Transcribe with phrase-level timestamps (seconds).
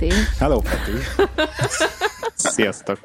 [0.00, 0.16] Hello, Peti!
[0.38, 0.92] Hello, Peti!
[2.34, 2.98] Sziasztok!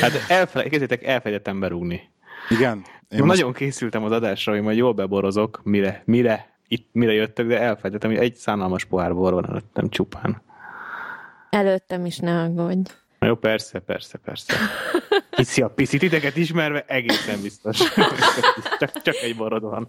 [0.00, 2.10] Hát elfele- kezdjétek, elfelejtettem berúgni.
[2.48, 2.84] Igen?
[3.08, 3.38] Én most...
[3.38, 8.10] Nagyon készültem az adásra, hogy majd jól beborozok, mire, mire, itt, mire jöttök, de elfelejtettem,
[8.10, 10.42] hogy egy szánalmas pohár bor van előttem csupán.
[11.50, 12.90] Előttem is ne aggódj.
[13.18, 14.54] Na jó, persze, persze, persze.
[15.36, 17.78] Hiszi a piszit, titeket ismerve egészen biztos.
[18.78, 19.88] csak, csak egy borod van.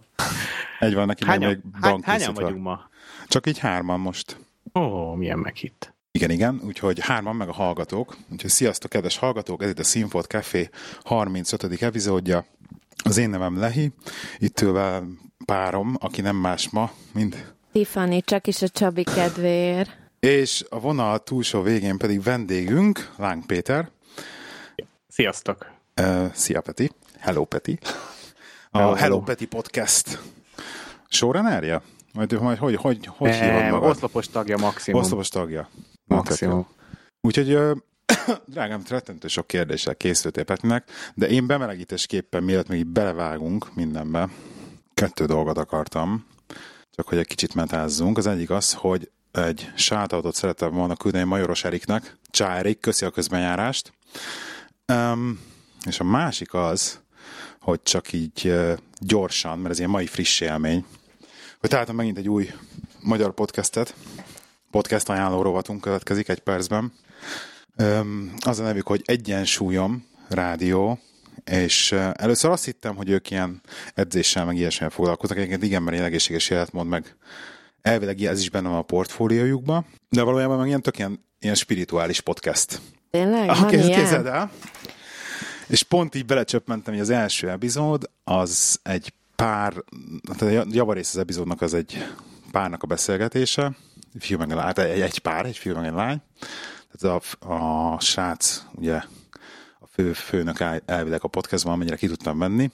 [0.80, 2.90] Egy van neki, hányan, még bank hányan vagyunk ma?
[3.28, 4.38] Csak így hárman most.
[4.74, 5.95] Ó, milyen meghitt.
[6.16, 8.18] Igen, igen, úgyhogy hárman meg a hallgatók.
[8.32, 10.70] Úgyhogy sziasztok, kedves hallgatók, ez itt a Színfolt Café
[11.04, 11.82] 35.
[11.82, 12.46] epizódja.
[13.04, 13.92] Az én nevem Lehi,
[14.38, 14.80] itt ül
[15.46, 17.54] párom, aki nem más ma, mint...
[17.72, 19.98] Tiffany, csak is a Csabi kedvéért.
[20.20, 23.90] És a vonal túlsó végén pedig vendégünk, Láng Péter.
[25.08, 25.72] Sziasztok!
[26.02, 26.92] Uh, szia Peti.
[27.20, 27.80] Hello Peti.
[28.72, 30.20] A Hello, Hello Peti podcast
[31.10, 31.82] showrunnerja?
[32.14, 33.90] Majd, majd hogy, hogy, hogy e, hívod magad?
[33.90, 35.02] Oszlopos tagja maximum.
[35.02, 35.70] Oszlopos tagja.
[36.08, 36.68] Maximum.
[37.22, 37.58] Úgyhogy
[38.46, 44.30] drágám, rettentő sok kérdéssel készültél Petinek, de én bemelegítésképpen, mielőtt még így belevágunk mindenbe,
[44.94, 46.26] kettő dolgot akartam,
[46.92, 48.18] csak hogy egy kicsit metázzunk.
[48.18, 52.18] Az egyik az, hogy egy sátautot szerettem volna küldeni Majoros Eriknek.
[52.30, 53.94] Csá Erik, köszi a közbenjárást.
[54.94, 55.40] Um,
[55.86, 57.00] és a másik az,
[57.60, 60.86] hogy csak így uh, gyorsan, mert ez ilyen mai friss élmény,
[61.60, 62.52] hogy találtam megint egy új
[63.02, 63.96] magyar podcastet,
[64.76, 66.94] podcast ajánló rovatunk következik egy percben.
[68.40, 71.00] Az a nevük, hogy Egyensúlyom Rádió,
[71.46, 73.62] és először azt hittem, hogy ők ilyen
[73.94, 77.16] edzéssel, meg ilyesmivel foglalkoznak, egyébként igen, mert ilyen egészséges életmód, meg
[77.82, 82.22] elvileg ez is benne van a portfóliójukban, de valójában meg ilyen tök ilyen, ilyen spirituális
[82.22, 82.82] podcast.
[83.12, 83.50] Tényleg?
[83.50, 84.52] Ah, kéz, képzeld el.
[85.68, 89.74] És pont így belecsöppentem, hogy az első epizód az egy pár,
[90.38, 92.06] tehát javarész az epizódnak az egy
[92.52, 93.76] párnak a beszélgetése,
[94.20, 96.22] fiú meg a lány, egy, egy pár, egy fiú meg egy lány.
[96.92, 98.96] Tehát a, a srác ugye
[99.80, 102.72] a fő, főnök elvileg a podcastban, amennyire ki tudtam venni,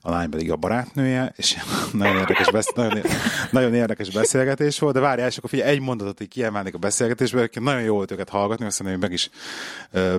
[0.00, 1.56] a lány pedig a barátnője, és
[1.92, 3.02] nagyon érdekes, besz, nagyon,
[3.50, 7.50] nagyon érdekes beszélgetés volt, de várjál, és akkor figyelj, egy mondatot így kiemelnék a beszélgetésbe,
[7.52, 9.30] nagyon jó volt őket hallgatni, azt mondom, hogy meg is,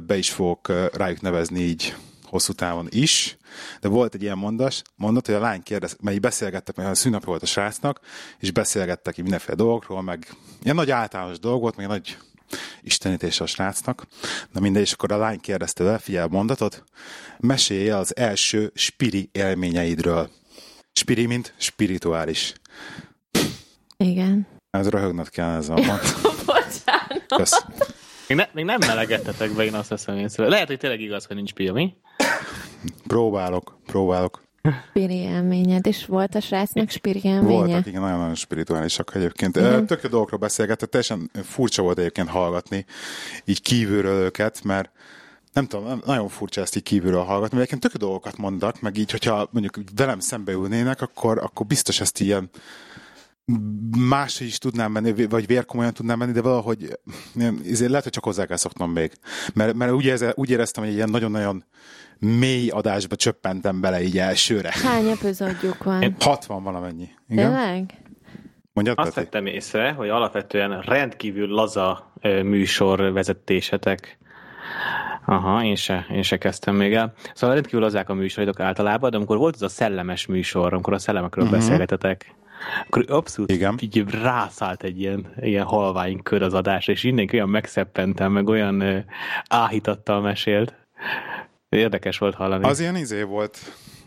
[0.08, 3.38] be is fogok rájuk nevezni így hosszú távon is,
[3.82, 7.24] de volt egy ilyen mondas, mondat, hogy a lány kérdez, mely beszélgettek, mert a szünnap
[7.24, 8.00] volt a srácnak,
[8.40, 10.28] és beszélgettek így mindenféle dolgokról, meg
[10.64, 12.18] ilyen nagy általános dolgot, meg nagy
[12.82, 14.08] istenítés a srácnak.
[14.52, 16.84] Na mindegy, és akkor a lány kérdezte le, figyelj mondatot,
[17.40, 20.30] mesélj az első spiri élményeidről.
[20.94, 22.54] Spiri, mint spirituális.
[23.98, 24.48] Igen.
[24.70, 26.22] Ez röhögnöd kell ez a mondat.
[26.46, 27.26] Bocsánat.
[27.36, 27.66] Kösz.
[28.28, 30.52] Még, ne, még nem melegedtetek be, én azt hiszem én szóval.
[30.52, 31.94] Lehet, hogy tényleg igaz, hogy nincs pia, mi?
[33.08, 34.46] Próbálok, próbálok.
[34.90, 37.56] Spiri élményed, és volt a srácnak spiri élménye?
[37.56, 39.60] Voltak, igen, nagyon-nagyon spirituálisak egyébként.
[39.60, 39.86] Mm-hmm.
[39.86, 42.86] Tök jó dolgokról beszélgetett, teljesen furcsa volt egyébként hallgatni
[43.46, 44.92] így kívülről őket, mert
[45.54, 49.12] nem tudom, nagyon furcsa ezt így kívülről hallgatni, mert egyébként tök dolgokat mondak, meg így,
[49.12, 52.50] hogyha mondjuk velem szembe ülnének, akkor, akkor biztos ezt ilyen
[53.98, 57.00] más is tudnám menni, vagy vérkomolyan tudnám menni, de valahogy
[57.70, 59.12] ezért lehet, hogy csak hozzá kell szoknom még.
[59.54, 61.64] Mert, mert úgy, érze, úgy éreztem, hogy egy ilyen nagyon-nagyon
[62.20, 64.72] mély adásba csöppentem bele így elsőre.
[64.84, 66.16] Hány epizódjuk van?
[66.20, 67.10] 60 valamennyi.
[67.28, 67.52] Igen?
[67.52, 67.94] Tényleg?
[68.74, 74.18] Mondjad, Azt vettem észre, hogy alapvetően rendkívül laza műsor vezetésetek.
[75.26, 77.14] Aha, én se, én se kezdtem még el.
[77.34, 81.00] Szóval rendkívül lazák a műsoridok általában, de amikor volt ez a szellemes műsor, amikor a
[81.00, 81.60] szellemekről uh-huh.
[81.60, 82.36] beszélgetetek,
[82.86, 83.78] akkor abszolút Igen.
[83.80, 88.82] így rászállt egy ilyen, ilyen halvány kör az adásra, és mindenki olyan megszeppentem, meg olyan
[88.82, 88.98] uh,
[89.48, 90.76] áhítattal mesélt.
[91.70, 92.64] Érdekes volt hallani.
[92.64, 93.58] Az ilyen izé volt.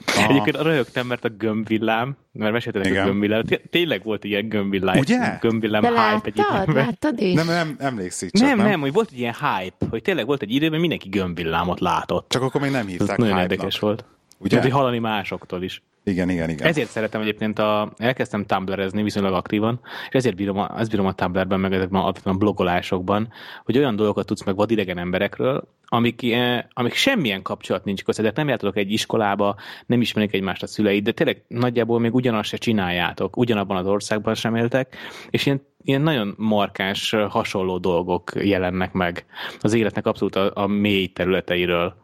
[0.06, 0.27] A...
[0.28, 4.99] Egyébként röhögtem, mert a gömbvillám, mert meséltetek a gömbvillám, tényleg volt ilyen gömbvillám.
[4.99, 5.39] Ugye?
[5.41, 6.72] Gömbvillám De hype.
[6.72, 7.34] Láttad is?
[7.34, 10.42] Nem, nem emlékszik csak, Nem, nem, nem, hogy volt egy ilyen hype, hogy tényleg volt
[10.42, 12.28] egy időben mindenki gömbvillámot látott.
[12.28, 14.04] Csak akkor még nem hívták Ez nagyon érdekes volt.
[14.39, 14.54] Ugye?
[14.54, 15.83] Mert, hogy hallani másoktól is.
[16.04, 16.66] Igen, igen, igen.
[16.66, 21.12] Ezért szeretem egyébként, a, elkezdtem tumblerezni viszonylag aktívan, és ezért bírom, a, ezt bírom a
[21.12, 23.32] Tumblrben, meg ezekben a, a blogolásokban,
[23.64, 28.48] hogy olyan dolgokat tudsz meg vadidegen emberekről, amik, eh, amik semmilyen kapcsolat nincs köztetek, nem
[28.48, 29.56] jártatok egy iskolába,
[29.86, 34.34] nem ismerik egymást a szüleid, de tényleg nagyjából még ugyanazt se csináljátok, ugyanabban az országban
[34.34, 34.97] sem éltek,
[35.30, 39.24] és ilyen, ilyen nagyon markáns, hasonló dolgok jelennek meg
[39.60, 41.94] az életnek abszolút a, a mély területeiről.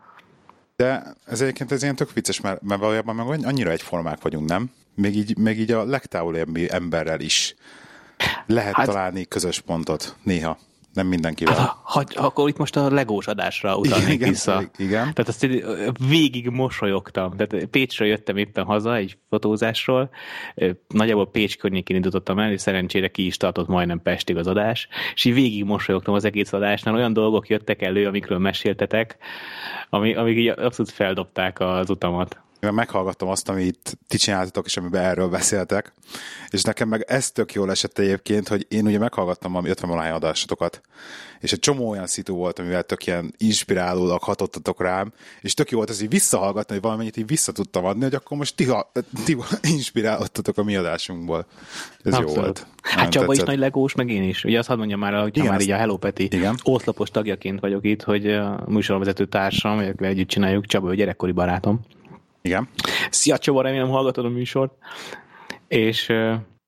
[0.77, 4.71] De ez egyébként ez ilyen tök vicces, mert, mert valójában meg annyira egyformák vagyunk, nem?
[4.95, 7.55] Még így, még így a legtávolabbi emberrel is
[8.47, 10.59] lehet hát, találni közös pontot néha.
[10.97, 11.55] Nem mindenkivel.
[11.55, 14.63] Hát, ha, akkor itt most a legós adásra utalnék igen, vissza.
[14.77, 15.01] Igen.
[15.01, 15.47] Tehát azt
[16.09, 17.37] végig mosolyogtam.
[17.37, 20.11] Tehát Pécsről jöttem éppen haza egy fotózásról.
[20.89, 24.89] Nagyjából Pécs környékén indítottam el, és szerencsére ki is tartott majdnem Pestig az adás.
[25.15, 26.95] És így végig mosolyogtam az egész adásnál.
[26.95, 29.17] Olyan dolgok jöttek elő, amikről meséltetek,
[29.91, 35.05] ami, amik így abszolút feldobták az utamat mivel meghallgattam azt, amit ti csináltatok, és amiben
[35.05, 35.93] erről beszéltek,
[36.49, 40.11] és nekem meg ez tök jól esett egyébként, hogy én ugye meghallgattam a 50 valány
[40.11, 40.81] adásotokat,
[41.41, 45.77] és egy csomó olyan szitu volt, amivel tök ilyen inspirálólag hatottatok rám, és tök jó
[45.77, 48.67] volt ez így visszahallgatni, hogy valamennyit így vissza tudtam adni, hogy akkor most ti,
[49.25, 49.37] ti
[49.77, 51.47] inspirálódtatok a mi adásunkból.
[52.05, 52.35] Ez Abszolút.
[52.35, 52.67] jó volt.
[52.83, 54.45] Hát Csaba is nagy legós, meg én is.
[54.45, 56.57] Ugye azt hadd mondjam már, hogy már így a Hello Peti Igen.
[56.63, 61.81] oszlopos tagjaként vagyok itt, hogy a műsorvezető társam, vagy együtt csináljuk, Csaba, hogy gyerekkori barátom.
[62.47, 62.69] Igen.
[63.11, 64.73] Szia Csaba, remélem hallgatod a műsort.
[65.69, 66.07] És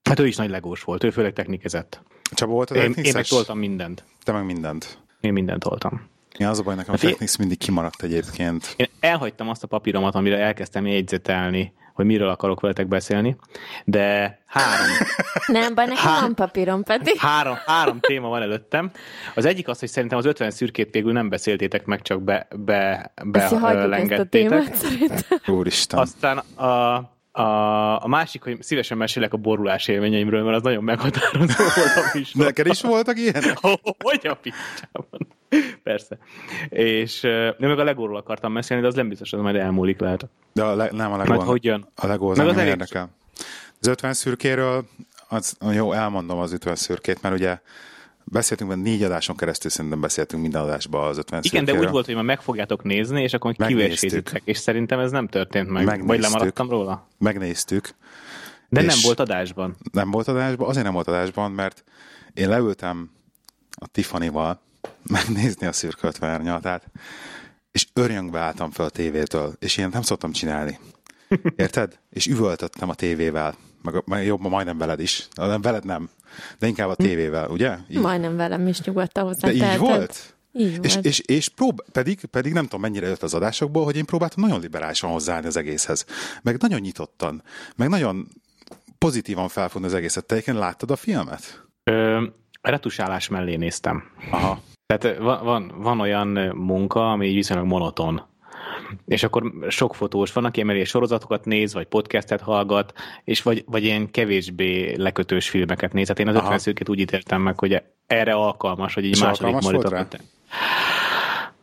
[0.03, 2.03] hát ő is nagy legós volt, ő főleg technikezett.
[2.35, 4.05] Csaba volt az én, én meg toltam mindent.
[4.23, 4.99] Te meg mindent.
[5.21, 6.09] Én mindent toltam.
[6.39, 7.37] Ja, az a baj, nekem hát a Technics én...
[7.39, 8.75] mindig kimaradt egyébként.
[8.77, 13.37] Én elhagytam azt a papíromat, amire elkezdtem jegyzetelni, hogy miről akarok veletek beszélni,
[13.85, 14.87] de három...
[15.47, 16.21] Nem, bár nekem há...
[16.21, 17.17] van papírom, pedig.
[17.17, 18.91] Három, három téma van előttem.
[19.35, 23.13] Az egyik az, hogy szerintem az 50 szürkét végül nem beszéltétek meg, csak be, be,
[23.25, 24.77] be lengedtétek.
[25.47, 25.99] Úristen.
[25.99, 31.65] Aztán a, a, a másik, hogy szívesen mesélek a borulás élményeimről, mert az nagyon meghatározó
[31.77, 32.33] volt a is.
[32.33, 33.59] Neked is voltak ilyenek?
[33.99, 35.37] hogy a picsában?
[35.83, 36.19] Persze.
[36.69, 40.29] És nem meg a legóról akartam mesélni, de az nem biztos, hogy majd elmúlik lehet.
[40.53, 41.35] De a le, nem a legó.
[41.35, 41.89] Majd hogy jön?
[41.95, 43.11] A legó az, az nem érdekel.
[43.81, 44.85] Az 50 szürkéről,
[45.29, 47.59] az, jó, elmondom az 50 szürkét, mert ugye
[48.31, 52.07] beszéltünk, mert négy adáson keresztül szerintem beszéltünk minden adásban az 50 Igen, de úgy volt,
[52.07, 55.85] hogy már meg fogjátok nézni, és akkor kivérsézitek, és szerintem ez nem történt meg.
[55.85, 56.09] Megnéztük.
[56.09, 57.09] Vagy lemaradtam róla?
[57.19, 57.95] Megnéztük.
[58.69, 59.77] De nem volt adásban.
[59.93, 61.85] Nem volt adásban, azért nem volt adásban, mert
[62.35, 63.11] én leültem
[63.71, 64.61] a Tiffany-val
[65.03, 66.87] megnézni a szürkölt várnyatát,
[67.71, 70.79] és örjöngbe álltam fel a tévétől, és én nem szoktam csinálni.
[71.57, 71.99] Érted?
[72.11, 73.55] És üvöltöttem a tévével,
[74.05, 75.29] meg, jobb, majdnem veled is.
[75.35, 76.11] Nem, veled nem,
[76.59, 77.77] de inkább a tévével, ugye?
[77.91, 78.01] Így.
[78.01, 79.49] Majdnem velem is nyugodtan hozzá.
[79.49, 79.81] De így teheted.
[79.81, 80.37] volt?
[80.53, 84.05] Így és, és, és prób- pedig, pedig nem tudom mennyire jött az adásokból, hogy én
[84.05, 86.05] próbáltam nagyon liberálisan hozzáállni az egészhez.
[86.43, 87.43] Meg nagyon nyitottan,
[87.77, 88.29] meg nagyon
[88.99, 90.25] pozitívan felfogni az egészet.
[90.25, 91.67] Te egyébként láttad a filmet?
[91.85, 92.25] Ö,
[92.61, 94.03] retusálás mellé néztem.
[94.31, 94.61] Aha.
[94.87, 98.23] Tehát van, van, van olyan munka, ami viszonylag monoton.
[99.07, 102.93] És akkor sok fotós van, aki emeli sorozatokat néz, vagy podcastet hallgat,
[103.25, 106.09] és vagy, vagy ilyen kevésbé lekötős filmeket néz.
[106.09, 110.23] Hát én az ötven úgy ítéltem meg, hogy erre alkalmas, hogy egy második monitort.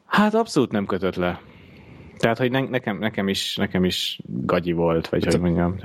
[0.05, 1.41] Hát abszolút nem kötött le.
[2.17, 5.75] Tehát, hogy ne, nekem, nekem, is, nekem is gagyi volt, vagy hát hogy mondjam.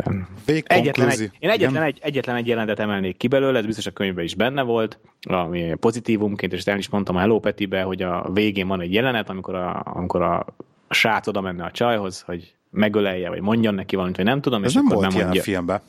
[0.64, 4.24] Egyetlen egy, én egyetlen egy, egyetlen egy jelentet emelnék ki belőle, ez biztos a könyvben
[4.24, 8.68] is benne volt, ami pozitívumként, és el is mondtam a Hello Petibe, hogy a végén
[8.68, 10.46] van egy jelenet, amikor a, amikor a
[10.94, 14.68] srác oda menne a csajhoz, hogy megölelje, vagy mondjon neki valamit, vagy nem tudom, ez
[14.68, 15.42] és nem akkor volt nem ilyen mondja.
[15.42, 15.80] a filmben.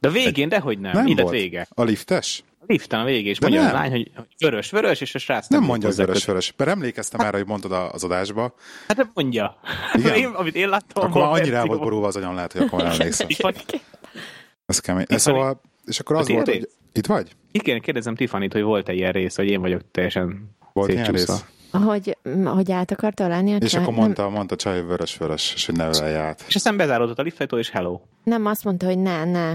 [0.00, 1.34] De végén, dehogy nem, nem ide volt.
[1.34, 1.66] vége.
[1.74, 2.44] A liftes?
[2.66, 3.70] liften a végén, és mondja nem.
[3.70, 6.54] a lány, hogy vörös, vörös, és a srác nem, nem mondja, hogy vörös, vörös.
[6.56, 8.54] Mert emlékeztem hát, erre, hogy mondtad az adásba.
[8.88, 9.56] Hát nem mondja.
[9.94, 10.14] Igen?
[10.22, 11.04] Én, amit én láttam.
[11.04, 13.28] Akkor már annyira volt borulva az anyam, lehet, hogy akkor emlékszem.
[14.66, 15.04] Ez kemény.
[15.08, 17.30] Ez szóval, és akkor az volt, hogy itt vagy?
[17.52, 21.44] Kéne kérdezem Tiffany-t, hogy volt-e ilyen rész, hogy én vagyok teljesen Volt ilyen rész?
[21.78, 23.82] Hogy, hogy át akarta lenni a És csaj?
[23.82, 24.32] akkor mondta, nem...
[24.32, 26.44] mondta csaj, hogy vörös-vörös, és hogy ne át.
[26.48, 28.00] És aztán bezáródott a liftajtó, és hello.
[28.24, 29.50] Nem, azt mondta, hogy ne, ne.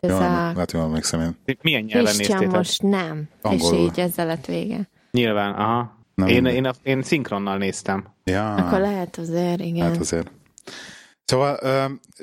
[0.00, 0.20] Ez Jó, a...
[0.20, 1.56] Lehet, hogy emlékszem én.
[1.62, 2.50] Milyen nyelven néztétek?
[2.50, 3.28] most nem.
[3.42, 3.78] Angolul.
[3.78, 4.88] És így ezzel lett vége.
[5.10, 5.96] Nyilván, aha.
[6.14, 8.04] Nem én, én, én, én szinkronnal néztem.
[8.24, 8.54] Ja.
[8.54, 9.86] Akkor lehet azért, igen.
[9.86, 10.30] Hát azért.
[11.26, 11.58] Szóval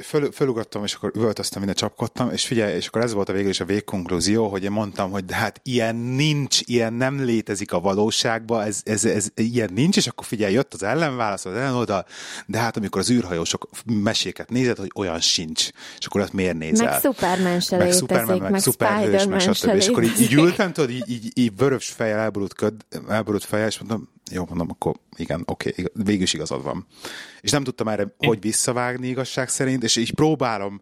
[0.01, 3.49] föl, fölugrottam, és akkor üvöltöztem, minden csapkodtam, és figyelj, és akkor ez volt a végül
[3.49, 7.79] is a végkonklúzió, hogy én mondtam, hogy de hát ilyen nincs, ilyen nem létezik a
[7.79, 12.05] valóságban, ez, ez, ez, ilyen nincs, és akkor figyelj, jött az ellenválasz, az ellenoldal,
[12.45, 16.89] de hát amikor az űrhajósok meséket nézed, hogy olyan sincs, és akkor azt miért nézel?
[16.89, 19.75] Meg Superman se meg létezik, Superman, meg, meg Spider-Man meg stb.
[19.75, 22.73] És akkor így, így ültem, tudod, így, így, így vörös fejjel elborult, köd,
[23.07, 26.85] elborult fejjel, és mondom, jó, mondom, akkor igen, oké, okay, végül is igazad van.
[27.41, 28.29] És nem tudtam erre, Én...
[28.29, 30.81] hogy visszavágni igazság szerint, és így próbálom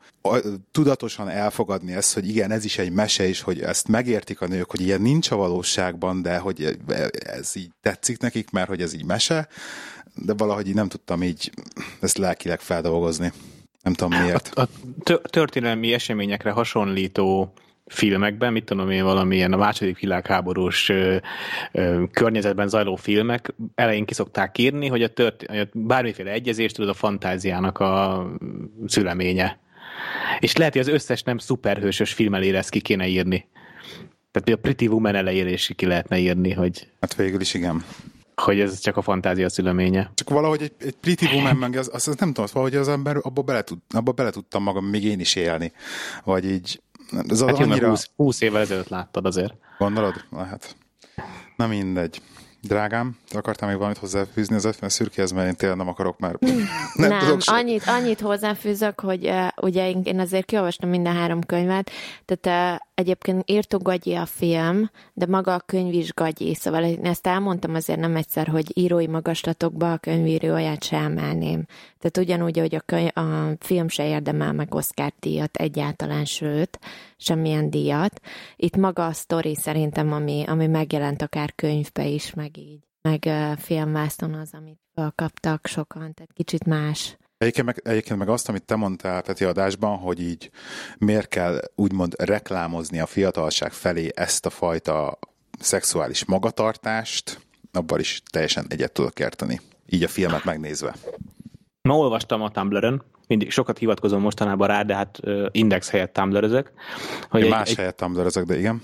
[0.71, 4.69] tudatosan elfogadni ezt, hogy igen, ez is egy mese, és hogy ezt megértik a nők,
[4.69, 6.77] hogy ilyen nincs a valóságban, de hogy
[7.11, 9.47] ez így tetszik nekik, mert hogy ez így mese,
[10.15, 11.51] de valahogy így nem tudtam így
[11.99, 13.31] ezt lelkileg feldolgozni.
[13.81, 14.51] Nem tudom miért.
[14.53, 14.67] A, a
[15.21, 17.53] történelmi eseményekre hasonlító
[17.89, 21.17] filmekben, mit tudom én, valamilyen a második világháborús ö,
[21.71, 27.79] ö, környezetben zajló filmek elején kiszokták írni, hogy a tört, bármiféle egyezést tudod a fantáziának
[27.79, 28.25] a
[28.87, 29.59] szüleménye.
[30.39, 33.47] És lehet, hogy az összes nem szuperhősös film elére ezt ki kéne írni.
[34.31, 36.87] Tehát a Pretty Woman elejére is ki lehetne írni, hogy...
[36.99, 37.83] Hát végül is igen.
[38.35, 40.11] Hogy ez csak a fantázia szüleménye.
[40.13, 43.17] Csak valahogy egy, egy Pretty Woman meg az, az, az, nem tudom, valahogy az ember
[43.21, 45.71] abba bele, tud, abba bele tudtam magam még én is élni.
[46.23, 46.81] Vagy így...
[47.27, 47.89] Ez hát annyira...
[47.89, 49.53] 20, 20 évvel ezelőtt láttad azért.
[49.77, 50.13] Gondolod?
[50.31, 50.75] Lehet.
[51.55, 52.21] Na mindegy.
[52.61, 56.35] Drágám, te akartál még valamit hozzáfűzni az 50 szürkéhez, mert én tényleg nem akarok már.
[56.39, 56.67] Nem,
[57.09, 61.91] nem tudok annyit, annyit hozzáfűzök, hogy uh, ugye én azért kiolvastam minden három könyvet,
[62.25, 67.05] tehát uh, egyébként írtó gagyi a film, de maga a könyv is gagyi, szóval én
[67.05, 71.65] ezt elmondtam azért nem egyszer, hogy írói magaslatokba a könyvíróját se emelném.
[71.99, 76.79] Tehát ugyanúgy, hogy a, könyv, a film se érdemel meg Oscar díjat egyáltalán, sőt,
[77.19, 78.19] semmilyen díjat.
[78.55, 82.87] Itt maga a sztori szerintem, ami, ami megjelent akár könyvbe is, meg így.
[83.01, 84.79] Meg uh, filmvászton az, amit
[85.15, 87.17] kaptak sokan, tehát kicsit más.
[87.37, 90.49] Egyébként meg, egyébként meg azt, amit te mondtál Peti adásban, hogy így
[90.97, 95.19] miért kell úgymond reklámozni a fiatalság felé ezt a fajta
[95.59, 97.39] szexuális magatartást,
[97.71, 99.61] abban is teljesen egyet tudok érteni.
[99.85, 100.95] Így a filmet megnézve.
[101.81, 105.19] Ma olvastam a Tumblr-ön, mindig sokat hivatkozom mostanában rá, de hát
[105.51, 106.71] index helyett tumblr
[107.29, 108.81] Hogy egy, más egy, helyett tumblr de igen.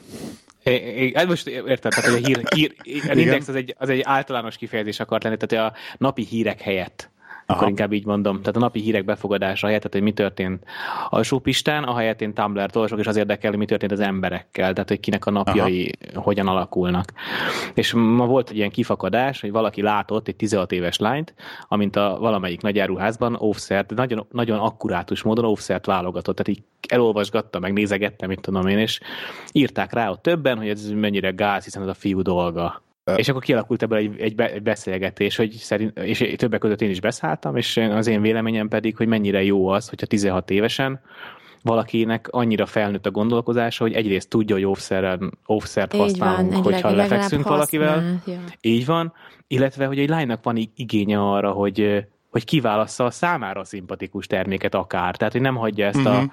[1.14, 2.76] Hát most érted, tehát hogy a hír, hír,
[3.12, 7.10] az index az egy, az egy általános kifejezés akart lenni, tehát a napi hírek helyett
[7.46, 7.58] Aha.
[7.58, 8.40] akkor inkább így mondom.
[8.40, 10.64] Tehát a napi hírek befogadása helyett, tehát hogy mi történt
[11.10, 15.00] Alsópistán, ahelyett én Tumblr-t olvasok, és az érdekel, hogy mi történt az emberekkel, tehát hogy
[15.00, 16.22] kinek a napjai Aha.
[16.22, 17.14] hogyan alakulnak.
[17.74, 21.34] És ma volt egy ilyen kifakadás, hogy valaki látott egy 16 éves lányt,
[21.68, 27.74] amint a valamelyik nagyáruházban offszert, nagyon, nagyon akkurátus módon offszert válogatott, tehát így elolvasgatta, meg
[27.74, 29.00] nézegette, mit tudom én, és
[29.52, 32.84] írták rá ott többen, hogy ez mennyire gáz, hiszen ez a fiú dolga.
[33.16, 37.00] És akkor kialakult ebből egy, egy, egy beszélgetés, hogy szerint, és többek között én is
[37.00, 41.00] beszálltam, és az én véleményem pedig, hogy mennyire jó az, hogyha 16 évesen
[41.62, 44.66] valakinek annyira felnőtt a gondolkozása, hogy egyrészt tudja, hogy
[45.46, 48.22] offszert használunk, van, hogyha leg, lefekszünk használ, valakivel.
[48.26, 48.40] Ja.
[48.62, 49.14] Így van,
[49.48, 55.16] illetve, hogy egy lánynak van igénye arra, hogy hogy kiválassza a számára szimpatikus terméket akár.
[55.16, 56.16] Tehát, hogy nem hagyja ezt uh-huh.
[56.16, 56.32] a mhm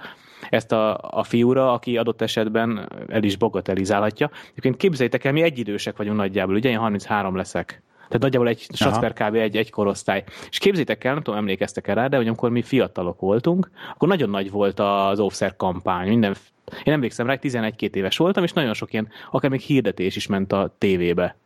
[0.49, 4.29] ezt a, a fiúra, aki adott esetben el is bogatelizálhatja.
[4.49, 7.81] Egyébként képzeljétek el, mi egyidősek vagyunk nagyjából, ugye én 33 leszek.
[8.13, 9.35] Tehát nagyjából egy Satzper kb.
[9.35, 10.23] Egy, egy korosztály.
[10.49, 14.07] És képzétek el, nem tudom, emlékeztek el rá, de hogy amikor mi fiatalok voltunk, akkor
[14.07, 16.07] nagyon nagy volt az offszer kampány.
[16.07, 16.35] Minden,
[16.83, 20.53] én emlékszem rá, 11-2 éves voltam, és nagyon sok ilyen, akár még hirdetés is ment
[20.53, 21.37] a tévébe.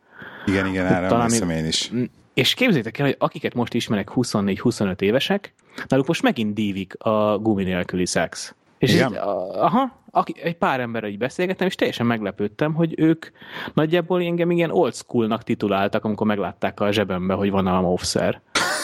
[0.46, 1.90] Igen, igen, erre emlékszem én is.
[2.34, 5.54] És képzétek el, hogy akiket most ismerek 24-25 évesek,
[5.88, 8.54] náluk most megint dívik a gumi nélküli szex.
[8.78, 9.10] És Igen?
[9.10, 13.26] Így, aha, aki, egy pár emberrel így beszélgettem, és teljesen meglepődtem, hogy ők
[13.74, 18.40] nagyjából engem igen old schoolnak tituláltak, amikor meglátták a zsebembe, hogy van a offszer.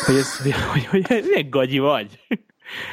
[0.07, 0.39] Hogy, ez,
[0.73, 2.21] hogy, hogy, hogy milyen gagyi vagy.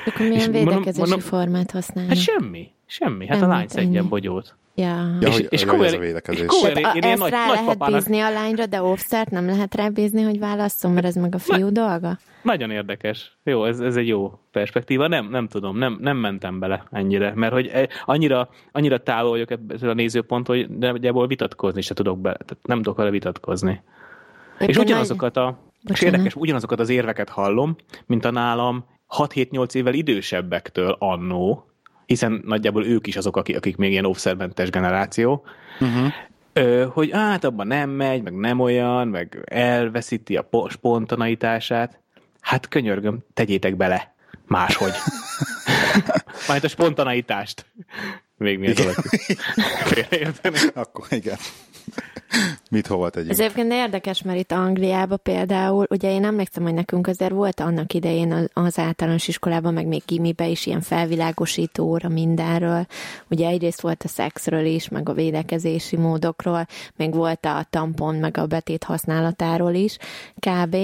[0.05, 2.13] Akkor milyen védekezési mondom, formát használnak?
[2.13, 3.27] Hát semmi, semmi.
[3.27, 4.55] Hát Nem, a lány szedjen bogyót.
[4.75, 5.17] Ja.
[5.19, 6.41] ja és, hogy, és, hogy ez a védekezés.
[6.41, 9.75] És komolyan, én, én ezt nagy, rá lehet bízni a lányra, de offszert nem lehet
[9.75, 12.19] rá bízni, hogy válasszon, mert ez meg a fiú Na, dolga?
[12.43, 13.37] Nagyon érdekes.
[13.43, 15.07] Jó, ez, ez egy jó perspektíva.
[15.07, 19.51] Nem, nem tudom, nem, nem mentem bele ennyire, mert hogy eh, annyira, annyira távol vagyok
[19.51, 23.81] ebből a nézőpont, hogy nagyjából vitatkozni se tudok bele, tehát nem tudok vele vitatkozni.
[24.53, 25.59] Éppen és ugyanazokat a,
[25.93, 28.85] és érdekes, ugyanazokat az érveket hallom, mint a nálam
[29.17, 31.65] 6-7-8 évvel idősebbektől annó,
[32.05, 35.45] hiszen nagyjából ők is azok, akik, akik még ilyen offszermentes generáció,
[35.79, 36.13] uh-huh.
[36.53, 41.99] Ö, hogy hát abban nem megy, meg nem olyan, meg elveszíti a spontaneitását.
[42.41, 44.13] Hát könyörgöm, tegyétek bele
[44.47, 44.93] máshogy.
[46.47, 47.65] Majd a spontaneitást.
[48.37, 48.79] Még mi az
[50.73, 51.37] Akkor igen.
[52.69, 53.31] Mit hova tegyünk?
[53.31, 57.93] Ez egyébként érdekes, mert itt Angliában például, ugye én emlékszem, hogy nekünk azért volt annak
[57.93, 62.85] idején az általános iskolában, meg még gimibe is ilyen felvilágosító óra mindenről.
[63.29, 68.37] Ugye egyrészt volt a szexről is, meg a védekezési módokról, meg volt a tampon, meg
[68.37, 69.97] a betét használatáról is,
[70.35, 70.75] kb.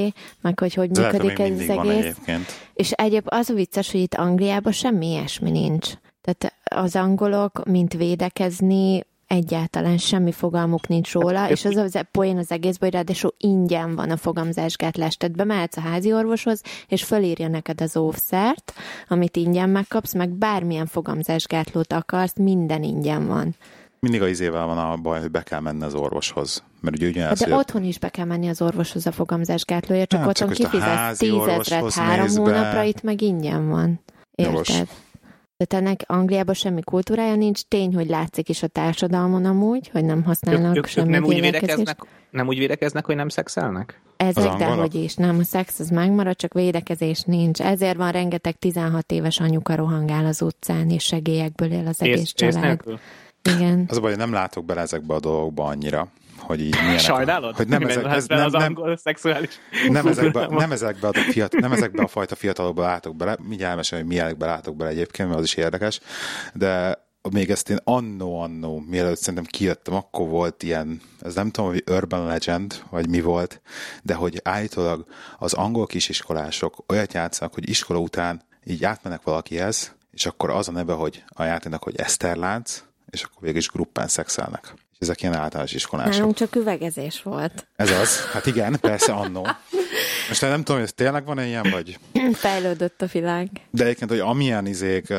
[0.42, 2.04] Meg hogy hogy működik ez az egész.
[2.04, 2.46] Egyébként.
[2.74, 5.92] És egyéb az a vicces, hogy itt Angliában semmi ilyesmi nincs.
[6.22, 12.38] Tehát az angolok, mint védekezni, egyáltalán semmi fogalmuk nincs róla, hát, és az az poén
[12.38, 15.18] az egészben, hogy ráadásul ingyen van a fogamzásgátlás.
[15.18, 18.74] Tehát bemehetsz a házi orvoshoz, és fölírja neked az óvszert,
[19.08, 23.56] amit ingyen megkapsz, meg bármilyen fogamzásgátlót akarsz, minden ingyen van.
[24.00, 26.64] Mindig a izével van a baj, hogy be kell menni az orvoshoz.
[26.82, 30.30] Mert ugye ugyanaz, De otthon is be kell menni az orvoshoz a fogamzásgátlója, csak hát,
[30.30, 34.00] otthon kifizetsz tízezret három hónapra, itt meg ingyen van.
[34.36, 34.54] Érted?
[34.54, 34.82] Jogos.
[35.58, 40.24] Tehát ennek Angliában semmi kultúrája nincs, tény, hogy látszik is a társadalmon amúgy, hogy nem
[40.24, 41.98] használnak ők, ők, semmi nem úgy, védekeznek,
[42.30, 44.02] nem úgy védekeznek, hogy nem szexelnek?
[44.18, 47.62] Ezek, de hogy is, nem, a szex az megmarad, csak védekezés nincs.
[47.62, 52.34] Ezért van rengeteg 16 éves anyuka rohangál az utcán, és segélyekből él az egész ész,
[52.34, 52.82] család.
[52.88, 52.96] Ész
[53.56, 53.86] Igen.
[53.88, 56.08] Az a baj, hogy nem látok bele ezekbe a dolgokba annyira,
[56.48, 57.00] hogy így milyenek.
[57.00, 57.56] Sajnálod?
[57.56, 59.50] Hogy nem, ezek, ez, nem, az nem, angol szexuális
[59.90, 64.04] nem, ezekbe, nem, ezekbe a fiat, nem ezekbe a fajta fiatalokba látok bele, mindjárt elmesélem,
[64.04, 66.00] hogy milyenekbe látok bele egyébként, mert az is érdekes,
[66.54, 71.84] de még ezt én annó-annó, mielőtt szerintem kijöttem, akkor volt ilyen, ez nem tudom, hogy
[71.92, 73.62] urban legend, vagy mi volt,
[74.04, 75.06] de hogy állítólag
[75.38, 80.72] az angol kisiskolások olyat játszanak, hogy iskola után így átmennek valakihez, és akkor az a
[80.72, 84.74] neve, hogy a játéknak, hogy Eszterlánc, és akkor végül is gruppán szexelnek.
[85.00, 86.14] És ezek ilyen általános iskolások.
[86.14, 87.68] Nálunk csak üvegezés volt.
[87.76, 89.48] Ez az, hát igen, persze annó.
[90.28, 92.00] Most nem tudom, hogy ez tényleg van ilyen, vagy...
[92.34, 93.50] Fejlődött a világ.
[93.72, 95.14] De egyébként, hogy amilyen izék,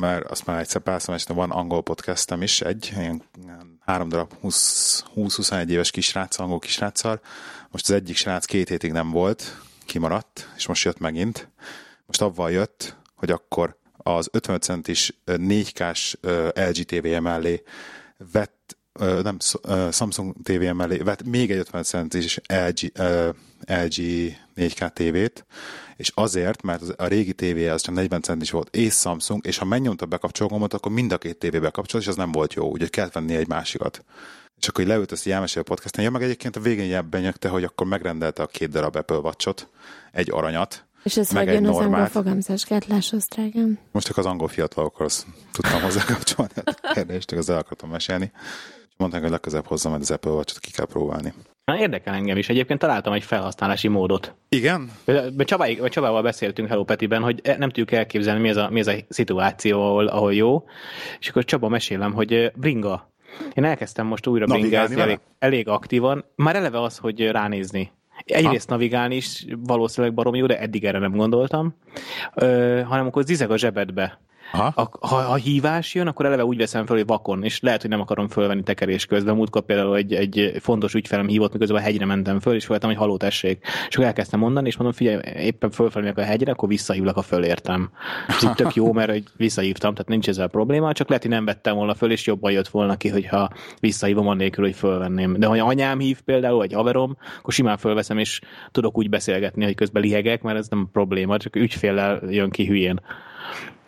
[0.00, 3.22] mert azt már egyszer pászom, és van angol podcastem is, egy ilyen
[3.80, 7.20] három darab 20-21 éves kisrác, angol kisráccal.
[7.70, 11.48] Most az egyik srác két hétig nem volt, kimaradt, és most jött megint.
[12.06, 16.16] Most avval jött, hogy akkor az 55 centis 4K-s
[16.54, 17.62] LG TV mellé
[18.32, 18.63] vett
[19.22, 19.36] nem,
[19.92, 22.92] Samsung TV mellé vett még egy 50 centis LG,
[23.66, 23.94] LG
[24.56, 25.46] 4K tévét,
[25.96, 29.64] és azért, mert a régi tévé az csak 40 centis volt, és Samsung, és ha
[29.64, 32.90] megnyomta a bekapcsológomot, akkor mind a két tévébe kapcsolt, és az nem volt jó, úgyhogy
[32.90, 34.04] kellett venni egy másikat.
[34.60, 37.64] És akkor így leült ezt elmesél a podcasten, ja, meg egyébként a végén benyögte, hogy
[37.64, 39.66] akkor megrendelte a két darab Apple watch
[40.12, 42.10] egy aranyat, és ez meg hogy jön az angol normát.
[42.10, 43.78] fogamzásgátláshoz, drágám?
[43.92, 48.32] Most csak az angol fiatalokhoz tudtam hozzá kapcsolni a kérdést, csak az el akartam mesélni.
[48.96, 51.32] Mondták, hogy legközelebb hozzam majd az Apple watch ki kell próbálni.
[51.64, 52.48] Na, érdekel engem is.
[52.48, 54.34] Egyébként találtam egy felhasználási módot.
[54.48, 54.90] Igen?
[55.38, 58.94] Csabáig, Csabával beszéltünk Hello Petiben, hogy nem tudjuk elképzelni, mi ez a, mi ez a
[59.08, 60.64] szituáció, ahol, ahol jó.
[61.18, 63.12] És akkor Csaba mesélem, hogy bringa.
[63.54, 66.24] Én elkezdtem most újra bringázni elég, elég aktívan.
[66.36, 67.92] Már eleve az, hogy ránézni.
[68.24, 71.74] Egyrészt navigálni is valószínűleg barom jó, de eddig erre nem gondoltam.
[72.34, 74.20] Ö, hanem akkor zizeg a zsebedbe.
[74.54, 74.72] Aha.
[74.74, 77.90] A, ha, ha hívás jön, akkor eleve úgy veszem fel, hogy vakon, és lehet, hogy
[77.90, 79.34] nem akarom fölvenni tekerés közben.
[79.34, 82.98] Múltkor például egy, egy fontos ügyfelem hívott, miközben a hegyre mentem föl, és voltam, hogy
[82.98, 83.66] haló tessék.
[83.88, 87.90] És akkor elkezdtem mondani, és mondom, figyelj, éppen fölfelé a hegyre, akkor visszahívlak, a fölértem.
[88.44, 91.74] Így tök jó, mert hogy visszahívtam, tehát nincs ezzel probléma, csak lehet, hogy nem vettem
[91.74, 95.36] volna föl, és jobban jött volna ki, hogyha visszahívom annélkül, hogy fölvenném.
[95.38, 98.40] De ha anyám hív például, vagy haverom, akkor simán fölveszem, és
[98.70, 103.00] tudok úgy beszélgetni, hogy közben lihegek, mert ez nem probléma, csak ügyféllel jön ki hülyén.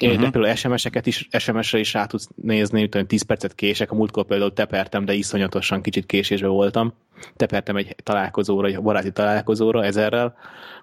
[0.01, 0.21] Uh-huh.
[0.21, 4.25] De például SMS-eket is, SMS-re is rá tudsz nézni, utána 10 percet kések, a múltkor
[4.25, 6.93] például tepertem, de iszonyatosan kicsit késésbe voltam.
[7.37, 10.37] Tepertem egy találkozóra, egy baráti találkozóra ezerrel,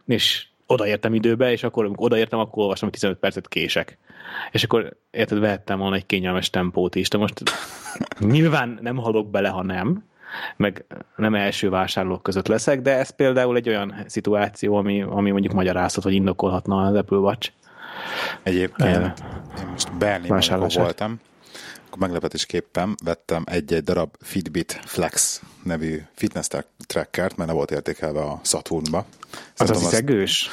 [0.06, 3.98] és odaértem időbe, és akkor, amikor odaértem, akkor olvastam, hogy 15 percet kések.
[4.52, 7.44] És akkor érted, vehettem volna egy kényelmes tempót is, de most
[8.20, 10.04] nyilván nem halok bele, ha nem,
[10.58, 15.54] meg nem első vásárlók között leszek, de ez például egy olyan szituáció, ami, ami mondjuk
[15.54, 17.52] magyarázhat, hogy indokolhatna az Apple Watch.
[18.44, 19.14] Egyébként Eh,
[19.60, 21.20] én most Berlinben, voltam,
[21.86, 28.22] akkor meglepetésképpen vettem egy-egy darab Fitbit Flex nevű fitness tra- trackert, mert ne volt értékelve
[28.22, 28.98] a Saturnba.
[28.98, 30.50] Az Szerintem az szegős?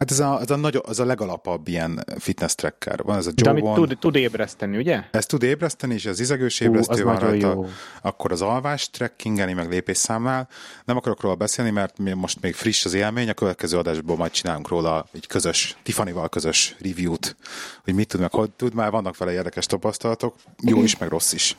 [0.00, 3.02] Hát ez a, ez, a nagy, az a legalapabb ilyen fitness tracker.
[3.02, 3.74] Van ez a De Joe amit One.
[3.74, 5.02] tud, tud ébreszteni, ugye?
[5.10, 7.46] Ez tud ébreszteni, és az izegős Hú, ébresztő az van rajta.
[7.52, 7.66] jó.
[8.02, 10.48] Akkor az alvás trackingeni, meg lépésszámmal.
[10.84, 14.30] Nem akarok róla beszélni, mert mi most még friss az élmény, a következő adásból majd
[14.30, 17.36] csinálunk róla egy közös, Tiffany-val közös review-t,
[17.84, 21.32] hogy mit tud, meg hogy tud, már vannak vele érdekes tapasztalatok, jó is, meg rossz
[21.32, 21.56] is.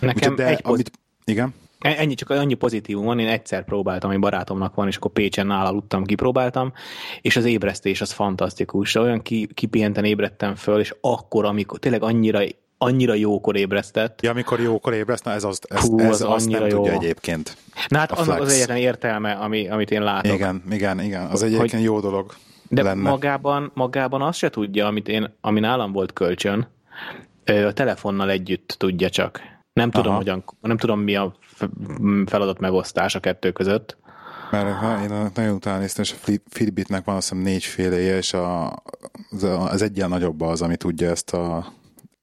[0.00, 0.90] Nekem Úgyhogy egy poz- amit,
[1.24, 1.54] igen?
[1.80, 5.46] E- Ennyi, csak annyi pozitívum van, én egyszer próbáltam, egy barátomnak van, és akkor Pécsen
[5.46, 6.72] nála aludtam, kipróbáltam,
[7.20, 8.94] és az ébresztés az fantasztikus.
[8.94, 12.40] Olyan ki, kipihenten ébredtem föl, és akkor, amikor tényleg annyira
[12.82, 14.22] annyira jókor ébresztett.
[14.22, 16.92] Ja, amikor jókor ébreszt, na ez, az, ez, Hú, ez az azt nem annyira tudja
[16.92, 16.98] jó.
[16.98, 17.56] egyébként.
[17.88, 18.40] Na hát a annak flex.
[18.40, 20.32] az egyetlen értelme, ami, amit én látok.
[20.32, 21.26] Igen, igen, igen.
[21.26, 22.34] Az egyébként jó dolog
[22.68, 23.10] De lenne.
[23.10, 26.68] magában, magában azt se tudja, amit én, ami nálam volt kölcsön,
[27.44, 29.40] a telefonnal együtt tudja csak.
[29.80, 30.16] Nem tudom, Aha.
[30.20, 31.34] hogyan, nem tudom mi a
[32.26, 33.98] feladat megosztás a kettő között.
[34.50, 38.32] Mert ha én nagyon utána néztem, és a Fit- Fitbitnek van azt hiszem négyféléje, és
[38.32, 38.66] a,
[39.30, 41.72] az, az egyen nagyobb az, ami tudja ezt a,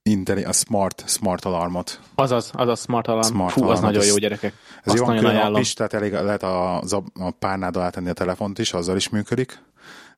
[0.03, 1.99] intelli, a smart, smart alarmot.
[2.15, 3.27] Azaz, az a smart alarm.
[3.27, 4.53] Smart Fú, az alarm, nagyon ez- jó gyerekek.
[4.83, 5.61] Ez Azt jó, nagyon külön app ajánlom.
[5.61, 6.75] is, tehát elég lehet a,
[7.13, 9.59] a párnád alá tenni a telefont is, azzal is működik,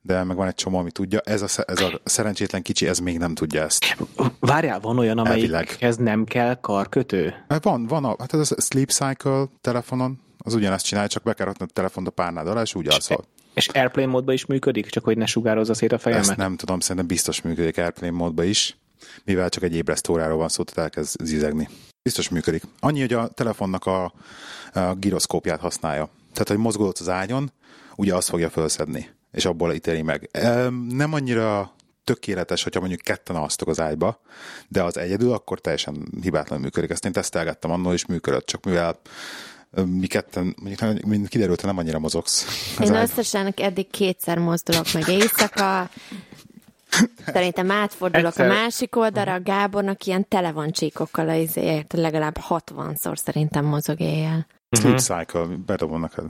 [0.10, 1.20] de meg van egy csomó, ami tudja.
[1.20, 3.98] Ez a, ez a szerencsétlen kicsi, ez még nem tudja ezt.
[4.40, 7.34] Várjál, van olyan, amelyikhez nem kell karkötő?
[7.50, 11.34] Hát Van, van, a, hát ez a Sleep Cycle telefonon, az ugyanezt csinálja, csak be
[11.34, 13.26] kell raknod a telefont a párnád alá, és úgy alszol.
[13.54, 16.28] És Airplane módban is működik, csak hogy ne sugározza szét a fejemet?
[16.28, 18.78] Ezt nem tudom, szerintem biztos működik Airplane módban is,
[19.24, 21.70] mivel csak egy ébresztóráról van szó, tehát elkezd zizegni.
[22.02, 22.64] Biztos működik.
[22.80, 24.14] Annyi, hogy a telefonnak a,
[24.74, 26.10] a giroszkópját használja.
[26.32, 27.52] Tehát, hogy mozgolódsz az ágyon,
[27.96, 30.30] ugye azt fogja felszedni, és abból ítéli meg.
[30.32, 34.22] Em, Nem annyira tökéletes, hogyha mondjuk ketten alsztok az ágyba,
[34.68, 36.90] de az egyedül, akkor teljesen hibátlanul működik.
[36.90, 39.00] Ezt én tesztelgettem annól, és működött, csak mivel
[39.86, 42.46] mi ketten, mondjuk mint kiderült, nem annyira mozogsz.
[42.80, 45.90] Én összesen eddig kétszer mozdulok meg éjszaka,
[47.26, 48.46] Szerintem átfordulok Egyszer.
[48.46, 54.48] a másik oldalra, a Gábornak ilyen tele van csíkokkal, ezért legalább 60-szor szerintem mozog éjjel.
[54.72, 56.26] Sleep cycle, bedobom neked.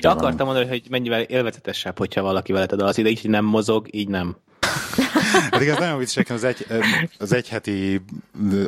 [0.00, 4.08] Ja, akartam mondani, hogy mennyivel élvezetesebb, hogyha valaki veled az ide, így nem mozog, így
[4.08, 4.36] nem.
[5.50, 6.66] Hát igaz, nagyon vicces, az, egy,
[7.18, 8.00] az egyheti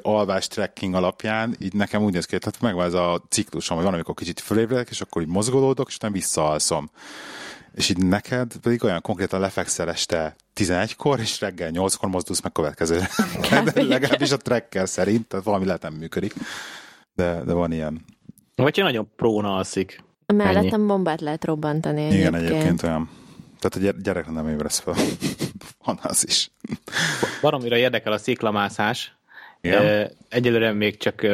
[0.02, 3.94] alvás trekking alapján így nekem úgy néz ki, tehát megvan ez a ciklusom, hogy van,
[3.94, 6.90] amikor kicsit fölébredek, és akkor így mozgolódok, és utána visszaalszom.
[7.74, 13.00] És így neked pedig olyan konkrétan lefekszel este 11-kor, és reggel 8-kor mozdulsz meg következő.
[13.74, 16.34] de legalábbis a trekker szerint, tehát valami lehet nem működik.
[17.14, 18.04] De, de van ilyen.
[18.56, 20.03] Vagy ha nagyon próna alszik.
[20.26, 22.34] Mellettem bombát lehet robbantani egyébként.
[22.34, 23.10] Igen, egyébként olyan.
[23.60, 24.94] Tehát a gyerek nem ébresz fel.
[25.84, 26.50] van az is.
[27.40, 29.16] Baromira érdekel a sziklamászás,
[29.64, 30.10] igen.
[30.28, 31.26] Egyelőre még csak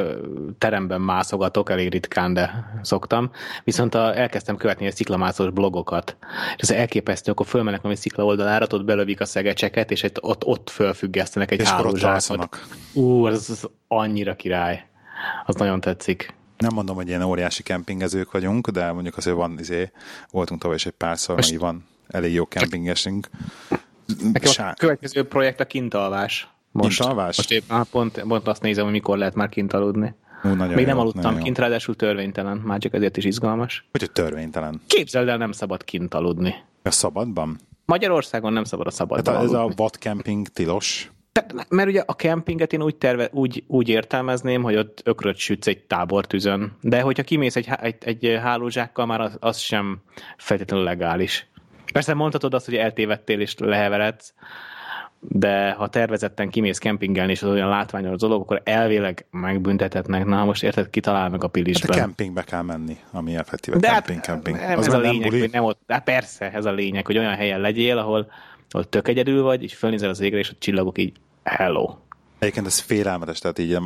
[0.59, 3.31] teremben mászogatok, elég ritkán, de szoktam.
[3.65, 6.17] Viszont a, elkezdtem követni a sziklamászós blogokat.
[6.57, 10.71] És ez elképesztő, akkor fölmennek valami szikla oldalára, ott belövik a szegecseket, és ott, ott
[10.71, 12.67] fölfüggesztenek egy hálózsákot.
[12.93, 14.87] Ú, az, az annyira király.
[15.47, 16.35] Az nagyon tetszik.
[16.61, 19.91] Nem mondom, hogy ilyen óriási kempingezők vagyunk, de mondjuk azért van, izé,
[20.31, 23.29] voltunk tavaly is egy párszor, meg van elég jó kempingesünk.
[24.33, 26.49] Nekem a következő projekt a kintalvás.
[26.73, 27.37] Most, kint alvás?
[27.37, 30.15] Most épp, ah, pont, pont azt nézem, hogy mikor lehet már kint aludni.
[30.45, 31.63] Ú, Még jó, nem aludtam kint, jó.
[31.63, 33.87] ráadásul törvénytelen, már csak ezért is izgalmas.
[33.91, 34.81] Hogy, hogy törvénytelen?
[34.87, 36.55] Képzeld el, nem szabad kint aludni.
[36.83, 37.59] A szabadban?
[37.85, 41.11] Magyarországon nem szabad a szabadban hát Ez a vadkemping tilos?
[41.33, 45.67] Tehát, mert ugye a kempinget én úgy, terve, úgy, úgy értelmezném, hogy ott ökröt sütsz
[45.67, 50.03] egy tábortűzön, de hogyha kimész egy, egy, egy hálózsákkal, már az, az sem
[50.37, 51.49] feltétlenül legális.
[51.93, 54.35] Persze mondhatod azt, hogy eltévedtél és leheveredsz,
[55.21, 60.25] de ha tervezetten kimész kempingelni, és az olyan látványos dolog, akkor elvileg megbüntethetnek.
[60.25, 61.91] Na, most érted, ki talál meg a pilisben.
[61.91, 64.57] Hát a kempingbe kell menni, ami effektíve de kemping, hát, kemping.
[64.57, 67.19] Nem, az ez a lényeg, hogy nem ott, de hát persze, ez a lényeg, hogy
[67.19, 68.31] olyan helyen legyél, ahol,
[68.71, 71.95] ahol tök egyedül vagy, és fölnézel az égre, és a csillagok így hello.
[72.41, 73.79] Egyébként ez félelmetes, tehát így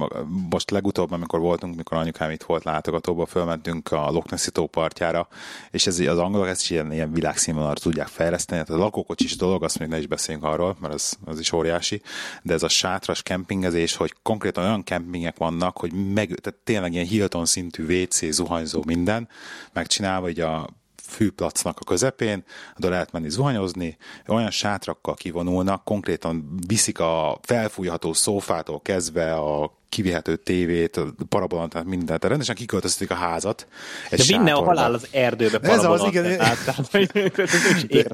[0.50, 5.28] most legutóbb, amikor voltunk, mikor anyukám itt volt látogatóba, fölmentünk a Loch Nessi tó partjára,
[5.70, 9.64] és ez az angolok ezt is ilyen, ilyen világszínvonalra tudják fejleszteni, tehát a lakókocsis dolog,
[9.64, 12.02] azt még ne is beszéljünk arról, mert az, az is óriási,
[12.42, 17.06] de ez a sátras kempingezés, hogy konkrétan olyan kempingek vannak, hogy meg, tehát tényleg ilyen
[17.06, 19.28] Hilton szintű WC, zuhanyzó, minden,
[19.72, 20.68] megcsinálva, hogy a
[21.14, 22.44] fűplacnak a közepén,
[22.76, 23.96] oda lehet menni zuhanyozni,
[24.26, 32.06] olyan sátrakkal kivonulnak, konkrétan viszik a felfújható szófától kezdve a kivihető tévét, parabolon, tehát mindent.
[32.06, 33.66] Tehát rendesen kiköltöztetik a házat.
[34.10, 36.40] Egy De vinne a halál az erdőbe Ez az, igen.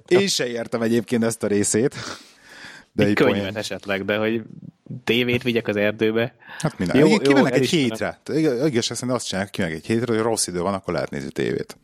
[0.09, 1.95] Én se értem egyébként ezt a részét.
[2.93, 4.43] De egy könyvet esetleg, de hogy
[5.05, 6.35] tévét vigyek az erdőbe.
[6.59, 6.97] Hát minden.
[6.97, 8.21] Jó, kimennek egy hétre.
[8.25, 11.77] Szerint azt csinálják, kimennek egy hétre, hogy rossz idő van, akkor lehet nézni tévét.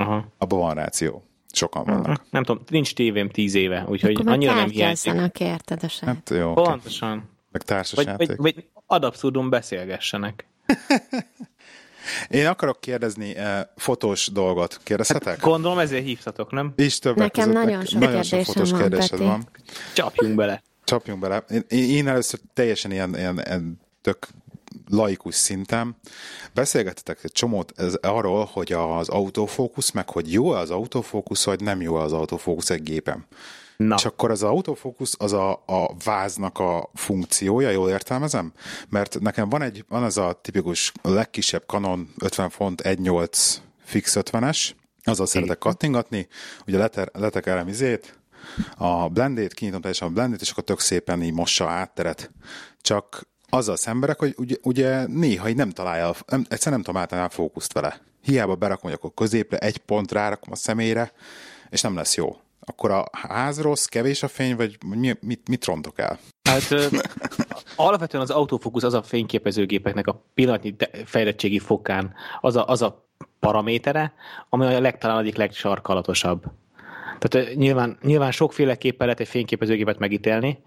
[0.00, 0.26] Aha.
[0.38, 1.24] Abban van ráció.
[1.52, 2.06] Sokan vannak.
[2.06, 2.22] Aha.
[2.30, 5.38] Nem tudom, nincs tévém tíz éve, úgyhogy Akkor annyira nem hiányzik.
[5.38, 6.52] érted a Hát jó.
[6.52, 7.28] Pontosan.
[7.50, 8.26] Meg társas vagy, játék.
[8.28, 10.46] Vagy, vagy ad abszurdum beszélgessenek.
[12.28, 14.80] Én akarok kérdezni uh, fotós dolgot.
[14.82, 15.28] Kérdezhetek?
[15.28, 16.72] Hát gondolom ezért hívtatok, nem?
[16.76, 19.48] És többek Nekem között, nagyon sok nagyon sok fotós van, kérdésed van.
[19.94, 20.62] Csapjunk bele.
[20.84, 21.44] Csapjunk bele.
[21.50, 24.28] Én, én először teljesen ilyen, ilyen, ilyen tök
[24.88, 25.96] laikus szinten.
[26.54, 31.80] Beszélgettetek egy csomót ez arról, hogy az autofókusz, meg hogy jó az autofókusz, vagy nem
[31.80, 33.26] jó az autofókusz egy gépen.
[33.76, 33.94] Na.
[33.94, 38.52] És akkor az autofókusz az a, a váznak a funkciója, jól értelmezem?
[38.88, 44.70] Mert nekem van egy, van ez a tipikus legkisebb Canon 50 font 1.8 fix 50-es,
[45.04, 46.28] azzal szeretek kattingatni,
[46.66, 48.18] ugye leter, letekerem izét,
[48.76, 52.30] a blendét, kinyitom teljesen a blendét, és akkor tök szépen így mossa átteret.
[52.80, 57.28] Csak azzal szemberek, hogy ugye, ugye néha így nem találja, nem, egyszer nem általán a
[57.28, 58.00] fókuszt vele.
[58.22, 61.12] Hiába berakom akkor középre, egy pont rárakom a személyre,
[61.70, 62.36] és nem lesz jó.
[62.60, 66.18] Akkor a ház rossz, kevés a fény, vagy mi, mit, mit rontok el?
[66.42, 66.86] Hát ö,
[67.76, 73.08] alapvetően az autofókusz az a fényképezőgépeknek a pillanatnyi fejlettségi fokán az a, az a
[73.40, 74.12] paramétere,
[74.48, 76.44] ami a legtalán legsarkalatosabb.
[77.18, 80.58] Tehát nyilván, nyilván sokféleképpen lehet egy fényképezőgépet megítélni.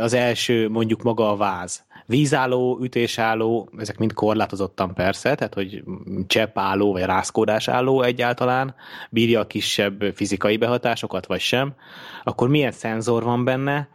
[0.00, 5.82] Az első mondjuk maga a váz vízálló, ütésálló, ezek mind korlátozottan persze, tehát hogy
[6.26, 8.74] cseppálló vagy rázkódásálló egyáltalán,
[9.10, 11.74] bírja a kisebb fizikai behatásokat, vagy sem,
[12.24, 13.88] akkor milyen szenzor van benne,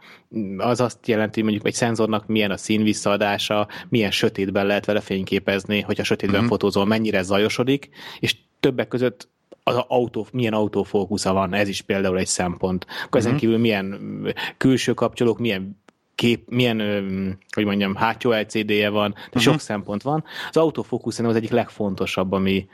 [0.56, 5.00] az azt jelenti, hogy mondjuk egy szenzornak milyen a szín visszaadása, milyen sötétben lehet vele
[5.00, 6.48] fényképezni, hogyha sötétben mm-hmm.
[6.48, 7.88] fotózol, mennyire zajosodik,
[8.20, 9.28] és többek között
[9.64, 12.86] az autó, milyen autofókusza van, ez is például egy szempont.
[13.04, 13.46] Akkor ezen uh-huh.
[13.46, 14.00] kívül milyen
[14.56, 15.81] külső kapcsolók, milyen
[16.22, 16.78] kép, milyen,
[17.54, 19.42] hogy mondjam, hátsó LCD-je van, de uh-huh.
[19.42, 20.24] sok szempont van.
[20.48, 22.68] Az autofókusz az egyik legfontosabb, ami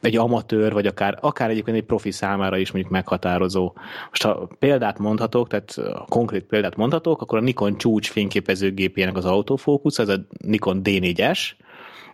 [0.00, 3.72] egy amatőr, vagy akár, akár egyébként egy profi számára is mondjuk meghatározó.
[4.08, 5.74] Most ha példát mondhatok, tehát
[6.08, 11.50] konkrét példát mondhatok, akkor a Nikon csúcs fényképezőgépének az autofókusz, ez a Nikon D4S,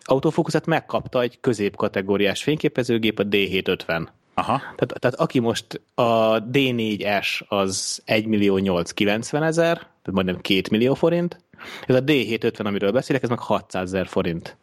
[0.00, 4.08] autofókuszát megkapta egy középkategóriás fényképezőgép, a D750.
[4.34, 4.58] Aha.
[4.58, 10.94] Tehát, tehát aki most a D4S az 1 millió 890 ezer, tehát majdnem 2 millió
[10.94, 11.40] forint,
[11.86, 14.56] ez a D750, amiről beszélek, ez meg 600 ezer forint.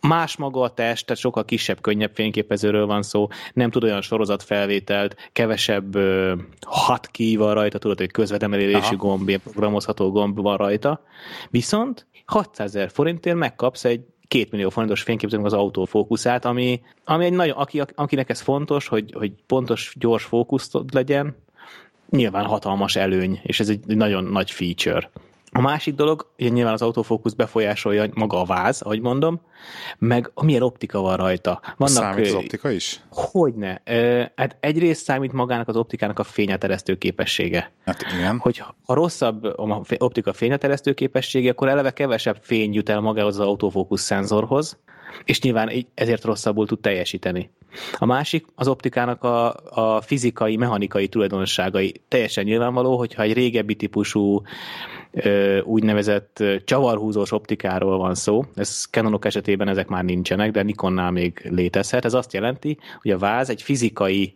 [0.00, 5.16] Más maga a test, tehát sokkal kisebb, könnyebb fényképezőről van szó, nem tud olyan sorozatfelvételt,
[5.32, 11.04] kevesebb uh, hotkey van rajta, tudod, hogy közvetemelésű gomb, programozható gomb van rajta,
[11.50, 17.32] viszont 600 ezer forintért megkapsz egy két millió forintos fényképzőnek az autofókuszát, ami, ami egy
[17.32, 21.36] nagyon, aki, akinek ez fontos, hogy, hogy pontos, gyors fókuszt legyen,
[22.12, 25.10] nyilván hatalmas előny, és ez egy nagyon nagy feature.
[25.54, 29.40] A másik dolog, hogy nyilván az autofókusz befolyásolja maga a váz, ahogy mondom,
[29.98, 31.60] meg milyen optika van rajta.
[31.76, 33.00] Vannak, számít az optika is?
[33.10, 33.82] Hogyne.
[34.36, 37.72] Hát egyrészt számít magának az optikának a fényeteresztő képessége.
[37.84, 38.38] Hát igen.
[38.38, 43.46] Hogy ha rosszabb a optika fényeteresztő képessége, akkor eleve kevesebb fény jut el magához az
[43.46, 44.78] autofókusz szenzorhoz,
[45.24, 47.50] és nyilván ezért rosszabbul tud teljesíteni.
[47.98, 51.94] A másik az optikának a, a fizikai, mechanikai tulajdonságai.
[52.08, 54.42] Teljesen nyilvánvaló, hogyha egy régebbi típusú
[55.64, 58.44] úgynevezett csavarhúzós optikáról van szó.
[58.54, 62.04] Ez Canonok esetében ezek már nincsenek, de Nikonnál még létezhet.
[62.04, 64.34] Ez azt jelenti, hogy a váz egy fizikai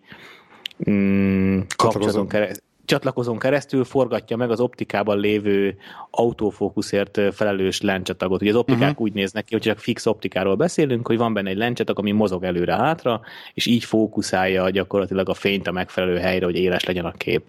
[0.91, 5.77] mm, kapcsolaton keresztül csatlakozón keresztül forgatja meg az optikában lévő
[6.11, 8.41] autofókuszért felelős lencsatagot.
[8.41, 9.01] Ugye az optikák uh-huh.
[9.01, 12.45] úgy néznek ki, hogy csak fix optikáról beszélünk, hogy van benne egy lencsatag, ami mozog
[12.45, 13.21] előre-hátra,
[13.55, 17.43] és így fókuszálja gyakorlatilag a fényt a megfelelő helyre, hogy éles legyen a kép.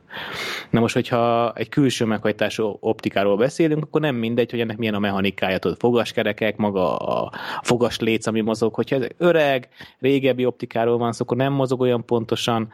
[0.70, 5.00] Na most, hogyha egy külső meghajtású optikáról beszélünk, akkor nem mindegy, hogy ennek milyen a
[5.00, 8.74] mechanikája, tudod, fogaskerekek, maga a fogasléc, ami mozog.
[8.74, 9.70] Hogyha ez öreg,
[10.00, 12.70] régebbi optikáról van szó, akkor nem mozog olyan pontosan,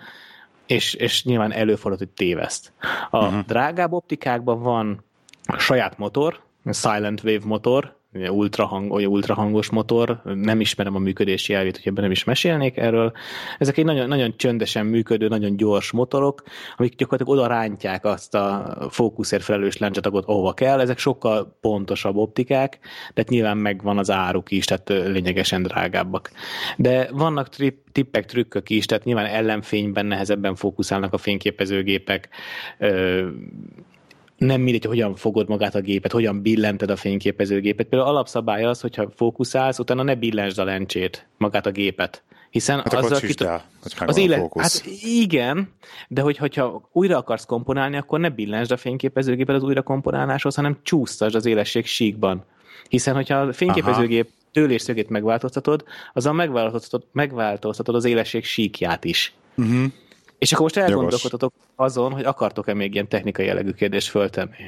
[0.65, 2.73] és, és nyilván előfordul, hogy téveszt.
[3.09, 3.45] A uh-huh.
[3.45, 5.03] drágább optikákban van
[5.57, 11.87] saját motor, Silent Wave motor, ultrahang, olyan ultrahangos motor, nem ismerem a működési elvét, hogy
[11.87, 13.11] ebben nem is mesélnék erről.
[13.59, 16.43] Ezek egy nagyon, nagyon csöndesen működő, nagyon gyors motorok,
[16.77, 20.79] amik gyakorlatilag oda rántják azt a fókuszért felelős lencsatagot, ahova kell.
[20.79, 22.79] Ezek sokkal pontosabb optikák,
[23.13, 26.31] de nyilván megvan az áruk is, tehát lényegesen drágábbak.
[26.77, 32.29] De vannak trip, tippek, trükkök is, tehát nyilván ellenfényben nehezebben fókuszálnak a fényképezőgépek,
[34.45, 37.87] nem mindegy, hogyan fogod magát a gépet, hogyan billented a fényképezőgépet.
[37.87, 42.23] Például alapszabály az, hogyha fókuszálsz, utána ne billensd a lencsét, magát a gépet.
[42.49, 43.41] Hiszen hát azzal kit...
[43.41, 45.69] el, hogy az élet, hát igen,
[46.07, 50.79] de hogy, hogyha újra akarsz komponálni, akkor ne billensd a fényképezőgépet az újra komponáláshoz, hanem
[50.83, 52.45] csúsztasd az élesség síkban.
[52.89, 54.49] Hiszen, hogyha a fényképezőgép Aha.
[54.51, 59.33] tőlésszögét megváltoztatod, azzal megváltoztatod, megváltoztatod az élesség síkját is.
[59.57, 59.85] Uh-huh.
[60.43, 64.55] És akkor most elgondolkodhatok azon, hogy akartok-e még ilyen technikai jellegű kérdést föltenni.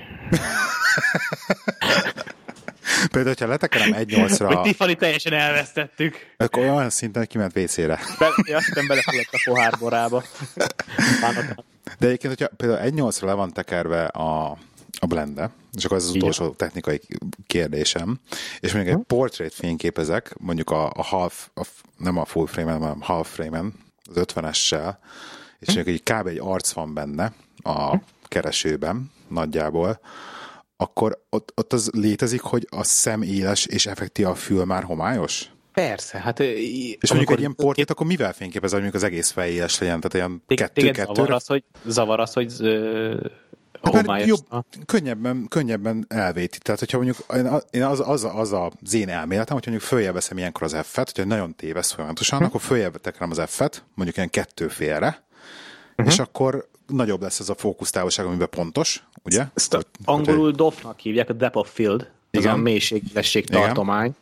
[3.11, 4.47] Például, hogyha letekerem egy nyolcra...
[4.47, 6.15] Hogy Tiffany teljesen elvesztettük.
[6.38, 7.99] Akkor olyan szinten, kiment WC-re.
[8.19, 10.23] Be, azt hiszem belefulladt a pohárborába.
[11.99, 14.57] De egyébként, hogyha például egy nyolcra le van tekerve a,
[14.99, 16.55] a blende, és akkor ez az utolsó Igen.
[16.57, 17.01] technikai
[17.47, 18.19] kérdésem,
[18.59, 21.65] és mondjuk egy portrait fényképezek, mondjuk a, a half, a,
[21.97, 23.73] nem a full frame-en, hanem a half frame-en,
[24.09, 24.95] az 50-essel,
[25.59, 26.27] és mondjuk egy kb.
[26.27, 29.99] egy arc van benne a keresőben nagyjából,
[30.77, 35.49] akkor ott, ott az létezik, hogy a szem éles és effektív a fül már homályos?
[35.73, 36.39] Persze, hát...
[36.39, 39.99] És mondjuk egy ilyen portrét, akkor mivel fényképez, hogy mondjuk az egész fej éles legyen?
[39.99, 41.13] Tehát ilyen kettő-kettő?
[41.13, 42.53] Zavar az, hogy, zavar az, hogy
[43.93, 44.45] Hát jobb,
[44.85, 46.57] könnyebben, könnyebben elvéti.
[46.57, 47.17] Tehát, hogyha mondjuk
[47.71, 51.29] én az, az, az, az én elméletem, hogyha mondjuk följebb veszem ilyenkor az F-et, hogyha
[51.29, 52.45] nagyon tévesz folyamatosan, hm.
[52.45, 55.23] akkor följebb tekerem az F-et, mondjuk ilyen kettő félre,
[55.97, 56.13] uh-huh.
[56.13, 59.45] és akkor nagyobb lesz ez a fókusztávolság, amiben pontos, ugye?
[59.53, 64.15] Ezt a, angolul DOF-nak hívják, a depth of field, ez a mélységlesség tartomány,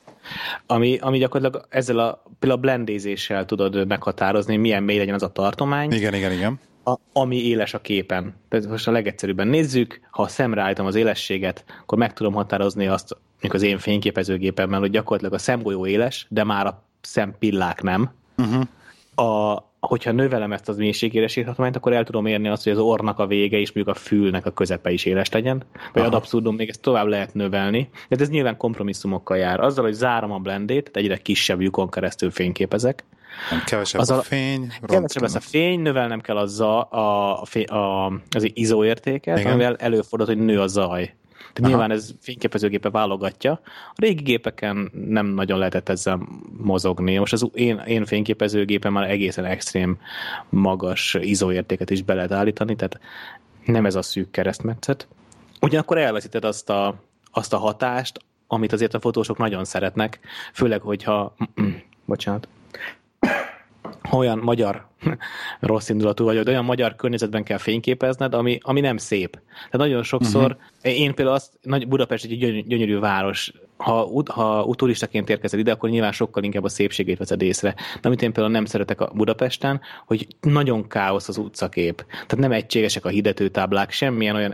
[0.66, 5.32] ami, ami gyakorlatilag ezzel a, például a blendézéssel tudod meghatározni, milyen mély legyen az a
[5.32, 5.92] tartomány.
[5.92, 6.60] Igen, igen, igen.
[6.84, 8.36] A, ami éles a képen.
[8.50, 13.54] Tehát most a legegyszerűbben nézzük, ha szemreállítom az élességet, akkor meg tudom határozni azt, mondjuk
[13.54, 18.12] az én fényképezőgépemmel, hogy gyakorlatilag a szemgolyó éles, de már a szempillák nem.
[18.38, 18.64] Uh-huh.
[19.28, 23.28] A, hogyha növelem ezt az mélységéresíthatómányt, akkor el tudom érni azt, hogy az ornak a
[23.28, 25.64] vége és mondjuk a fülnek a közepe is éles legyen.
[25.94, 27.90] Vagy ad abszurdum, még ezt tovább lehet növelni.
[28.10, 29.60] De ez nyilván kompromisszumokkal jár.
[29.60, 33.04] Azzal, hogy zárom a blendét, egyre kisebb lyukon keresztül fényképezek,
[33.50, 34.74] Nem, kevesebb az a, a fény.
[34.82, 39.52] Kevesebb lesz a fény, növelnem kell a, za, a, a, a, az izóértéket, Igen.
[39.52, 41.14] amivel előfordul, hogy nő a zaj.
[41.54, 43.60] Tehát nyilván ez fényképezőgépe válogatja.
[43.90, 47.18] A régi gépeken nem nagyon lehetett ezzel mozogni.
[47.18, 49.98] Most az én, én fényképezőgépen már egészen extrém
[50.50, 53.00] magas izóértéket is be lehet állítani, tehát
[53.66, 55.08] nem ez a szűk keresztmetszet.
[55.62, 56.96] Ugyanakkor elveszíted azt a,
[57.32, 60.20] azt a hatást, amit azért a fotósok nagyon szeretnek,
[60.54, 61.36] főleg, hogyha
[62.06, 62.48] bocsánat,
[64.12, 64.88] olyan magyar
[65.60, 69.32] rossz indulatú vagy, hogy olyan magyar környezetben kell fényképezned, ami, ami nem szép.
[69.54, 70.98] Tehát nagyon sokszor, uh-huh.
[71.00, 75.90] én például azt, nagy Budapest egy gyönyörű, gyönyörű város, ha, ha turistaként érkezel ide, akkor
[75.90, 77.76] nyilván sokkal inkább a szépségét veszed észre.
[78.02, 82.06] De amit én például nem szeretek a Budapesten, hogy nagyon káosz az utcakép.
[82.10, 84.52] Tehát nem egységesek a hirdetőtáblák, semmilyen olyan...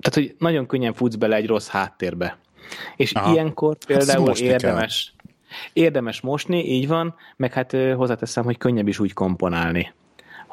[0.00, 2.38] Tehát, hogy nagyon könnyen futsz bele egy rossz háttérbe.
[2.96, 3.32] És Aha.
[3.32, 5.04] ilyenkor hát például hát érdemes...
[5.04, 5.20] Kell
[5.72, 9.92] Érdemes mosni, így van, meg hát hozzáteszem, hogy könnyebb is úgy komponálni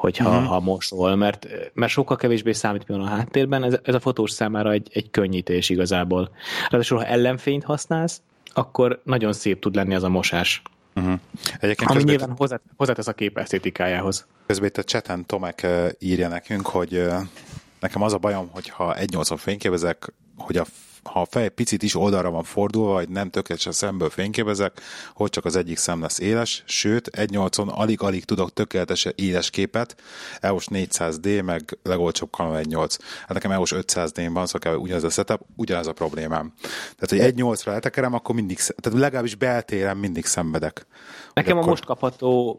[0.00, 0.44] hogyha uh-huh.
[0.44, 4.70] ha mosol, mert, mert sokkal kevésbé számít például a háttérben, ez, ez a fotós számára
[4.72, 6.30] egy, egy könnyítés igazából.
[6.70, 8.20] Ráadásul, ha ellenfényt használsz,
[8.52, 10.62] akkor nagyon szép tud lenni az a mosás.
[10.94, 11.18] Uh-huh.
[11.60, 14.26] Egyébként Ami nyilván hozzá, hozzátesz a kép esztétikájához.
[14.46, 15.66] Közben itt a cseten Tomek
[15.98, 17.06] írja nekünk, hogy
[17.80, 20.64] nekem az a bajom, hogy ha 1.80 fényképezek, hogy a
[21.02, 24.80] ha a fej picit is oldalra van fordulva, vagy nem tökéletesen szemből fényképezek,
[25.14, 29.96] hogy csak az egyik szem lesz éles, sőt, 1.8-on alig-alig tudok tökéletesen éles képet,
[30.40, 32.98] EOS 400D, meg legolcsóbb Canon 1.8.
[33.20, 36.52] Hát nekem EOS 500D-n van, szóval ugyanaz a setup, ugyanaz a problémám.
[36.96, 40.86] Tehát, hogy 1.8-ra letekerem, akkor mindig, tehát legalábbis beltéren mindig szenvedek.
[41.32, 42.58] Nekem a most kapható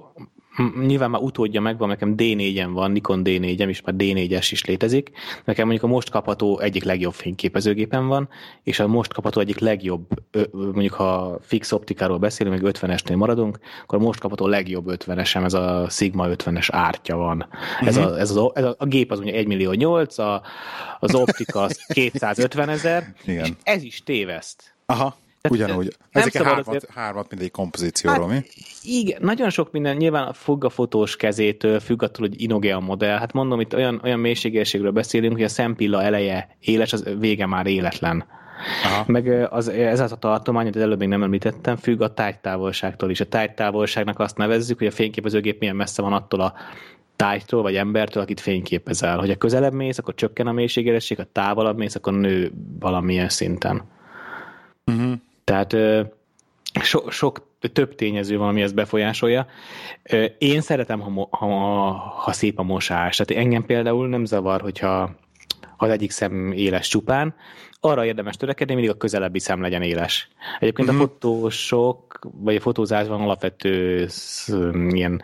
[0.86, 5.12] nyilván már utódja megvan, nekem D4-en van, Nikon D4-em, és már D4-es is létezik.
[5.46, 8.30] Nekem mondjuk a most kapható egyik legjobb fényképezőgépen van,
[8.64, 10.08] és a most kapható egyik legjobb,
[10.52, 15.54] mondjuk ha fix optikáról beszélünk, meg 50-esnél maradunk, akkor a most kapható legjobb 50-esem, ez
[15.54, 17.48] a Sigma 50-es ártya van.
[17.52, 17.88] Uh-huh.
[17.88, 20.42] Ez, a, ez, a, ez a, a gép az mondjuk 1 millió 8, a,
[21.00, 24.74] az optika az 250 ezer, és ez is téveszt.
[24.86, 25.16] Aha.
[25.50, 25.96] Ugyanúgy.
[26.12, 26.90] Ezek hármat, azért...
[26.90, 28.46] hármat mindegy kompozícióról, hát, mi?
[28.84, 33.18] Igen, nagyon sok minden nyilván függ a fotós kezétől, függ attól, hogy inoge a modell.
[33.18, 37.68] Hát mondom, itt olyan, olyan mélységérségről beszélünk, hogy a szempilla eleje éles, az vége már
[37.68, 38.26] életlen.
[38.84, 39.04] Aha.
[39.08, 43.20] Meg az, ez az a tartomány, amit előbb még nem említettem, függ a tájtávolságtól is.
[43.20, 46.54] A tájtávolságnak azt nevezzük, hogy a fényképezőgép milyen messze van attól a
[47.16, 49.18] tájtól vagy embertől, akit fényképezel.
[49.18, 53.84] Hogy a közelebb mész, akkor csökken a mélységéresség, a távolabb mész, akkor nő valamilyen szinten.
[54.86, 55.14] Uh-huh.
[55.52, 55.76] Tehát
[56.82, 59.48] so, sok több tényező van, ami ezt befolyásolja.
[60.38, 61.48] Én szeretem, ha, ha,
[61.92, 63.16] ha szép a mosás.
[63.16, 65.16] Tehát engem például nem zavar, hogyha
[65.78, 67.36] az egyik szem éles csupán.
[67.80, 70.28] Arra érdemes törekedni, mindig a közelebbi szem legyen éles.
[70.60, 71.04] Egyébként uh-huh.
[71.04, 71.14] a mhm.
[71.14, 74.08] fotósok, vagy a fotózásban alapvető
[74.90, 75.22] ilyen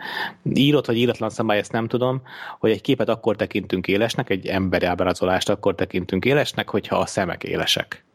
[0.52, 2.22] írott vagy íratlan szabály, ezt nem tudom,
[2.58, 7.44] hogy egy képet akkor tekintünk élesnek, egy emberi ábrázolást akkor tekintünk élesnek, hogyha a szemek
[7.44, 8.06] élesek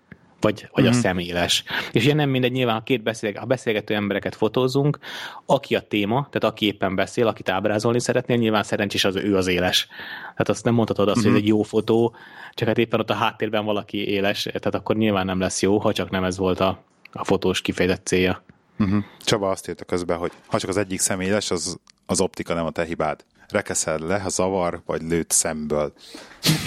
[0.43, 0.87] vagy, vagy uh-huh.
[0.87, 0.99] a mhm.
[0.99, 1.63] személes.
[1.91, 4.97] És ugye nem mindegy, nyilván ha két beszélg, ha beszélgető embereket fotózunk,
[5.45, 9.47] aki a téma, tehát aki éppen beszél, akit ábrázolni szeretnél, nyilván szerencsés az ő az
[9.47, 9.87] éles.
[10.21, 11.31] Tehát azt nem mondhatod azt, uh-huh.
[11.31, 11.53] hogy ez mhm.
[11.53, 12.15] egy jó fotó,
[12.53, 15.93] csak hát éppen ott a háttérben valaki éles, tehát akkor nyilván nem lesz jó, ha
[15.93, 18.43] csak nem ez volt a, a fotós kifejezett célja.
[18.79, 19.03] Uh-huh.
[19.19, 22.71] Csaba azt írta közben, hogy ha csak az egyik személyes, az, az optika nem a
[22.71, 23.25] te hibád.
[23.49, 25.93] Rekeszed le, ha zavar, vagy lőtt szemből.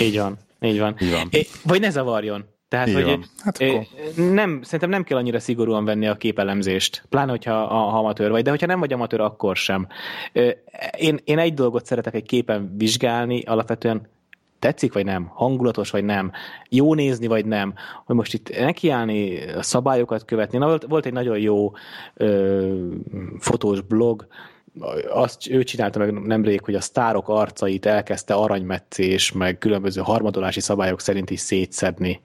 [0.01, 0.39] Így van.
[0.61, 0.97] Így van.
[1.01, 1.29] Így van.
[1.31, 2.45] É, vagy ne zavarjon.
[2.69, 3.05] Tehát, Igen.
[3.05, 3.87] hogy hát akkor...
[4.33, 8.51] nem, szerintem nem kell annyira szigorúan venni a képelemzést, pláne, hogyha a, amatőr vagy, de
[8.51, 9.87] hogyha nem vagy amatőr, akkor sem.
[10.97, 14.09] Én, én egy dolgot szeretek egy képen vizsgálni, alapvetően
[14.59, 16.33] tetszik, vagy nem, hangulatos, vagy nem,
[16.69, 17.75] jó nézni, vagy nem,
[18.05, 20.59] hogy most itt nekiállni, a szabályokat követni.
[20.59, 21.73] Na, volt, volt egy nagyon jó
[22.15, 22.87] ö,
[23.39, 24.27] fotós blog,
[25.09, 31.01] azt ő csinálta meg nemrég, hogy a sztárok arcait elkezdte aranymetszés, meg különböző harmadolási szabályok
[31.01, 32.21] szerint is szétszedni.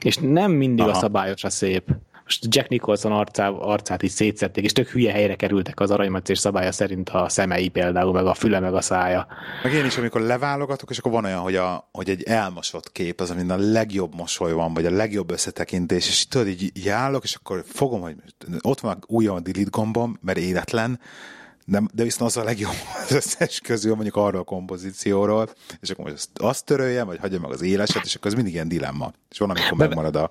[0.00, 0.96] És nem mindig Aha.
[0.96, 1.84] a szabályos a szép.
[2.24, 6.72] Most Jack Nicholson arcá, arcát is szétszették, és tök hülye helyre kerültek az aranymetszés szabálya
[6.72, 9.26] szerint a szemei például, meg a füle, meg a szája.
[9.62, 13.20] Meg én is, amikor leválogatok, és akkor van olyan, hogy, a, hogy egy elmosott kép,
[13.20, 17.24] az, amin a legjobb mosoly van, vagy a legjobb összetekintés, és tudod, így, így állok,
[17.24, 18.14] és akkor fogom, hogy
[18.60, 21.00] ott van újra a delete gombom, mert életlen,
[21.64, 25.48] de, de viszont az a legjobb az összes közül, mondjuk arról a kompozícióról,
[25.80, 28.68] és akkor most azt töröljem, vagy hagyja meg az éleset, és akkor ez mindig ilyen
[28.68, 29.12] dilemma.
[29.30, 29.86] És van, amikor Beve...
[29.86, 30.30] megmarad, a,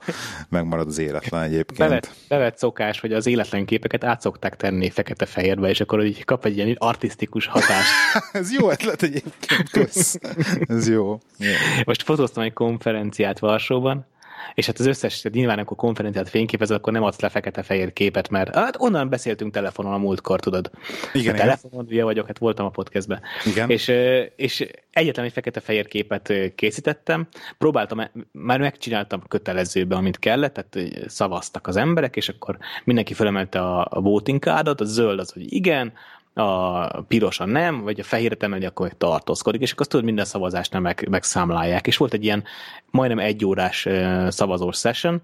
[0.50, 1.80] megmarad az életlen egyébként.
[1.80, 6.46] Bevett, bevett szokás, hogy az életlen képeket át szokták tenni fekete-fehérbe, és akkor így kap
[6.46, 7.90] egy ilyen artistikus hatást.
[8.32, 10.20] ez jó ötlet egyébként, kösz.
[10.68, 11.18] Ez jó.
[11.38, 11.52] jó.
[11.86, 14.06] Most fotóztam egy konferenciát Varsóban,
[14.54, 18.56] és hát az összes, nyilván akkor konferenciát fényképezed, akkor nem adsz le fekete-fehér képet, mert
[18.56, 20.72] hát onnan beszéltünk telefonon a múltkor, tudod.
[21.14, 23.22] Igen, a telefonon ugye vagyok, hát voltam a podcastben.
[23.46, 23.70] Igen.
[23.70, 23.92] És,
[24.36, 27.28] és egyetlen egy fekete-fehér képet készítettem,
[27.58, 33.60] próbáltam, e, már megcsináltam kötelezőbe, amit kellett, tehát szavaztak az emberek, és akkor mindenki felemelte
[33.60, 35.94] a, a voting cardot, a zöld az, hogy igen,
[36.34, 40.72] a pirosan nem, vagy a fehéret emelni, akkor meg tartózkodik, és akkor tudod, minden szavazást
[40.72, 41.88] nem meg, megszámlálják.
[41.88, 42.44] És volt egy ilyen
[42.92, 43.88] majdnem egy órás
[44.28, 45.22] szavazós session,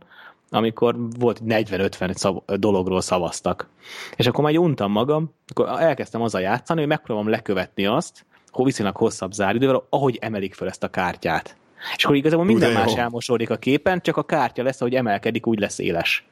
[0.50, 3.70] amikor volt 40-50 szav- dologról szavaztak.
[4.16, 8.96] És akkor már untam magam, akkor elkezdtem azzal játszani, hogy megpróbálom lekövetni azt, hogy viszonylag
[8.96, 11.58] hosszabb záridővel, ahogy emelik fel ezt a kártyát.
[11.96, 15.60] És akkor igazából minden más elmosódik a képen, csak a kártya lesz, ahogy emelkedik, úgy
[15.60, 16.26] lesz éles.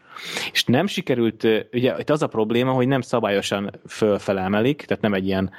[0.51, 1.43] És nem sikerült,
[1.73, 5.51] ugye itt az a probléma, hogy nem szabályosan fölfele emelik, tehát nem egy ilyen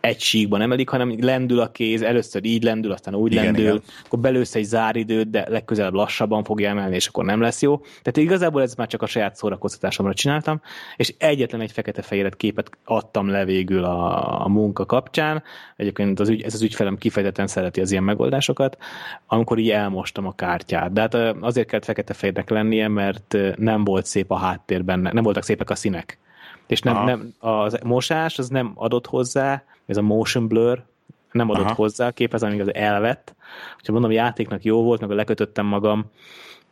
[0.00, 3.82] egy síkban emelik, hanem lendül a kéz, először így lendül, aztán úgy igen, lendül, igen.
[4.04, 7.76] akkor belősz egy záridőt, de legközelebb lassabban fogja emelni, és akkor nem lesz jó.
[7.76, 10.60] Tehát igazából ez már csak a saját szórakoztatásomra csináltam,
[10.96, 15.42] és egyetlen egy fekete-fehéret képet adtam le végül a, a munka kapcsán.
[15.76, 18.78] Egyébként az ügy, ez az ügyfelem kifejezetten szereti az ilyen megoldásokat,
[19.26, 20.92] amikor így elmostam a kártyát.
[20.92, 25.70] De hát azért kellett fekete-fehérnek lennie, mert nem volt szép a háttérben, nem voltak szépek
[25.70, 26.18] a színek.
[26.66, 30.84] És nem, nem, a mosás az nem adott hozzá, ez a motion blur
[31.32, 31.74] nem adott Aha.
[31.74, 33.34] hozzá a képhez, amíg az elvett.
[33.76, 36.04] Úgyhogy mondom, játéknak jó volt, meg lekötöttem magam,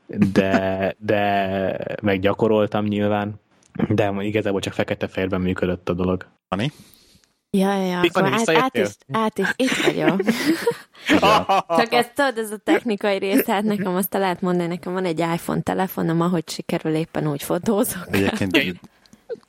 [0.06, 3.34] de, de meg gyakoroltam nyilván,
[3.88, 6.26] de igazából csak fekete-fehérben működött a dolog.
[6.48, 6.72] Ani?
[7.50, 8.00] Ja, ja, ja.
[8.00, 10.20] Akkor át, át, is, át is, itt vagyok.
[11.78, 15.18] Csak ezt tudod, ez a technikai rész, tehát nekem azt lehet mondani, nekem van egy
[15.18, 18.06] iPhone telefonom, ahogy sikerül éppen úgy fotózok.
[18.10, 18.56] Egyébként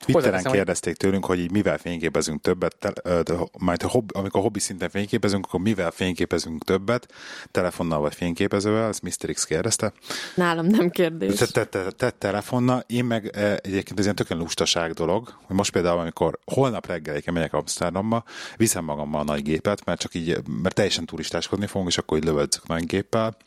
[0.05, 5.45] Twitteren kérdezték tőlünk, hogy így mivel fényképezünk többet, te, majd hobb, amikor hobbi szinten fényképezünk,
[5.45, 7.13] akkor mivel fényképezünk többet,
[7.51, 9.31] telefonnal vagy fényképezővel, ezt Mr.
[9.33, 9.93] X kérdezte.
[10.35, 11.35] Nálam nem kérdés.
[11.35, 15.71] Te, te, te, te telefonnal, én meg egyébként ez ilyen tökéletesen lustaság dolog, hogy most
[15.71, 18.23] például, amikor holnap reggel megyek Amsterdamba,
[18.57, 22.23] viszem magammal a nagy gépet, mert csak így, mert teljesen turistáskodni fogunk, és akkor így
[22.23, 23.37] lövödzök nagy géppel,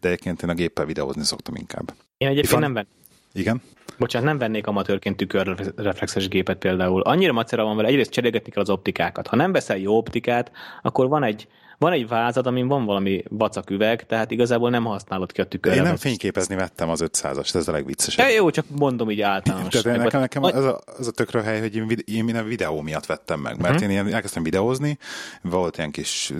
[0.00, 1.94] de egyébként én a géppel videózni szoktam inkább.
[2.16, 3.02] Én egyébként nem vettem.
[3.34, 3.62] Igen?
[3.98, 7.00] Bocsánat, nem vennék amatőrként tükörreflexes gépet például.
[7.00, 9.26] Annyira macera van vele, egyrészt cserélgetni kell az optikákat.
[9.26, 13.70] Ha nem veszel jó optikát, akkor van egy van egy vázad, amin van valami vacak
[13.70, 15.76] üveg, tehát igazából nem használod ki a tükörre.
[15.76, 18.28] Én nem fényképezni vettem az 500-as, ez a legviccesebb.
[18.28, 19.82] Ja, jó, csak mondom így általános.
[19.82, 23.06] Tehát nekem, nekem az, a, az a tökre hely, hogy én, én minden videó miatt
[23.06, 23.82] vettem meg, mert uh-huh.
[23.82, 24.98] én ilyen, elkezdtem videózni,
[25.42, 26.32] volt ilyen kis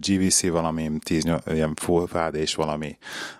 [0.00, 2.96] GVC valami, 10, ilyen full HD és valami,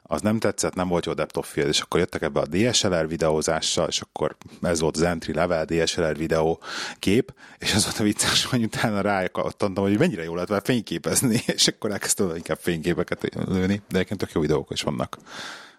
[0.09, 4.01] az nem tetszett, nem volt jó depth és akkor jöttek ebbe a DSLR videózással, és
[4.01, 6.61] akkor ez volt az entry level DSLR videó
[6.99, 11.69] kép, és az volt a vicces, hogy utána rákattantam, hogy mennyire jól lehet fényképezni, és
[11.69, 15.17] akkor elkezdtem inkább fényképeket lőni, de egyébként tök jó videók is vannak.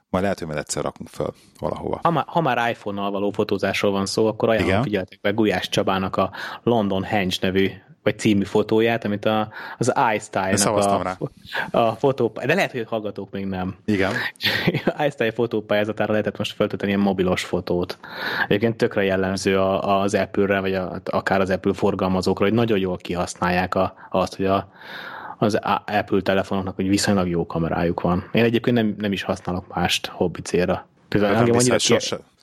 [0.10, 2.00] Majd lehet, hogy majd egyszer rakunk fel valahova.
[2.04, 6.16] Ha már, ha már iPhone-nal való fotózásról van szó, akkor ajánlom figyeltek meg Gulyás Csabának
[6.16, 6.32] a
[6.64, 7.70] London Henge nevű
[8.08, 10.76] vagy című fotóját, amit a, az iStyle-nak
[11.72, 13.76] a, a fotópályázat, de lehet, hogy hallgatók még nem.
[13.86, 14.12] Igen.
[15.08, 17.98] iStyle fotópályázatára lehetett most feltölteni ilyen mobilos fotót.
[18.48, 23.76] Egyébként tökre jellemző az Apple-re, vagy a, akár az Apple forgalmazókra, hogy nagyon jól kihasználják
[23.76, 24.72] a, azt, hogy a,
[25.38, 28.30] az Apple telefonoknak, hogy viszonylag jó kamerájuk van.
[28.32, 30.88] Én egyébként nem, nem is használok mást hobbi célra.
[31.08, 31.98] Például nem annyira ki...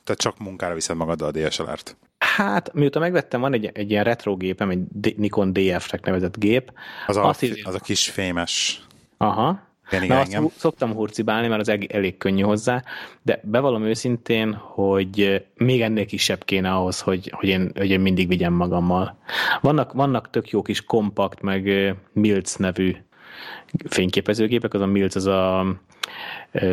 [0.04, 1.96] Te csak munkára viszed magaddal a DSLR-t.
[2.18, 6.72] Hát, mióta megvettem, van egy, egy ilyen retro gépem, egy Nikon DF-nek nevezett gép.
[7.06, 8.82] Az, a, így, az a kis fémes.
[9.16, 9.72] Aha.
[9.88, 12.82] Igen, igen, Na, azt szoktam hurcibálni, mert az elég, elég könnyű hozzá,
[13.22, 18.28] de bevallom őszintén, hogy még ennél kisebb kéne ahhoz, hogy, hogy, én, hogy én mindig
[18.28, 19.18] vigyem magammal.
[19.60, 22.96] Vannak, vannak tök jó kis kompakt, meg Milc nevű
[23.88, 25.66] fényképezőgépek, az a Milc, az a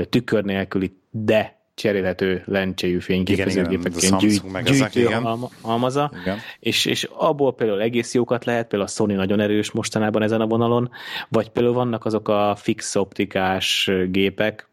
[0.09, 6.37] tükör nélküli, de cserélhető lencséjű fényképezőgépekként gyűjt, gyűjtő igen.
[6.59, 10.47] És, és abból például egész jókat lehet, például a Sony nagyon erős mostanában ezen a
[10.47, 10.89] vonalon,
[11.29, 14.69] vagy például vannak azok a fix optikás gépek,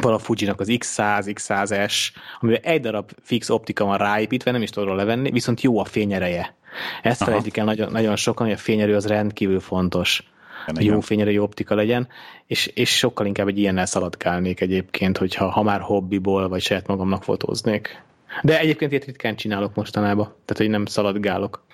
[0.00, 1.94] van a Fuji-nak az X100, X100S,
[2.40, 6.56] amiben egy darab fix optika van ráépítve, nem is tudod levenni, viszont jó a fényereje.
[7.02, 10.31] Ezt felejtik el nagyon, nagyon sokan, hogy a fényerő az rendkívül fontos
[10.80, 12.08] jó fényre, jó optika legyen,
[12.46, 17.22] és, és sokkal inkább egy ilyennel szaladgálnék egyébként, hogyha ha már hobbiból, vagy saját magamnak
[17.22, 18.02] fotóznék.
[18.42, 21.64] De egyébként ilyet ritkán csinálok mostanában, tehát hogy nem szaladgálok.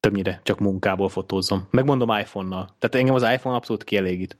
[0.00, 1.68] Többnyire csak munkából fotózom.
[1.70, 2.74] Megmondom iPhone-nal.
[2.78, 4.36] Tehát engem az iPhone abszolút kielégít.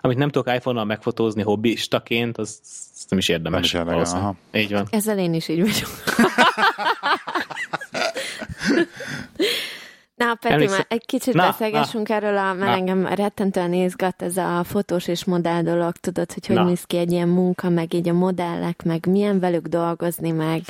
[0.00, 2.58] Amit nem tudok iPhone-nal megfotózni hobbistaként, az,
[2.94, 3.72] az nem is érdemes.
[3.72, 4.34] Nem is érdemes, aha.
[4.52, 4.86] Így van.
[4.90, 5.88] Ezzel én is így vagyok.
[10.14, 10.76] Na, Peti, Emlékszel...
[10.76, 12.76] már egy kicsit na, beszélgessünk na, erről, a, mert na.
[12.76, 16.64] engem rettentően izgat ez a fotós és modell dolog, tudod, hogy hogy na.
[16.64, 20.62] néz ki egy ilyen munka, meg így a modellek, meg milyen velük dolgozni, meg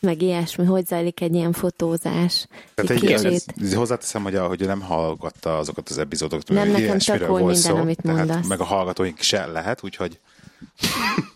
[0.00, 2.46] meg ilyesmi, hogy zajlik egy ilyen fotózás.
[2.74, 3.54] Tehát egy, kicsit.
[3.62, 7.76] Ez, hozzáteszem, hogy, hogy nem hallgatta azokat az epizódokat, nem, nekem csak úgy minden, szó,
[7.76, 8.46] amit mondasz.
[8.46, 10.18] meg a hallgatóink se lehet, úgyhogy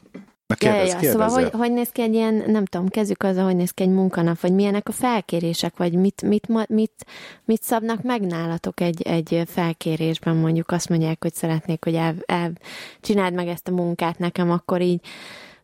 [0.50, 3.44] Na kérdez, ja, ja, Szóval hogy, hogy néz ki egy ilyen, nem tudom, kezdjük azzal,
[3.44, 7.06] hogy néz ki egy munkanap, vagy milyenek a felkérések, vagy mit, mit, mit,
[7.44, 12.52] mit szabnak meg nálatok egy, egy felkérésben, mondjuk azt mondják, hogy szeretnék, hogy el, el,
[13.00, 15.00] csináld meg ezt a munkát nekem, akkor így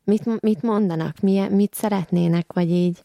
[0.05, 3.03] mit, mit mondanak, milyen, mit szeretnének, vagy így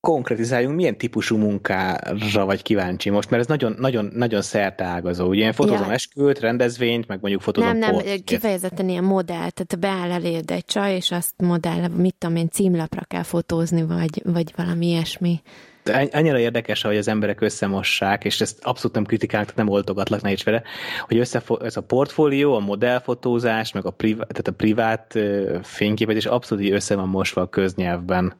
[0.00, 5.28] konkretizáljunk, milyen típusú munkára vagy kíváncsi most, mert ez nagyon, nagyon, nagyon szerteágazó.
[5.28, 5.92] Ugye én fotózom ja.
[5.92, 10.94] esküvőt, rendezvényt, meg mondjuk fotózom Nem, nem, kifejezetten ilyen modell, tehát beáll eléd egy csaj,
[10.94, 15.40] és azt modell, mit tudom én, címlapra kell fotózni, vagy, vagy valami ilyesmi
[15.88, 20.62] annyira érdekes, hogy az emberek összemossák, és ezt abszolút nem kritikáltak, nem oltogatlak, ne vele,
[21.06, 25.18] hogy össze, ez a portfólió, a modellfotózás, meg a, privát, tehát a privát
[25.62, 28.34] fényképezés abszolút így össze van mosva a köznyelvben.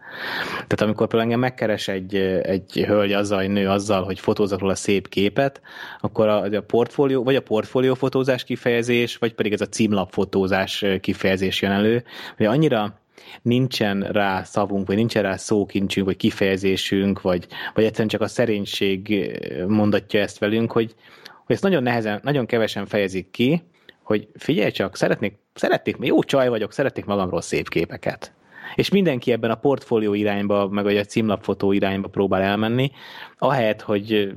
[0.53, 4.75] Tehát amikor például engem megkeres egy, egy hölgy azzal, egy nő azzal, hogy fotózok róla
[4.75, 5.61] szép képet,
[6.01, 11.71] akkor a, a portfólió, vagy a portfóliófotózás kifejezés, vagy pedig ez a címlapfotózás kifejezés jön
[11.71, 12.05] elő.
[12.39, 13.01] Ugye annyira
[13.43, 19.31] nincsen rá szavunk, vagy nincsen rá szókincsünk, vagy kifejezésünk, vagy, vagy egyszerűen csak a szerénység
[19.67, 20.95] mondatja ezt velünk, hogy,
[21.47, 23.63] hogy ezt nagyon nehezen, nagyon kevesen fejezik ki,
[24.03, 28.33] hogy figyelj csak, szeretnék, szeretnék, jó csaj vagyok, szeretnék magamról szép képeket.
[28.75, 32.91] És mindenki ebben a portfólió irányba, meg a címlapfotó irányba próbál elmenni,
[33.39, 34.33] ahelyett, hogy,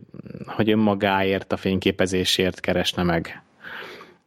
[0.45, 3.43] hogy önmagáért, a fényképezésért keresne meg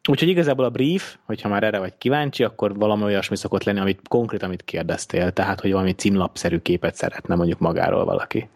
[0.09, 4.09] Úgyhogy igazából a brief, hogyha már erre vagy kíváncsi, akkor valami olyasmi szokott lenni, amit
[4.09, 8.49] konkrét, amit kérdeztél, tehát, hogy valami címlapszerű képet szeretne mondjuk magáról valaki.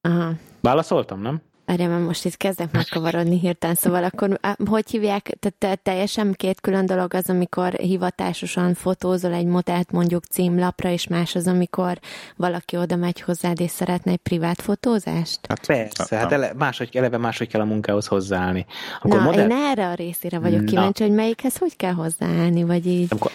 [0.00, 0.32] Aha.
[0.60, 1.42] Válaszoltam, nem?
[1.72, 6.86] Erre mert most itt kezdek megkavarodni hirtelen, szóval akkor hogy hívják, tehát teljesen két külön
[6.86, 11.98] dolog az, amikor hivatásosan fotózol egy modellt mondjuk címlapra, és más az, amikor
[12.36, 15.38] valaki oda megy hozzád, és szeretne egy privát fotózást?
[15.48, 18.66] Hát persze, hát ele, máshogy, eleve máshogy kell a munkához hozzáállni.
[19.00, 19.50] Akkor Na, modell...
[19.50, 23.06] én erre a részére vagyok kíváncsi, hogy melyikhez hogy kell hozzáállni, vagy így.
[23.10, 23.30] Amikor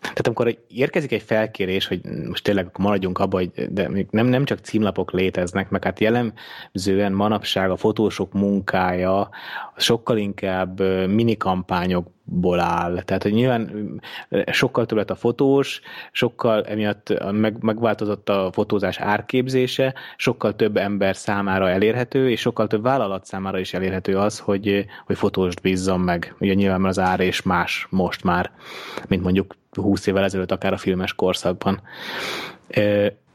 [0.00, 4.58] tehát amikor érkezik egy felkérés, hogy most tényleg maradjunk abba, hogy de nem, nem csak
[4.58, 9.28] címlapok léteznek, meg hát jellemzően manapság a fotósok munkája
[9.76, 13.02] sokkal inkább minikampányokból áll.
[13.02, 13.70] Tehát, hogy nyilván
[14.50, 15.80] sokkal több lett a fotós,
[16.12, 22.82] sokkal emiatt meg, megváltozott a fotózás árképzése, sokkal több ember számára elérhető, és sokkal több
[22.82, 26.34] vállalat számára is elérhető az, hogy, hogy fotóst bízzon meg.
[26.38, 28.50] Ugye nyilván az ár és más most már,
[29.08, 31.80] mint mondjuk 20 évvel ezelőtt, akár a filmes korszakban.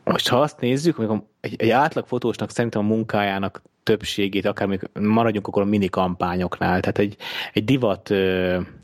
[0.03, 1.01] Most ha azt nézzük,
[1.41, 6.79] egy, egy átlag fotósnak szerintem a munkájának többségét, akár még maradjunk akkor a mini kampányoknál,
[6.79, 7.17] tehát egy,
[7.53, 8.13] egy divat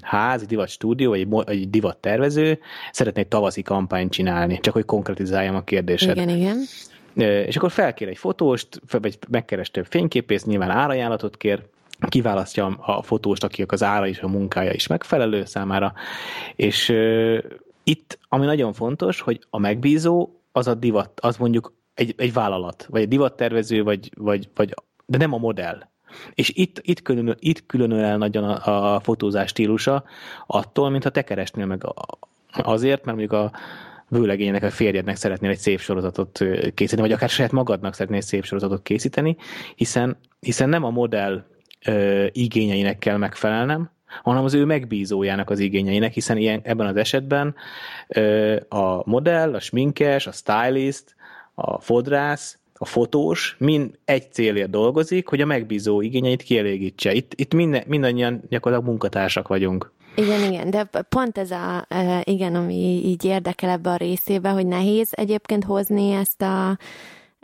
[0.01, 2.59] ház, egy divat stúdió, vagy egy, egy divat tervező
[2.91, 6.15] szeretné egy tavaszi kampányt csinálni, csak hogy konkretizáljam a kérdéset.
[6.15, 6.57] Igen, igen.
[7.45, 11.61] És akkor felkér egy fotóst, vagy megkeres több fényképészt, nyilván árajánlatot kér,
[12.09, 15.93] kiválasztja a fotóst, akinek az ára és a munkája is megfelelő számára,
[16.55, 16.93] és
[17.83, 22.85] itt, ami nagyon fontos, hogy a megbízó az a divat, az mondjuk egy, egy vállalat,
[22.89, 24.73] vagy egy divattervező, vagy, vagy, vagy,
[25.05, 25.89] de nem a modell.
[26.33, 30.03] És itt, itt, különül, itt különül el nagyon a, a fotózás stílusa
[30.47, 31.85] attól, mintha te keresnél meg
[32.51, 33.51] azért, mert mondjuk a
[34.07, 36.37] vőlegénynek, a férjednek szeretnél egy szép sorozatot
[36.73, 39.37] készíteni, vagy akár saját magadnak szeretnél egy szép sorozatot készíteni,
[39.75, 41.43] hiszen, hiszen nem a modell
[41.85, 43.89] ö, igényeinek kell megfelelnem,
[44.23, 47.55] hanem az ő megbízójának az igényeinek, hiszen ilyen, ebben az esetben
[48.07, 51.15] ö, a modell, a sminkes, a stylist,
[51.53, 57.13] a fodrász, a fotós mind egy célért dolgozik, hogy a megbízó igényeit kielégítse.
[57.13, 59.91] Itt, itt minden, mindannyian gyakorlatilag munkatársak vagyunk.
[60.15, 61.87] Igen, igen, de pont ez a,
[62.23, 66.77] igen, ami így érdekel ebbe a részébe, hogy nehéz egyébként hozni ezt a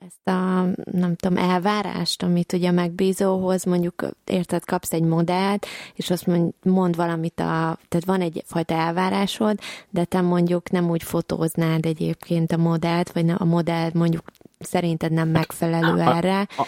[0.05, 6.09] ezt a, nem tudom, elvárást, amit ugye a megbízóhoz mondjuk, érted, kapsz egy modellt, és
[6.09, 11.85] azt mond, mond valamit a, tehát van egyfajta elvárásod, de te mondjuk nem úgy fotóznád
[11.85, 14.23] egyébként a modellt, vagy a modell mondjuk
[14.59, 16.39] szerinted nem megfelelő erre.
[16.39, 16.65] A, a,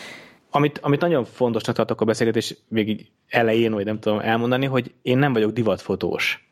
[0.49, 5.17] amit, amit nagyon fontosnak tartok a beszélgetés végig elején, vagy nem tudom elmondani, hogy én
[5.17, 6.48] nem vagyok divatfotós.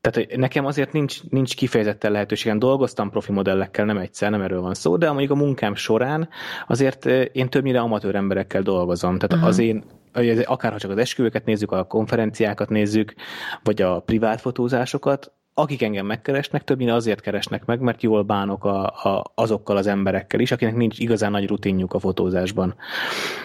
[0.00, 2.58] Tehát hogy nekem azért nincs, nincs kifejezetten lehetőségem.
[2.58, 6.28] Dolgoztam profi modellekkel, nem egyszer, nem erről van szó, de mondjuk a munkám során
[6.66, 9.18] azért én többnyire amatőr emberekkel dolgozom.
[9.18, 9.48] Tehát uh-huh.
[9.48, 9.84] az én
[10.44, 13.14] akárha csak az esküvőket nézzük, a konferenciákat nézzük,
[13.62, 18.84] vagy a privát fotózásokat, akik engem megkeresnek, többnyire azért keresnek meg, mert jól bánok a,
[18.84, 22.74] a, azokkal az emberekkel is, akinek nincs igazán nagy rutinjuk a fotózásban.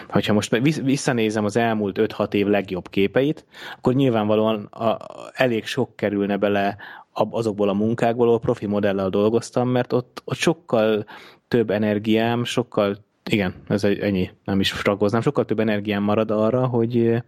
[0.08, 3.44] Hogyha most visszanézem az elmúlt 5-6 év legjobb képeit,
[3.76, 4.96] akkor nyilvánvalóan a,
[5.32, 6.76] elég sok kerülne bele
[7.12, 11.04] azokból a munkákból, ahol profi modellel dolgoztam, mert ott, ott sokkal
[11.48, 12.96] több energiám, sokkal,
[13.30, 17.22] igen, ez egy, ennyi, nem is fragoznám, sokkal több energiám marad arra, hogy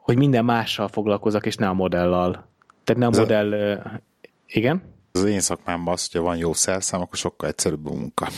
[0.00, 2.49] hogy minden mással foglalkozok, és ne a modellal.
[2.94, 3.52] Tehát ne a modell...
[3.52, 4.00] A...
[4.46, 4.82] Igen?
[5.12, 8.28] Az én szakmámban az, hogyha van jó szerszám, akkor sokkal egyszerűbb a munka.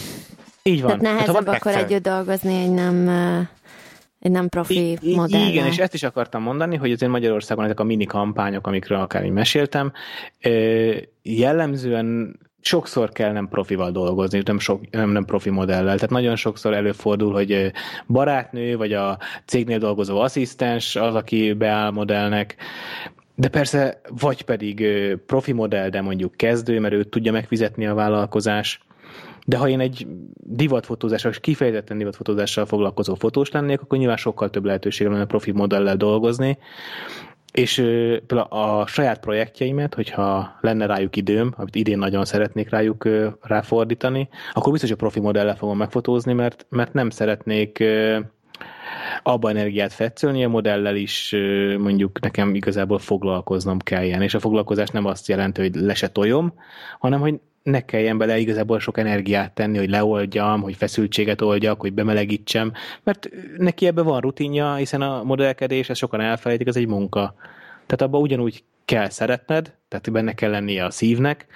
[0.62, 0.98] Így van.
[0.98, 3.08] Tehát nehezebb hát, akkor együtt dolgozni egy nem
[4.18, 5.48] egy nem profi I- modell.
[5.48, 9.24] Igen, és ezt is akartam mondani, hogy azért Magyarországon ezek a mini kampányok, amikről akár
[9.24, 9.92] így meséltem,
[11.22, 15.94] jellemzően sokszor kell nem profival dolgozni, nem, sok, nem, nem profi modellel.
[15.94, 17.72] Tehát nagyon sokszor előfordul, hogy
[18.06, 22.56] barátnő, vagy a cégnél dolgozó asszisztens az, aki beáll modellnek,
[23.42, 24.86] de persze, vagy pedig
[25.26, 28.84] profi modell, de mondjuk kezdő, mert őt tudja megfizetni a vállalkozás.
[29.46, 34.64] De ha én egy divatfotózással, és kifejezetten divatfotózással foglalkozó fotós lennék, akkor nyilván sokkal több
[34.64, 36.58] lehetőségem lenne profi modellel dolgozni,
[37.52, 37.74] és
[38.26, 43.08] például a saját projektjeimet, hogyha lenne rájuk időm, amit idén nagyon szeretnék rájuk
[43.40, 47.84] ráfordítani, akkor biztos, hogy profi modellel fogom megfotózni, mert, mert nem szeretnék
[49.22, 51.34] abba energiát fetszölni, a modellel is
[51.78, 54.22] mondjuk nekem igazából foglalkoznom kelljen.
[54.22, 55.94] És a foglalkozás nem azt jelenti, hogy le
[56.98, 61.92] hanem hogy ne kelljen bele igazából sok energiát tenni, hogy leoldjam, hogy feszültséget oldjak, hogy
[61.92, 62.72] bemelegítsem,
[63.02, 67.34] mert neki ebbe van rutinja, hiszen a modellkedés, ezt sokan elfelejtik, az egy munka.
[67.86, 71.46] Tehát abba ugyanúgy kell szeretned, tehát benne kell lennie a szívnek,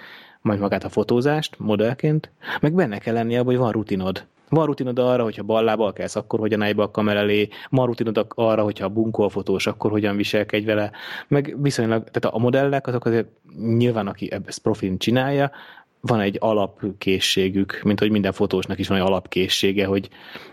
[0.41, 2.30] majd magát a fotózást modellként,
[2.61, 4.26] meg benne kell lennie abban, hogy van rutinod.
[4.49, 8.26] Van rutinod arra, hogyha ballába kelsz, akkor hogyan állj be a kamera elé, van rutinod
[8.28, 10.90] arra, hogyha a bunkó fotós, akkor hogyan viselkedj vele,
[11.28, 13.26] meg viszonylag, tehát a modellek azok azért
[13.59, 15.51] nyilván, aki ezt profin csinálja,
[16.01, 20.09] van egy alapkészségük, mint hogy minden fotósnak is van egy alapkészsége, hogy,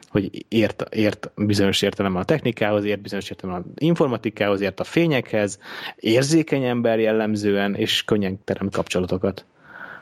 [0.10, 5.60] hogy ért, ért bizonyos értelemben a technikához, ért bizonyos értelemben az informatikához, ért a fényekhez,
[5.96, 9.46] érzékeny ember jellemzően, és könnyen teremt kapcsolatokat.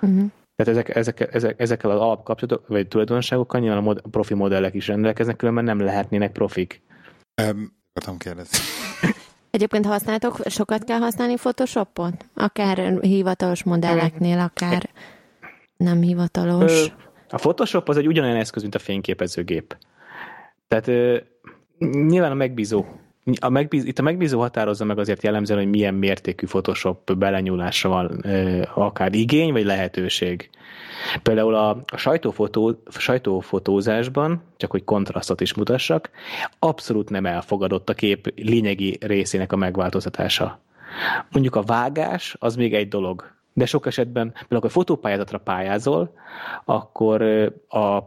[0.01, 0.31] Uh-huh.
[0.63, 4.87] Tehát ezek, ezek, ezek, ezekkel az alapkapcsolatok, vagy tulajdonságokkal nyilván a, mod, profi modellek is
[4.87, 6.81] rendelkeznek, különben nem lehetnének profik.
[7.43, 8.57] Um, akartam kérdezni.
[9.51, 12.25] Egyébként használtok, sokat kell használni Photoshopot?
[12.33, 14.89] Akár hivatalos modelleknél, akár
[15.77, 16.93] nem hivatalos.
[17.29, 19.77] A Photoshop az egy ugyanolyan eszköz, mint a fényképezőgép.
[20.67, 21.17] Tehát ö,
[22.07, 22.85] nyilván a megbízó
[23.39, 28.19] a megbíz, itt a megbízó határozza meg azért jellemzően, hogy milyen mértékű Photoshop belenyúlásra van
[28.25, 30.49] ö, akár igény, vagy lehetőség.
[31.23, 36.09] Például a, a sajtófotó, sajtófotózásban, csak hogy kontrasztot is mutassak,
[36.59, 40.59] abszolút nem elfogadott a kép lényegi részének a megváltoztatása.
[41.31, 43.31] Mondjuk a vágás, az még egy dolog.
[43.53, 46.13] De sok esetben, például, hogy fotópályázatra pályázol,
[46.65, 47.21] akkor
[47.67, 47.97] a,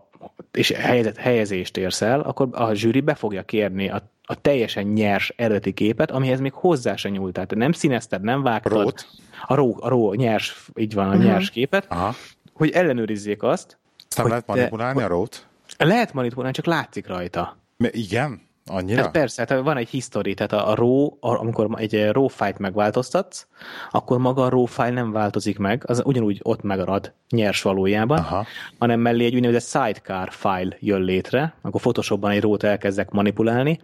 [0.52, 5.32] és helyezet, helyezést érsz el, akkor a zsűri be fogja kérni a, a teljesen nyers
[5.36, 7.32] eredeti képet, amihez még hozzá se nyúlt.
[7.32, 8.82] Tehát nem színezted, nem vágtad.
[8.82, 9.06] Rót.
[9.46, 11.24] A ró, a ró, nyers, így van, a uh-huh.
[11.24, 12.14] nyers képet, Aha.
[12.52, 13.78] hogy ellenőrizzék azt.
[14.08, 15.46] Aztán lehet manipulálni te, a rót?
[15.78, 17.56] Lehet manipulálni, csak látszik rajta.
[17.76, 18.40] Igen?
[18.66, 19.02] Annyira?
[19.02, 23.46] Hát persze, tehát van egy history, tehát a, a RAW, amikor egy RAW file megváltoztatsz,
[23.90, 28.46] akkor maga a RAW file nem változik meg, az ugyanúgy ott megarad nyers valójában, Aha.
[28.78, 33.80] hanem mellé egy úgynevezett sidecar file jön létre, akkor Photoshopban egy RAW-t elkezdek manipulálni,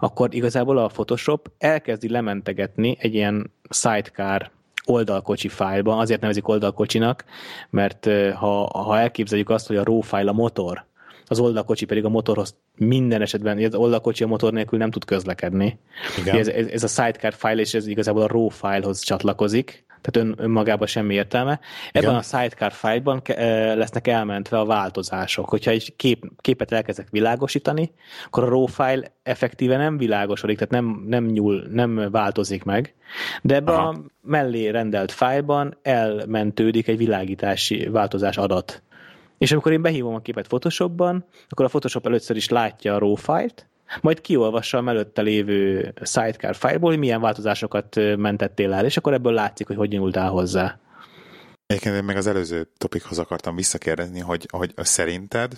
[0.00, 4.50] akkor igazából a Photoshop elkezdi lementegetni egy ilyen sidecar
[4.86, 7.24] oldalkocsi fájlba, azért nevezik oldalkocsinak,
[7.70, 10.84] mert ha, ha elképzeljük azt, hogy a RAW file a motor,
[11.26, 15.78] az oldalkocsi pedig a motorhoz minden esetben, az oldalkocsi a motor nélkül nem tud közlekedni.
[16.24, 20.34] Ez, ez, ez a sidecar file, és ez igazából a raw filehoz csatlakozik, tehát ön,
[20.44, 21.60] önmagában semmi értelme.
[21.92, 22.14] Ebben Igen.
[22.14, 25.48] a sidecar file-ban e, lesznek elmentve a változások.
[25.48, 27.92] Hogyha egy kép, képet elkezdek világosítani,
[28.26, 32.94] akkor a raw file effektíve nem világosodik, tehát nem, nem nyúl, nem változik meg,
[33.42, 33.88] de ebben Aha.
[33.88, 38.82] a mellé rendelt fájlban elmentődik egy világítási változás adat.
[39.38, 43.14] És amikor én behívom a képet Photoshopban, akkor a Photoshop először is látja a RAW
[43.14, 43.66] fájlt,
[44.00, 49.32] majd kiolvassa a mellette lévő sidecar fájlból, hogy milyen változásokat mentettél el, és akkor ebből
[49.32, 50.78] látszik, hogy hogy nyúltál hozzá.
[51.66, 55.52] Egyébként én meg az előző topikhoz akartam visszakérdezni, hogy, hogy szerinted...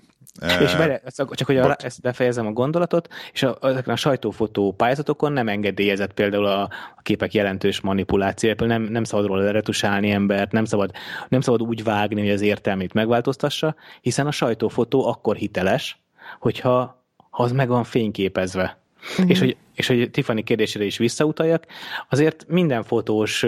[0.61, 5.33] És bele, csak hogy a, ezt befejezem a gondolatot, és a, ezeken a sajtófotó pályázatokon
[5.33, 6.61] nem engedélyezett például a,
[6.97, 10.91] a képek jelentős manipuláció, például nem, nem szabad róla leretusálni embert, nem szabad,
[11.29, 15.99] nem szabad úgy vágni, hogy az értelmét megváltoztassa, hiszen a sajtófotó akkor hiteles,
[16.41, 18.79] hogyha ha az meg van fényképezve.
[19.11, 19.31] Uh-huh.
[19.31, 21.67] És, hogy, és hogy Tiffany kérdésére is visszautaljak,
[22.11, 23.45] azért minden fotós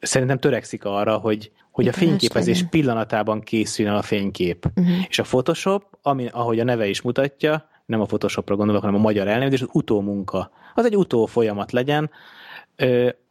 [0.00, 2.70] szerintem törekszik arra, hogy, hogy a fényképezés legyen.
[2.70, 4.66] pillanatában készüljön a fénykép.
[4.74, 4.96] Uh-huh.
[5.08, 9.02] És a Photoshop, ami, ahogy a neve is mutatja, nem a Photoshopra gondolok, hanem a
[9.02, 10.50] magyar elnevezés, az utómunka.
[10.74, 12.10] Az egy utó folyamat legyen,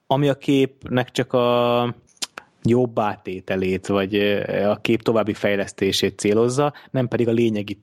[0.08, 1.96] ami a képnek csak a
[2.64, 4.16] jobb átételét, vagy
[4.66, 7.78] a kép további fejlesztését célozza, nem pedig a lényegi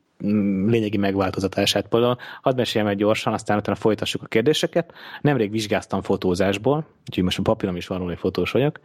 [0.66, 1.86] lényegi megváltozatását.
[1.88, 4.92] Például hadd meséljem egy gyorsan, aztán utána folytassuk a kérdéseket.
[5.20, 8.80] Nemrég vizsgáztam fotózásból, úgyhogy most a papírom is van, hogy fotós vagyok,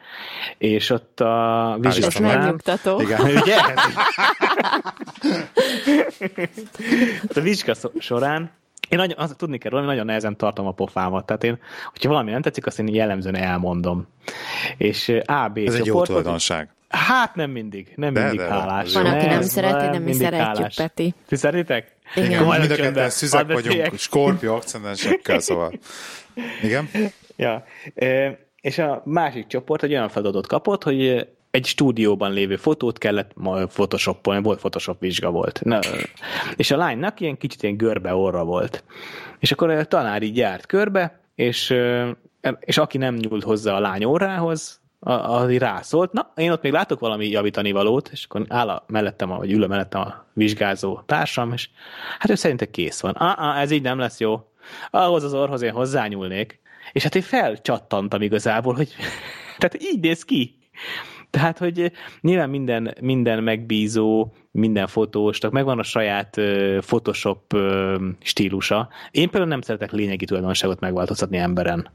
[0.57, 2.61] és ott a vizsgázás során...
[2.99, 3.55] Igen, ugye?
[7.35, 8.51] a vizsgázás során
[8.89, 11.25] én nagyon, azt tudni kell róla, nagyon nehezen tartom a pofámat.
[11.25, 11.59] Tehát én,
[11.91, 14.07] hogyha valami nem tetszik, azt én jellemzően elmondom.
[14.77, 16.69] És A, B Ez egy jó tulajdonság.
[16.95, 18.93] Hát nem mindig, nem de, mindig de, hálás.
[18.93, 20.75] Van, aki nem szereti, de mi szeretjük, hálás.
[20.75, 21.13] Peti.
[21.27, 21.95] Ti szeretitek?
[22.15, 22.29] Igen.
[22.29, 22.45] Igen.
[22.45, 25.71] Mind a ketten szüzek vagyunk, skorpió akcendensekkel, szóval.
[26.63, 26.89] Igen?
[27.35, 27.63] Ja.
[27.95, 33.31] E, és a másik csoport egy olyan feladatot kapott, hogy egy stúdióban lévő fotót kellett
[33.33, 35.61] majd photoshopolni, volt photoshop vizsga volt.
[35.63, 35.79] Na,
[36.55, 38.83] és a lánynak ilyen kicsit ilyen görbe orra volt.
[39.39, 41.75] És akkor a tanár így járt körbe, és,
[42.59, 46.99] és aki nem nyúlt hozzá a lány órához, az rászólt, na, én ott még látok
[46.99, 51.53] valami javítani valót, és akkor áll a mellettem, vagy ül a mellettem a vizsgázó társam,
[51.53, 51.69] és
[52.19, 53.11] hát ő szerintem kész van.
[53.11, 54.39] Ah, ah, ez így nem lesz jó.
[54.89, 56.59] Ahhoz az orhoz én hozzányúlnék.
[56.91, 58.95] És hát én felcsattantam igazából, hogy
[59.57, 60.57] tehát így néz ki.
[61.29, 61.91] Tehát, hogy
[62.21, 68.89] nyilván minden, minden megbízó, minden fotósnak megvan a saját uh, Photoshop uh, stílusa.
[69.11, 71.89] Én például nem szeretek lényegi tulajdonságot megváltoztatni emberen.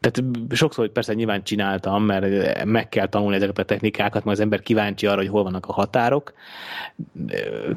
[0.00, 4.62] Tehát sokszor persze nyilván csináltam, mert meg kell tanulni ezeket a technikákat, mert az ember
[4.62, 6.32] kíváncsi arra, hogy hol vannak a határok.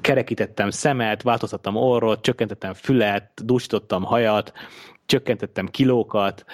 [0.01, 4.53] Kerekítettem szemet, változtattam orrot, csökkentettem fület, dúsítottam hajat,
[5.05, 6.45] csökkentettem kilókat,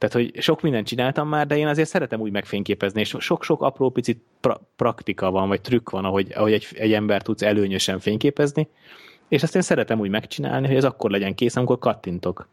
[0.00, 3.90] tehát, hogy sok mindent csináltam már, de én azért szeretem úgy megfényképezni, és sok-sok apró
[3.90, 8.68] picit pra- praktika van, vagy trükk van, ahogy, ahogy egy, egy ember tudsz előnyösen fényképezni,
[9.28, 12.48] és azt én szeretem úgy megcsinálni, hogy ez akkor legyen kész, amikor kattintok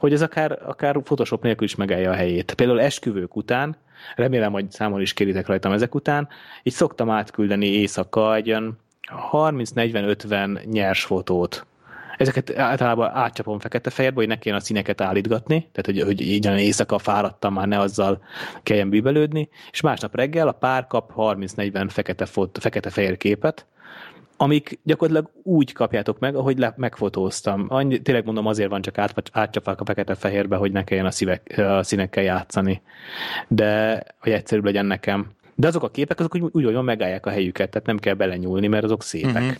[0.00, 2.54] hogy ez akár, akár Photoshop nélkül is megállja a helyét.
[2.54, 3.76] Például esküvők után,
[4.16, 6.28] remélem, hogy számon is kéritek rajtam ezek után,
[6.62, 8.78] így szoktam átküldeni éjszaka egy olyan
[9.32, 11.66] 30-40-50 nyers fotót.
[12.16, 16.98] Ezeket általában átcsapom fekete-fehérbe, hogy ne kelljen a színeket állítgatni, tehát hogy, hogy így éjszaka
[16.98, 18.22] fáradtam, már ne azzal
[18.62, 23.66] kelljen bűbelődni, és másnap reggel a pár kap 30-40 fekete, fekete-fehér képet,
[24.42, 27.66] amik gyakorlatilag úgy kapjátok meg, ahogy le, megfotóztam.
[27.68, 31.58] Annyi, tényleg mondom, azért van csak át, átcsapák a fekete-fehérbe, hogy ne kelljen a, szívek,
[31.58, 32.82] a színekkel játszani.
[33.48, 35.30] De, hogy egyszerűbb legyen nekem.
[35.54, 38.66] De azok a képek, azok úgy, úgy olyan megállják a helyüket, tehát nem kell belenyúlni,
[38.66, 39.34] mert azok szépek.
[39.34, 39.56] Uh-huh.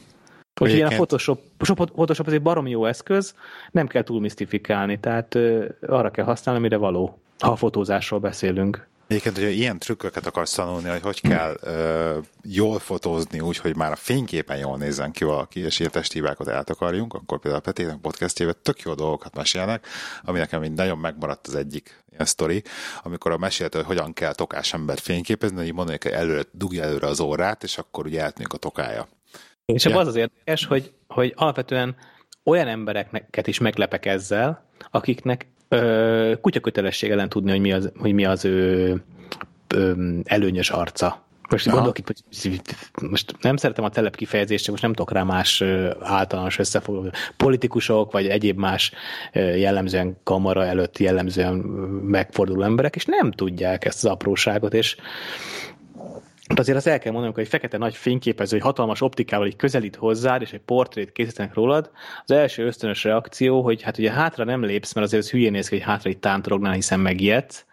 [0.61, 3.35] Úgyhogy ilyen a Photoshop, Photoshop az egy baromi jó eszköz,
[3.71, 5.39] nem kell túl misztifikálni, tehát
[5.81, 8.89] arra kell használni, amire való, ha a fotózásról beszélünk.
[9.11, 13.93] Egyébként, hogyha ilyen trükköket akarsz tanulni, hogy hogy kell ö, jól fotózni úgy, hogy már
[13.93, 18.57] a fényképen jól nézzen ki valaki, és ilyen testhibákat eltakarjunk, akkor például a Petének podcastjében
[18.63, 19.87] tök jó dolgokat mesélnek,
[20.23, 22.63] ami nekem így nagyon megmaradt az egyik ilyen sztori,
[23.03, 27.07] amikor a mesélte, hogy hogyan kell tokás embert fényképezni, hogy mondani, hogy előre, dugja előre
[27.07, 29.09] az órát, és akkor ugye eltűnik a tokája.
[29.65, 29.99] És ja.
[29.99, 31.97] az az érdekes, hogy, hogy alapvetően
[32.45, 38.25] olyan embereket is meglepek ezzel, akiknek ö, kutyakötelessége ellen tudni, hogy mi az, hogy mi
[38.25, 39.03] az ő
[39.75, 39.93] ö,
[40.25, 41.29] előnyös arca.
[41.51, 41.75] Most Aha.
[41.75, 42.25] gondolok itt,
[43.11, 45.63] most nem szeretem a telep kifejezést, csak most nem tudok rá más
[46.01, 47.11] általános összefoglaló.
[47.37, 48.93] Politikusok, vagy egyéb más
[49.33, 51.55] jellemzően kamara előtt jellemzően
[52.05, 54.97] megforduló emberek, és nem tudják ezt az apróságot, és
[56.55, 59.57] de azért azt el kell mondanom, hogy egy fekete nagy fényképező, egy hatalmas optikával így
[59.57, 61.91] közelít hozzád, és egy portrét készítenek rólad,
[62.25, 65.69] az első ösztönös reakció, hogy hát ugye hátra nem lépsz, mert azért az hülyén néz
[65.69, 67.65] ki, hogy hátra itt tántorognál, hiszen megijedsz,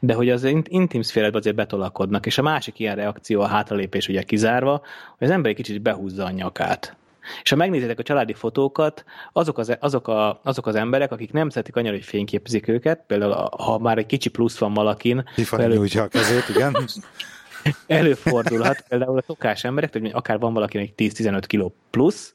[0.00, 4.22] de hogy az intim szféredbe azért betolakodnak, és a másik ilyen reakció a hátralépés ugye
[4.22, 4.82] kizárva,
[5.18, 6.96] hogy az ember egy kicsit behúzza a nyakát.
[7.42, 11.48] És ha megnézitek a családi fotókat, azok az, azok, a, azok az emberek, akik nem
[11.48, 15.24] szeretik annyira, hogy fényképezik őket, például ha már egy kicsi plusz van valakin.
[15.34, 16.76] Tiffany a kezét, igen.
[17.86, 22.34] Előfordulhat például a szokás emberek, hogy akár van valakinek 10-15 kiló plusz,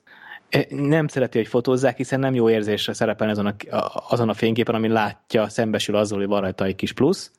[0.49, 3.55] eh, nem szereti, hogy fotózzák, hiszen nem jó érzésre szerepelni azon a,
[4.09, 7.31] azon a fényképen, ami látja, szembesül azzal, hogy van rajta egy kis plusz,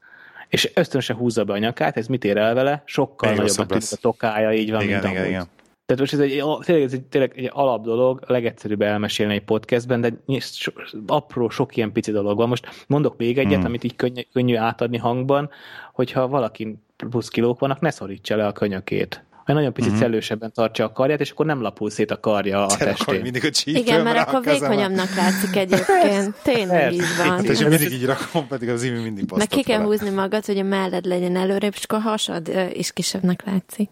[0.49, 2.82] és ösztönösen húzza be a nyakát, ez mit ér el vele?
[2.84, 5.49] Sokkal Még nagyobb a tokája, így van, igen, mint igen, igen.
[5.89, 10.01] Tehát most ez egy, tényleg, ez egy, tényleg egy alap dolog, legegyszerűbb elmesélni egy podcastben,
[10.01, 10.72] de so,
[11.07, 12.49] apró, sok ilyen pici dolog van.
[12.49, 13.64] Most mondok még egyet, hmm.
[13.64, 15.51] amit így könnyű, könnyű átadni hangban,
[15.93, 19.24] hogyha valaki plusz kilók vannak, ne szorítsa le a könyökét.
[19.44, 20.05] hogy nagyon picit uh-huh.
[20.05, 23.20] szellősebben tartja a karját, és akkor nem lapul szét a karja a testén.
[23.20, 26.34] mindig a Igen, mert akkor vékonyabbnak látszik egyébként.
[26.42, 27.26] Tényleg így van.
[27.26, 30.59] Hát, és mindig így rakom, pedig az imi mindig Meg ki kell húzni magad, hogy
[30.59, 33.90] a melled legyen előrébb, és akkor a hasad is kisebbnek látszik.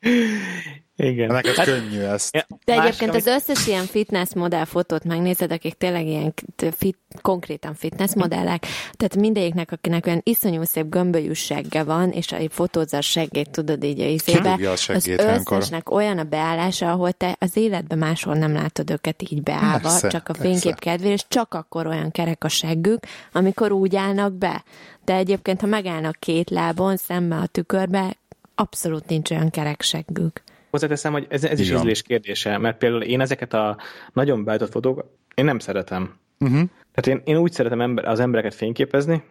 [0.96, 1.32] Igen.
[1.32, 2.46] Neked hát, könnyű ezt.
[2.64, 3.26] De Más, egyébként amit...
[3.26, 6.34] az összes ilyen fitness modell fotót megnézed, akik tényleg ilyen
[6.70, 12.36] fit, konkrétan fitness modellek, tehát mindegyiknek, akinek olyan iszonyú szép gömbölyű segge van, és a
[12.50, 17.56] fotózza a seggét, tudod így a izébe, az összesnek olyan a beállása, ahol te az
[17.56, 20.42] életben máshol nem látod őket így beállva, persze, csak a persze.
[20.42, 24.64] fénykép kedvére, és csak akkor olyan kerek a seggük, amikor úgy állnak be.
[25.04, 28.16] De egyébként, ha megállnak két lábon szembe a tükörbe,
[28.54, 30.42] abszolút nincs olyan kerek seggük.
[30.74, 33.76] Hozzáteszem, hogy ez, ez is ízlés kérdése, mert például én ezeket a
[34.12, 35.04] nagyon beállított fotók,
[35.34, 36.14] én nem szeretem.
[36.38, 36.68] Uh-huh.
[36.94, 39.22] Tehát én, én úgy szeretem ember, az embereket fényképezni,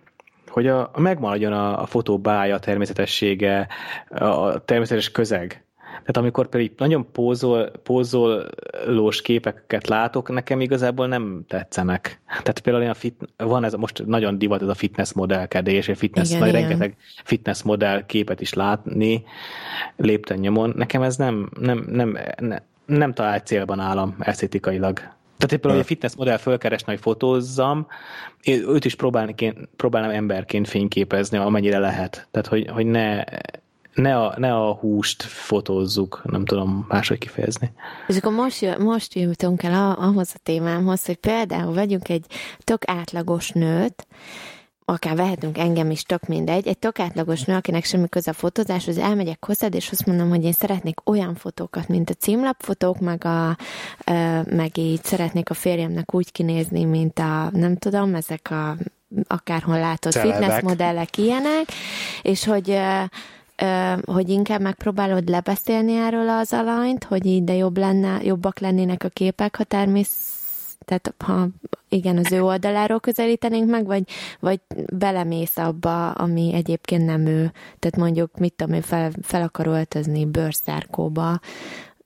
[0.47, 3.67] hogy a, a megmaradjon a, a fotó bája, a természetessége,
[4.09, 5.63] a természetes közeg.
[5.93, 12.21] Tehát amikor pedig nagyon pózol, pózolós képeket látok, nekem igazából nem tetszenek.
[12.27, 16.29] Tehát például a fit, van ez, most nagyon divat ez a fitness modellkedés, és fitness,
[16.29, 16.61] igen, nagy igen.
[16.61, 19.23] rengeteg fitness modell képet is látni
[19.95, 20.73] lépten nyomon.
[20.75, 24.97] Nekem ez nem, nem, nem, nem, nem talál célban állam esztétikailag.
[25.37, 27.87] Tehát például, hogy a fitness modell fölkeresne, hogy fotózzam,
[28.41, 28.95] én őt is
[29.75, 32.27] próbálnám emberként fényképezni, amennyire lehet.
[32.31, 33.23] Tehát, hogy, hogy ne
[33.93, 37.71] ne a, ne a húst fotózzuk, nem tudom máshogy kifejezni.
[38.07, 42.25] És akkor most, most jutunk el ahhoz a témámhoz, hogy például vegyünk egy
[42.59, 44.07] tök átlagos nőt,
[44.85, 48.97] akár vehetünk engem is, tök mindegy, egy tök átlagos nő, akinek semmi köze a fotózáshoz,
[48.97, 53.57] elmegyek hozzád, és azt mondom, hogy én szeretnék olyan fotókat, mint a címlapfotók, meg, a,
[54.43, 58.75] meg így szeretnék a férjemnek úgy kinézni, mint a, nem tudom, ezek a
[59.27, 61.65] akárhol látott fitness modellek ilyenek,
[62.21, 62.79] és hogy
[64.06, 69.10] hogy inkább megpróbálod lebeszélni erről az alanyt, hogy így de jobb lenne, jobbak lennének a
[69.10, 70.41] képek, ha természet
[70.86, 71.47] tehát ha
[71.89, 74.04] igen, az ő oldaláról közelítenénk meg, vagy,
[74.39, 74.60] vagy
[74.93, 77.51] belemész abba, ami egyébként nem ő.
[77.80, 81.39] Tehát mondjuk, mit tudom, ő fel, fel akar öltözni bőrszárkóba,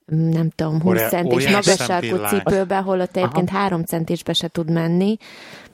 [0.05, 1.87] nem tudom, 20 centis magas
[2.29, 3.57] cipőbe, holott egyébként Aha.
[3.57, 5.17] 3 centisbe se tud menni,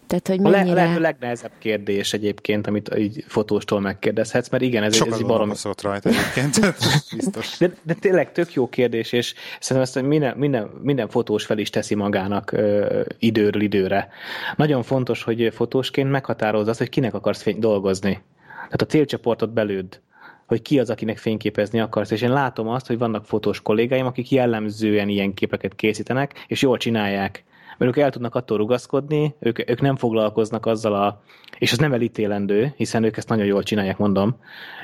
[0.07, 0.71] tehát, hogy mennyire...
[0.71, 5.51] A lehető legnehezebb kérdés egyébként, amit így fotóstól megkérdezhetsz, mert igen, ez, ez egy barom...
[5.81, 6.75] rajta egyébként,
[7.15, 7.57] biztos.
[7.57, 11.69] De, de, tényleg tök jó kérdés, és szerintem ezt minden, minden, minden fotós fel is
[11.69, 14.09] teszi magának ö, időről időre.
[14.55, 18.21] Nagyon fontos, hogy fotósként meghatározd azt, hogy kinek akarsz fény- dolgozni.
[18.53, 20.01] Tehát a célcsoportot belőd
[20.45, 22.11] hogy ki az, akinek fényképezni akarsz.
[22.11, 26.77] És én látom azt, hogy vannak fotós kollégáim, akik jellemzően ilyen képeket készítenek, és jól
[26.77, 27.43] csinálják
[27.77, 31.21] mert ők el tudnak attól rugaszkodni, ők, ők nem foglalkoznak azzal a,
[31.57, 34.35] és ez nem elítélendő, hiszen ők ezt nagyon jól csinálják, mondom,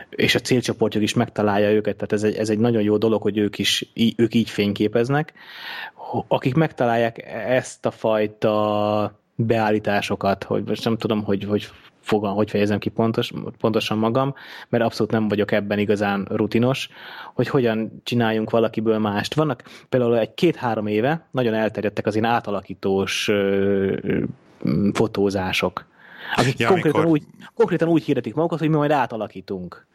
[0.09, 3.37] és a célcsoportjuk is megtalálja őket, tehát ez egy, ez egy nagyon jó dolog, hogy
[3.37, 5.33] ők is ők így fényképeznek.
[6.27, 11.69] Akik megtalálják ezt a fajta beállításokat, hogy most nem tudom, hogy, hogy
[11.99, 14.33] fogal, hogy fejezem ki pontos, pontosan magam,
[14.69, 16.89] mert abszolút nem vagyok ebben igazán rutinos,
[17.33, 19.33] hogy hogyan csináljunk valakiből mást.
[19.33, 24.23] Vannak például egy két-három éve nagyon elterjedtek az én átalakítós ö, ö,
[24.93, 25.85] fotózások,
[26.35, 27.17] akik ja, konkrétan, amikor...
[27.17, 27.23] úgy,
[27.53, 29.87] konkrétan úgy hirdetik magukat, hogy mi majd átalakítunk.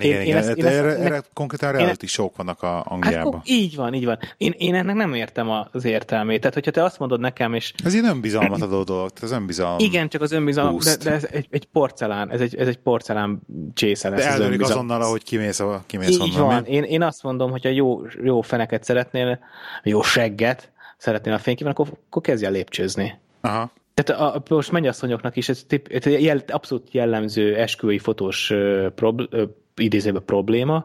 [0.00, 0.38] Igen, én, igen, én igen.
[0.38, 3.32] Ezt, én erre, ezt, erre konkrétan reality show vannak a Angliában.
[3.32, 4.18] Hát, így van, így van.
[4.36, 6.38] Én, én ennek nem értem az értelmét.
[6.40, 7.72] Tehát, hogyha te azt mondod nekem, és...
[7.84, 9.78] Ez egy önbizalmat adó dolog, ez önbizalom.
[9.78, 13.40] Igen, csak az önbizalom, de, de, ez egy, egy porcelán, ez egy, ez egy porcelán
[13.74, 14.24] csésze lesz.
[14.24, 16.46] De eldőlik azonnal, ahogy kimész, a, kimész így onnan.
[16.46, 16.64] van.
[16.64, 19.38] Én, én azt mondom, hogyha jó, jó feneket szeretnél,
[19.82, 23.18] jó segget szeretnél a fényképen, akkor, akkor kezdj el lépcsőzni.
[23.40, 23.70] Aha.
[23.94, 29.42] Tehát a, most mennyasszonyoknak is ez tip, jel, abszolút jellemző esküvői fotós uh, prob, uh,
[29.76, 30.84] idézőbe probléma,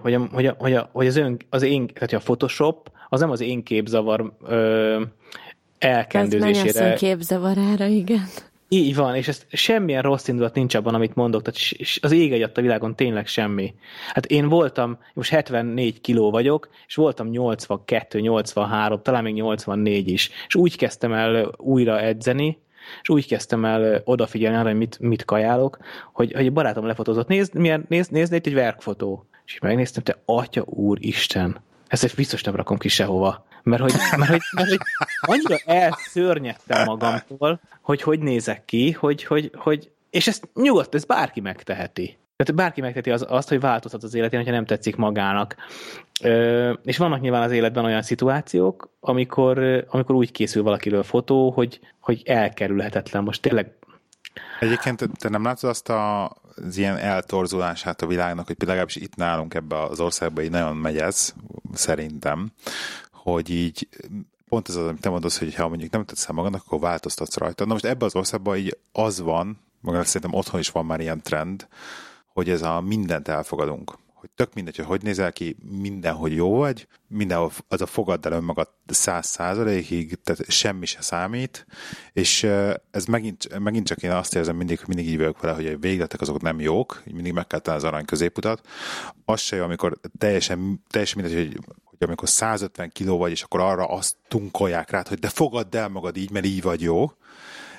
[0.00, 3.20] hogy, a, hogy, a, hogy, a, hogy az, ön, az én, tehát a Photoshop az
[3.20, 5.02] nem az én képzavar ö,
[5.78, 6.84] elkendőzésére.
[6.84, 8.24] Ez képzavarára, igen.
[8.72, 11.60] Így van, és ez semmilyen rossz indulat nincs abban, amit mondok, tehát
[12.00, 13.74] az ég egy a világon tényleg semmi.
[14.08, 20.30] Hát én voltam, most 74 kiló vagyok, és voltam 82, 83, talán még 84 is,
[20.46, 22.58] és úgy kezdtem el újra edzeni,
[23.02, 25.78] és úgy kezdtem el odafigyelni arra, hogy mit, mit kajálok,
[26.12, 29.26] hogy, hogy a barátom lefotózott, nézd, milyen, nézd, nézd itt egy verkfotó.
[29.44, 33.46] És megnéztem, te atya úr Isten, ezt egy biztos nem rakom ki sehova.
[33.62, 34.78] Mert hogy, mert hogy, mert hogy
[35.20, 41.40] annyira elszörnyedtem magamtól, hogy hogy nézek ki, hogy, hogy, hogy és ezt nyugodt, ez bárki
[41.40, 42.18] megteheti.
[42.44, 45.54] Tehát bárki megteheti az, azt, hogy változhat az életén, hogyha nem tetszik magának.
[46.22, 51.80] Ö, és vannak nyilván az életben olyan szituációk, amikor, amikor úgy készül valakiről fotó, hogy,
[51.98, 53.22] hogy elkerülhetetlen.
[53.22, 53.72] Most tényleg
[54.60, 59.54] Egyébként te nem látod azt a, az ilyen eltorzulását a világnak, hogy legalábbis itt nálunk
[59.54, 61.34] ebbe az országban így nagyon megy ez,
[61.72, 62.52] szerintem,
[63.12, 63.88] hogy így
[64.48, 67.64] pont ez az, amit te mondasz, hogy ha mondjuk nem tetszem magadnak, akkor változtatsz rajta.
[67.64, 71.22] Na most ebben az országban így az van, maga szerintem otthon is van már ilyen
[71.22, 71.68] trend,
[72.32, 76.86] hogy ez a mindent elfogadunk hogy tök mindegy, hogy hogy nézel ki, mindenhogy jó vagy,
[77.06, 81.66] mindenhol az a fogadd el önmagad száz százalékig, tehát semmi se számít,
[82.12, 82.42] és
[82.90, 86.20] ez megint, megint csak én azt érzem mindig, mindig így vagyok vele, hogy a végletek
[86.20, 88.66] azok nem jók, mindig meg kell az arany középutat.
[89.24, 93.60] Az se jó, amikor teljesen, teljesen mindegy, hogy, hogy amikor 150 kiló vagy, és akkor
[93.60, 97.12] arra azt tunkolják rád, hogy de fogadd el magad így, mert így vagy jó,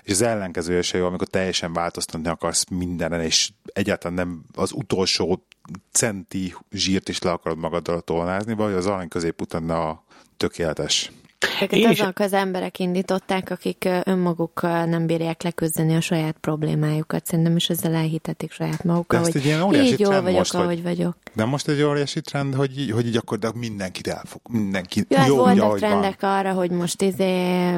[0.04, 5.45] és az ellenkezője se jó, amikor teljesen változtatni akarsz mindenen, és egyáltalán nem az utolsó
[5.91, 10.04] centi zsírt is le akarod magaddal tolnázni, vagy az arany középutat a
[10.38, 11.12] tökéletes.
[11.60, 17.26] Ezeket azok az emberek indították, akik önmagukkal nem bírják leküzdeni a saját problémájukat.
[17.26, 21.16] Szerintem is ezzel elhitetik saját magukkal, hogy így jól vagyok, most, ahogy vagyok.
[21.34, 25.36] De most egy óriási trend, hogy, hogy így akkor de mindenkit elfog, mindenki jó, jó
[25.36, 26.38] voltak trendek van.
[26.38, 27.74] arra, hogy most izé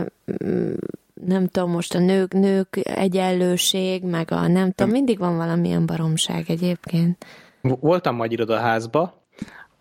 [1.14, 6.46] nem tudom, most a nők, nők egyenlőség, meg a nem tudom, mindig van valamilyen baromság
[6.48, 7.26] egyébként.
[7.62, 9.24] Voltam majd irodaházba,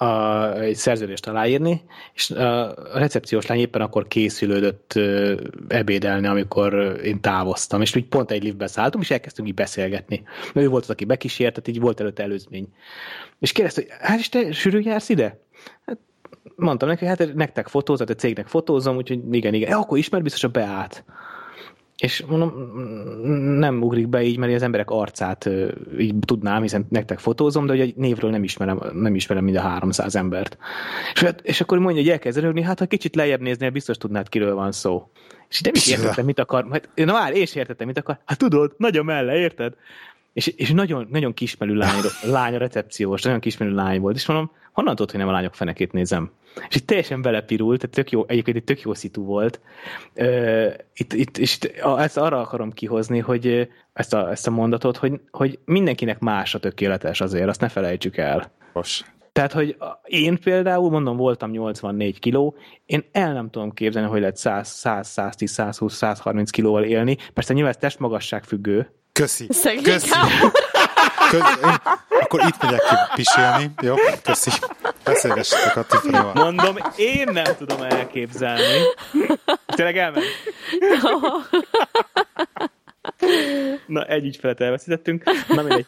[0.02, 1.82] a, egy szerződést aláírni,
[2.14, 5.00] és a recepciós lány éppen akkor készülődött
[5.68, 10.22] ebédelni, amikor én távoztam, és úgy pont egy liftbe szálltunk, és elkezdtünk így beszélgetni.
[10.54, 12.68] Ő volt az, aki bekísértett, így volt előtte előzmény.
[13.38, 15.40] És kérdezte, hogy hát és te sűrű jársz ide?
[15.86, 15.98] Hát
[16.56, 19.72] mondtam neki, hát nektek fotózat, a cégnek fotózom, úgyhogy igen, igen.
[19.72, 21.04] E, akkor ismer biztos a Beát.
[21.96, 22.52] És mondom,
[23.58, 25.50] nem ugrik be így, mert az emberek arcát
[25.98, 30.16] így tudnám, hiszen nektek fotózom, de hogy névről nem ismerem, nem ismerem mind a 300
[30.16, 30.58] embert.
[31.14, 34.28] És, hát, és akkor mondja, hogy elkezd rögni, hát ha kicsit lejjebb néznél, biztos tudnád,
[34.28, 35.10] kiről van szó.
[35.48, 36.66] És nem is értettem, mit akar.
[36.70, 38.18] Hát, na már, és értettem, mit akar.
[38.24, 39.74] Hát tudod, nagyon melle, érted?
[40.32, 44.50] És, és nagyon, nagyon kismerű lány, lány a recepciós, nagyon kismerű lány volt, és mondom,
[44.72, 46.30] honnan tudod, hogy nem a lányok fenekét nézem?
[46.68, 49.60] És itt teljesen belepirult, tehát tök jó, egyébként egy tök jó szitu volt.
[50.14, 51.64] Uh, itt, itt, és itt,
[51.98, 56.58] ezt arra akarom kihozni, hogy ezt a, ezt a mondatot, hogy, hogy mindenkinek más a
[56.58, 58.52] tökéletes azért, azt ne felejtsük el.
[58.72, 59.12] Most.
[59.32, 62.56] Tehát, hogy én például, mondom, voltam 84 kiló,
[62.86, 67.16] én el nem tudom képzelni, hogy lehet 100, 100 110, 120, 130 kilóval élni.
[67.34, 69.46] Persze nyilván ez testmagasság függő, Köszi.
[69.48, 70.10] Szegény Köszi.
[71.32, 71.76] Én,
[72.20, 73.70] akkor itt megyek ki pisélni.
[73.82, 73.94] Jó?
[74.22, 74.50] Köszi.
[75.04, 76.32] Beszélgessetek a Tiffany-val.
[76.34, 78.82] Mondom, én nem tudom elképzelni.
[79.66, 80.24] Tényleg elmegy?
[83.86, 85.24] Na, egy ügyfelet elveszítettünk.
[85.48, 85.86] Na, mindegy.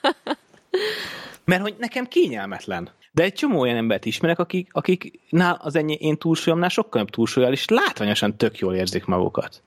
[1.44, 2.90] Mert hogy nekem kényelmetlen.
[3.12, 7.10] De egy csomó olyan embert ismerek, akik, akik nál az ennyi én túlsúlyomnál sokkal jobb
[7.10, 9.62] túlsúlyal, és látványosan tök jól érzik magukat.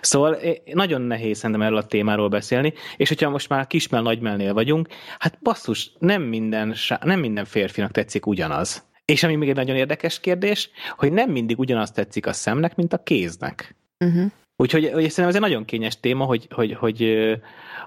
[0.00, 0.38] Szóval
[0.72, 4.88] nagyon nehéz szerintem erről a témáról beszélni, és hogyha most már kismel nagymelnél vagyunk,
[5.18, 8.84] hát basszus, nem minden, nem minden férfinak tetszik ugyanaz.
[9.04, 12.92] És ami még egy nagyon érdekes kérdés, hogy nem mindig ugyanaz tetszik a szemnek, mint
[12.92, 13.76] a kéznek.
[14.04, 14.30] Uh-huh.
[14.56, 17.40] Úgyhogy hogy szerintem ez egy nagyon kényes téma, hogy, hogy, hogy, hogy,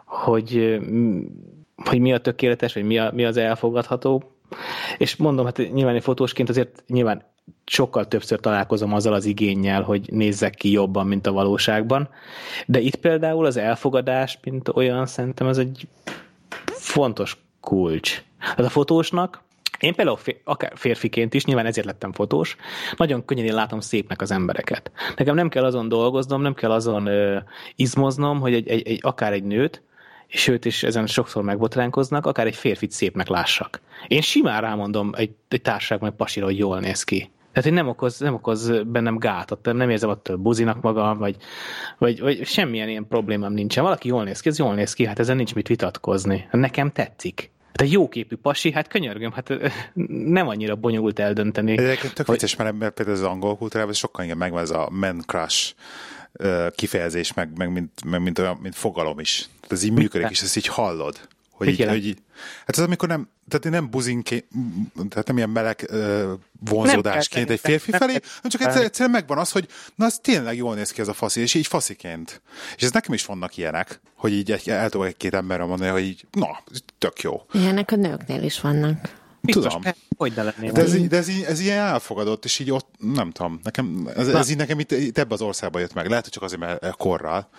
[0.06, 0.80] hogy,
[1.76, 4.36] hogy mi a tökéletes, vagy mi, a, mi az elfogadható.
[4.98, 7.24] És mondom, hát nyilván egy fotósként azért nyilván
[7.66, 12.10] sokkal többször találkozom azzal az igényel, hogy nézzek ki jobban, mint a valóságban.
[12.66, 15.88] De itt például az elfogadás, mint olyan, szerintem ez egy
[16.66, 18.24] fontos kulcs.
[18.56, 19.42] Az a fotósnak,
[19.80, 22.56] én például akár férfiként is, nyilván ezért lettem fotós,
[22.98, 24.92] nagyon könnyen én látom szépnek az embereket.
[25.16, 27.38] Nekem nem kell azon dolgoznom, nem kell azon ö,
[27.76, 29.82] izmoznom, hogy egy, egy, egy, akár egy nőt,
[30.28, 33.82] és őt is ezen sokszor megbotránkoznak, akár egy férfit szépnek lássak.
[34.08, 37.30] Én simán rámondom egy, egy társaságban egy pasira, hogy jól néz ki.
[37.52, 41.36] Tehát én nem okoz, nem okoz bennem gátat, nem érzem attól buzinak magam, vagy,
[41.98, 43.84] vagy, vagy semmilyen ilyen problémám nincsen.
[43.84, 46.48] Valaki jól néz ki, ez jól néz ki, hát ezen nincs mit vitatkozni.
[46.52, 47.52] Nekem tetszik.
[47.72, 49.54] Hát egy jóképű pasi, hát könyörgöm, hát
[50.38, 51.72] nem annyira bonyolult eldönteni.
[51.72, 52.36] Egyébként tök hogy...
[52.36, 55.74] vicces, mert például az angol kultúrában sokkal inkább megvan ez a man crush
[56.76, 59.50] kifejezés, meg, meg, mint, meg mint, olyan, mint fogalom is.
[59.60, 61.20] Tehát ez így működik, és ezt így hallod.
[61.60, 62.18] Hogy így, hogy így,
[62.66, 64.46] hát az, amikor nem, tehát én nem buzinként,
[65.10, 66.32] tehát nem ilyen meleg uh,
[66.66, 70.58] vonzódásként nem, egy férfi felé, hanem csak egyszer, egyszerűen megvan az, hogy na ez tényleg
[70.58, 72.42] jól néz ki ez a faszi, és így fasziként.
[72.76, 76.04] És ez nekem is vannak ilyenek, hogy így egy, el tudok egy-két emberre mondani, hogy
[76.04, 76.64] így, na,
[76.98, 77.42] tök jó.
[77.52, 79.18] Ilyenek a nőknél is vannak.
[79.42, 79.92] Biztos, tudom.
[80.18, 80.72] Hogy ne lennél.
[80.72, 84.50] De, ez, de ez, ez, ilyen elfogadott, és így ott, nem tudom, nekem, ez, ez
[84.50, 86.08] így nekem itt, itt ebbe az országba jött meg.
[86.08, 87.50] Lehet, hogy csak azért, mert korral.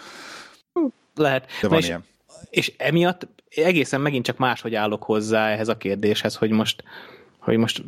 [1.14, 1.46] Lehet.
[1.60, 2.04] De van és, ilyen.
[2.50, 6.84] És emiatt egészen megint csak máshogy állok hozzá ehhez a kérdéshez, hogy most,
[7.38, 7.82] hogy most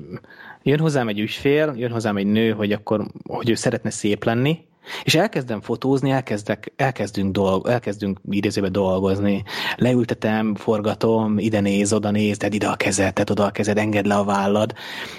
[0.63, 4.59] jön hozzám egy ügyfél, jön hozzám egy nő, hogy akkor, hogy ő szeretne szép lenni,
[5.05, 9.43] És elkezdem fotózni, elkezdek, elkezdünk, dolg, elkezdünk idézőbe dolgozni.
[9.77, 14.07] Leültetem, forgatom, ide néz, oda néz, tedd ide a kezed, tedd oda a kezed, engedd
[14.07, 14.75] le a vállad.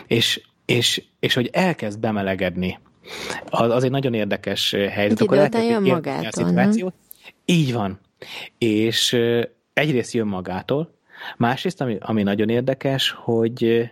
[0.08, 2.80] És, és, és hogy elkezd bemelegedni.
[3.46, 5.22] Az, az egy nagyon érdekes helyzet.
[5.22, 6.72] Egy idő után jön magától, nem?
[7.46, 8.00] Így van.
[8.58, 9.18] És
[9.74, 10.94] egyrészt jön magától,
[11.38, 13.92] másrészt, ami, ami nagyon érdekes, hogy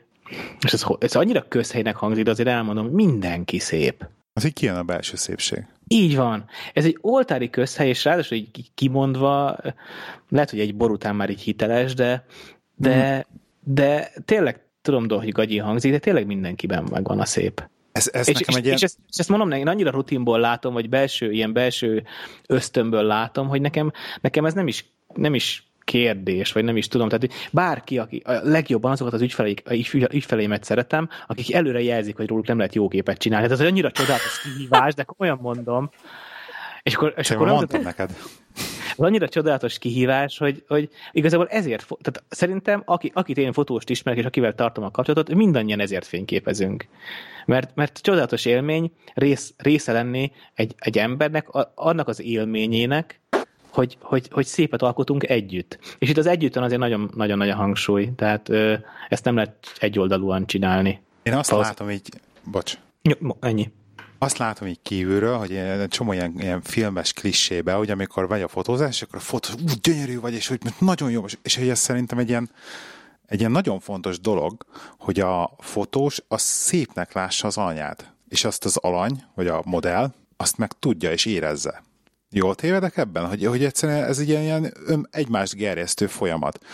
[0.61, 4.07] és ez, ez annyira közhelynek hangzik, de azért elmondom, mindenki szép.
[4.33, 5.65] Az így kijön a belső szépség.
[5.87, 6.45] Így van.
[6.73, 9.57] Ez egy oltári közhely, és ráadásul így kimondva,
[10.29, 12.25] lehet, hogy egy bor után már így hiteles, de,
[12.75, 13.19] de, mm.
[13.73, 17.69] de tényleg tudom, hogy gagyi hangzik, de tényleg mindenkiben megvan a szép.
[17.91, 18.73] Ez, ez és, és, ilyen...
[18.75, 22.03] és, ezt, és ezt mondom, én annyira rutinból látom, vagy belső, ilyen belső
[22.47, 27.09] ösztönből látom, hogy nekem, nekem ez nem is, nem is kérdés, vagy nem is tudom.
[27.09, 29.63] Tehát bárki, aki a legjobban azokat az ügyfeleik,
[30.11, 33.45] ügyfeleimet szeretem, akik előre jelzik, hogy róluk nem lehet jó képet csinálni.
[33.47, 35.89] Tehát ez annyira csodálatos kihívás, de olyan mondom.
[36.83, 38.09] És akkor, és akkor mondtam neked.
[38.91, 44.19] Ez annyira csodálatos kihívás, hogy, hogy igazából ezért, tehát szerintem aki, akit én fotóst ismerek,
[44.19, 46.87] és akivel tartom a kapcsolatot, mindannyian ezért fényképezünk.
[47.45, 53.19] Mert, mert csodálatos élmény rész, része lenni egy, egy embernek, a, annak az élményének,
[53.69, 55.79] hogy, hogy, hogy szépet alkotunk együtt.
[55.99, 58.73] És itt az együtten azért nagyon, nagyon nagy a hangsúly, tehát ö,
[59.09, 61.01] ezt nem lehet egyoldalúan csinálni.
[61.23, 61.65] Én azt az...
[61.65, 62.09] látom így,
[62.43, 62.77] bocs.
[63.01, 63.71] Jó, ennyi.
[64.23, 68.47] Azt látom így kívülről, hogy egy csomó ilyen, ilyen filmes klissébe, hogy amikor vagy a
[68.47, 71.79] fotózás, és akkor a fotó, úgy gyönyörű vagy, és hogy nagyon jó, és hogy ez
[71.79, 72.51] szerintem egy ilyen,
[73.25, 74.65] egy ilyen nagyon fontos dolog,
[74.97, 80.13] hogy a fotós az szépnek lássa az anyát, és azt az alany, vagy a modell,
[80.37, 81.83] azt meg tudja és érezze.
[82.29, 83.27] Jól tévedek ebben?
[83.27, 84.43] Hogy, hogy egyszerűen ez egy ilyen,
[84.87, 86.65] ilyen egymást gerjesztő folyamat.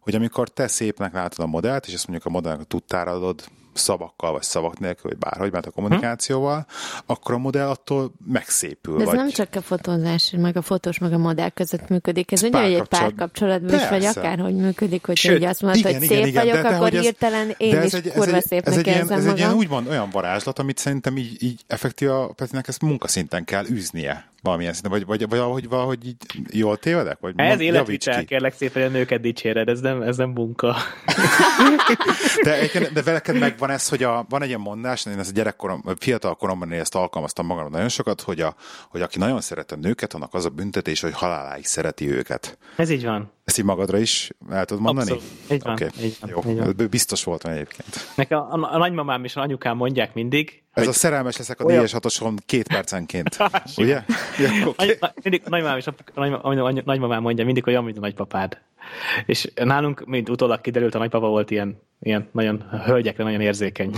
[0.00, 3.44] Hogy amikor te szépnek látod a modellt, és ezt mondjuk a modellnek a tudtára adod,
[3.78, 7.12] szavakkal, vagy szavak nélkül, vagy bárhogy, mert a kommunikációval, hm?
[7.12, 8.96] akkor a modell attól megszépül.
[8.96, 9.16] De ez vagy...
[9.16, 12.32] nem csak a fotózás, meg a fotós, meg a modell között működik.
[12.32, 16.16] Ez ugye egy párkapcsolatban is, vagy akárhogy működik, hogy Sőt, azt mondod, igen, hogy igen,
[16.16, 19.18] szép igen, vagyok, de, akkor de, hirtelen én is egy, kurva szépnek ez egy, érzem
[19.18, 19.30] ez magam.
[19.30, 23.64] egy ilyen úgymond olyan varázslat, amit szerintem így, így effektív a Petinek ezt munkaszinten kell
[23.66, 26.16] űznie valamilyen szinten, vagy, vagy valahogy, valahogy így
[26.50, 27.18] jól tévedek?
[27.20, 30.76] Vagy ez életvitel, kérlek szépen, hogy a nőket dicséred, ez nem, ez nem munka.
[32.42, 35.84] de, de veleked megvan ez, hogy a, van egy ilyen mondás, én ezt a gyerekkorom,
[35.98, 38.54] fiatal koromban én ezt alkalmaztam magamra nagyon sokat, hogy, a,
[38.88, 42.58] hogy aki nagyon szeret a nőket, annak az a büntetés, hogy haláláig szereti őket.
[42.76, 43.34] Ez így van.
[43.46, 45.10] Ezt így magadra is el tudod mondani?
[45.10, 45.50] Abszolút.
[45.50, 45.72] Így van.
[45.72, 45.88] Okay.
[46.02, 46.30] Így van.
[46.30, 46.50] Jó.
[46.50, 46.86] Így van.
[46.90, 48.12] Biztos voltam egyébként.
[48.16, 51.64] Nekem a, a, a nagymamám és a anyukám mondják mindig, ez a szerelmes leszek a
[51.64, 51.76] olyan...
[51.76, 53.36] díjas hatoson két percenként.
[53.76, 54.02] Ugye?
[54.38, 54.98] Ja, okay.
[55.22, 58.58] mindig nagymamám és a, nagymamám mondja mindig, hogy olyan, mint a nagypapád.
[59.26, 63.94] És nálunk, mint utólag kiderült, a nagypapa volt ilyen, ilyen nagyon hölgyekre nagyon érzékeny.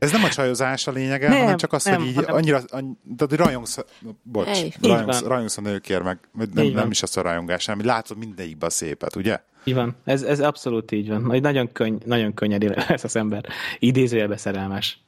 [0.00, 2.34] Ez nem a csajozás a lényege, nem, hanem csak az, nem, hogy így hanem...
[2.34, 3.78] annyira, annyi, de rajongsz,
[4.22, 4.72] bocs, hey.
[4.82, 6.18] rajongsz, rajongsz a nőkért, meg
[6.54, 9.38] nem, nem is az a rajongás, hanem látod mindegyikbe a szépet, ugye?
[9.64, 11.24] Így van, ez, ez abszolút így van.
[11.24, 13.44] Hogy nagyon, könny, nagyon könnyed lesz az ember.
[13.78, 14.98] Idézőjelbe szerelmes.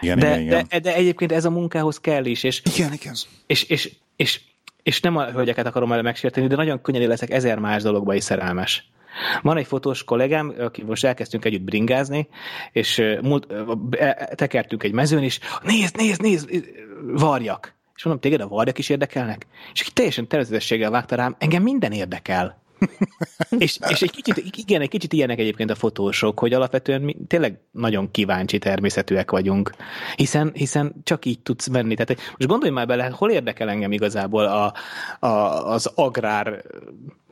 [0.00, 0.66] Igen, de, igen, igen.
[0.68, 2.42] De, de egyébként ez a munkához kell is.
[2.42, 3.14] És, igen, igen.
[3.46, 4.40] És, és, és,
[4.82, 8.24] és nem a hölgyeket akarom el megsérteni, de nagyon könnyen leszek ezer más dologba is
[8.24, 8.88] szerelmes.
[9.42, 12.28] Van egy fotós kollégám, aki most elkezdtünk együtt bringázni,
[12.72, 13.46] és múlt,
[14.34, 16.48] tekertünk egy mezőn, és nézd, nézd, nézd,
[17.02, 17.74] varjak.
[17.96, 19.46] És mondom, téged a varjak is érdekelnek?
[19.72, 22.62] És aki teljesen természetességgel vágta rám, engem minden érdekel
[23.58, 27.58] és, és egy kicsit, igen, egy kicsit ilyenek egyébként a fotósok, hogy alapvetően mi tényleg
[27.70, 29.70] nagyon kíváncsi természetűek vagyunk,
[30.16, 31.94] hiszen, hiszen csak így tudsz menni.
[31.94, 34.74] Tehát most gondolj már bele, hol érdekel engem igazából a,
[35.26, 35.28] a,
[35.72, 36.64] az agrár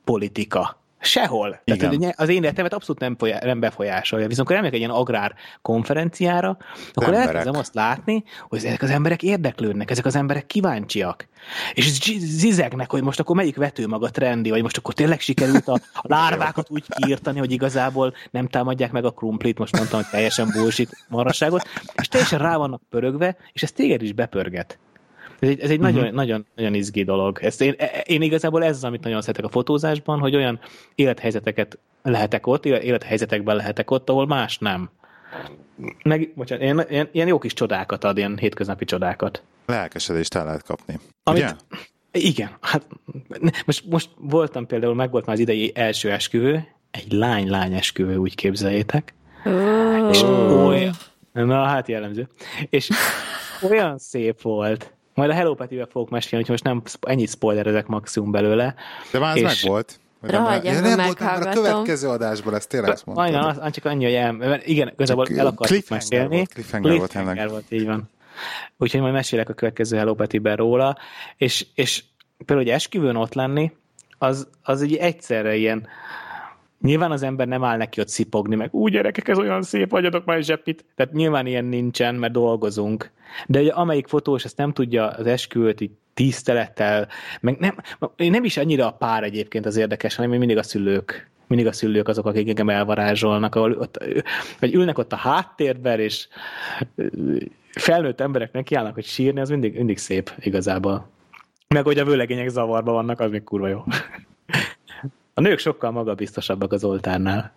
[0.05, 1.61] politika Sehol.
[1.64, 2.14] Tehát Igen.
[2.16, 4.26] az én életemet abszolút nem, folyá, nem befolyásolja.
[4.26, 6.57] Viszont amikor elmegyek egy ilyen agrár konferenciára,
[6.92, 11.28] akkor elkezdem azt látni, hogy ezek az emberek érdeklődnek, ezek az emberek kíváncsiak.
[11.72, 15.80] És zizegnek, hogy most akkor melyik vető maga trendi, vagy most akkor tényleg sikerült a,
[15.92, 20.48] a lárvákat úgy kiírtani, hogy igazából nem támadják meg a krumplit, most mondtam, hogy teljesen
[20.53, 24.78] bullshit marasságot, és teljesen rá vannak pörögve, és ez téged is bepörget.
[25.43, 25.95] Ez egy, ez egy uh-huh.
[25.95, 27.38] nagyon, nagyon, nagyon izgi dolog.
[27.43, 27.74] Ezt én,
[28.05, 30.61] én igazából ez az, amit nagyon szeretek a fotózásban, hogy olyan
[30.95, 34.91] élethelyzeteket lehetek ott, élethelyzetekben lehetek ott, ahol más nem.
[36.03, 39.42] Meg, bocsánat, ilyen, ilyen, ilyen jó kis csodákat ad, ilyen hétköznapi csodákat.
[39.67, 40.99] Lelkesedést el lehet kapni.
[41.22, 41.53] Amit, Ugye?
[42.11, 42.50] Igen.
[42.61, 42.87] Hát,
[43.67, 48.34] most, most voltam például, meg volt már az idei első esküvő, egy lány-lány esküvő, úgy
[48.34, 49.14] képzeljétek.
[49.45, 50.08] Oh.
[50.11, 50.95] És olyan,
[51.33, 52.29] na hát jellemző.
[52.71, 52.88] És
[53.71, 54.92] olyan szép volt.
[55.14, 58.75] Majd a Hello Petivel fogok mesélni, hogy most nem ennyit spoilerezek maximum belőle.
[59.11, 59.43] De már az és...
[59.43, 60.01] meg volt.
[60.21, 63.30] Rahagyja, nem, volt már a következő adásban, ezt tényleg azt mondtad.
[63.30, 66.37] Majdnem, az, csak annyi, hogy el, igen, igazából el akartuk mesélni.
[66.37, 68.11] Volt, cliffhanger, cliffhanger volt, volt, így van.
[68.76, 70.97] úgyhogy majd mesélek a következő Hello Petiben róla,
[71.37, 72.05] és, és
[72.37, 73.72] például, hogy esküvőn ott lenni,
[74.18, 75.87] az, az egy egyszerre ilyen,
[76.83, 80.25] Nyilván az ember nem áll neki ott szipogni, meg úgy gyerekek, ez olyan szép, adjatok
[80.25, 80.84] már egy zsepit.
[80.95, 83.11] Tehát nyilván ilyen nincsen, mert dolgozunk.
[83.46, 87.09] De ugye amelyik fotós ezt nem tudja az esküvőt így tisztelettel,
[87.41, 87.75] meg nem,
[88.17, 92.09] nem is annyira a pár egyébként az érdekes, hanem mindig a szülők mindig a szülők
[92.09, 94.04] azok, akik engem elvarázsolnak, ahol ott,
[94.61, 96.29] vagy ülnek ott a háttérben, és
[97.71, 101.09] felnőtt emberek nekiállnak, hogy sírni, az mindig, mindig szép igazából.
[101.68, 103.84] Meg hogy a vőlegények zavarba vannak, az még kurva jó.
[105.34, 107.53] A nők sokkal magabiztosabbak az oltárnál.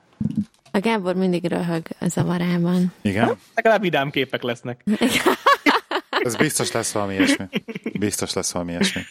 [0.72, 2.94] A Gábor mindig röhög a zavarában.
[3.02, 3.26] Igen?
[3.26, 4.84] Hát, legalább vidám képek lesznek.
[6.10, 7.46] Ez biztos lesz valami ilyesmi.
[8.00, 9.02] Biztos lesz valami ilyesmi.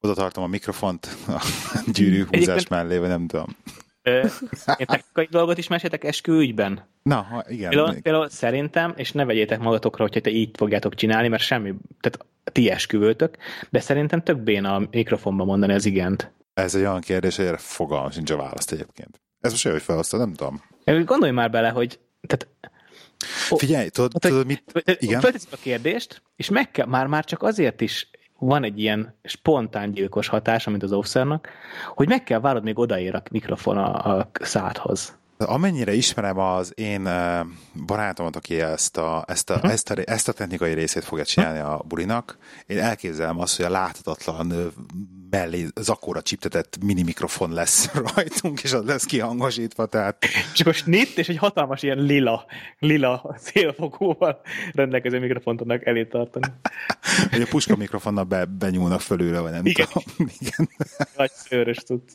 [0.00, 1.42] Oda tartom a mikrofont a
[1.92, 3.56] gyűrű húzás mellé, vagy nem tudom.
[4.02, 6.88] Én technikai dolgot is meséltek esküügyben?
[7.02, 7.70] Na, igen.
[7.70, 12.26] Például, például szerintem, és ne vegyétek magatokra, hogyha te így fogjátok csinálni, mert semmi, tehát
[12.52, 13.36] ti esküvőtök,
[13.70, 16.32] de szerintem tök béna a mikrofonba mondani az igent.
[16.58, 19.20] Ez egy olyan kérdés, hogy erre fogalmam sincs a választ egyébként.
[19.40, 20.62] Ez most hogy felhoztad, nem tudom.
[21.04, 22.48] Gondolj már bele, hogy tehát,
[23.56, 24.82] Figyelj, tudod, hát, tudod mit?
[24.98, 25.22] Igen?
[25.50, 30.28] A kérdést, és meg kell, már, már csak azért is van egy ilyen spontán gyilkos
[30.28, 31.48] hatása, mint az offszernak,
[31.94, 35.17] hogy meg kell várod, még odaér a mikrofon a, a szádhoz.
[35.38, 37.08] Amennyire ismerem az én
[37.86, 39.72] barátomat, aki ezt a, ezt, a, uh-huh.
[39.72, 43.70] ezt, a, ezt a technikai részét fogja csinálni a bulinak, én elképzelem azt, hogy a
[43.70, 44.72] láthatatlan
[45.30, 50.26] mellé zakóra csiptetett mini mikrofon lesz rajtunk, és az lesz kihangosítva, tehát...
[50.54, 52.44] Csak most snit, és egy hatalmas ilyen lila,
[52.78, 54.40] lila szélfogóval
[54.72, 56.46] rendelkező mikrofont tudnak elé tartani.
[57.30, 59.86] Hogy a puska mikrofonnal be, benyúlnak fölülre, vagy nem Igen.
[59.86, 60.28] tudom.
[60.40, 60.68] Igen.
[61.16, 62.14] Nagy szőrös tudsz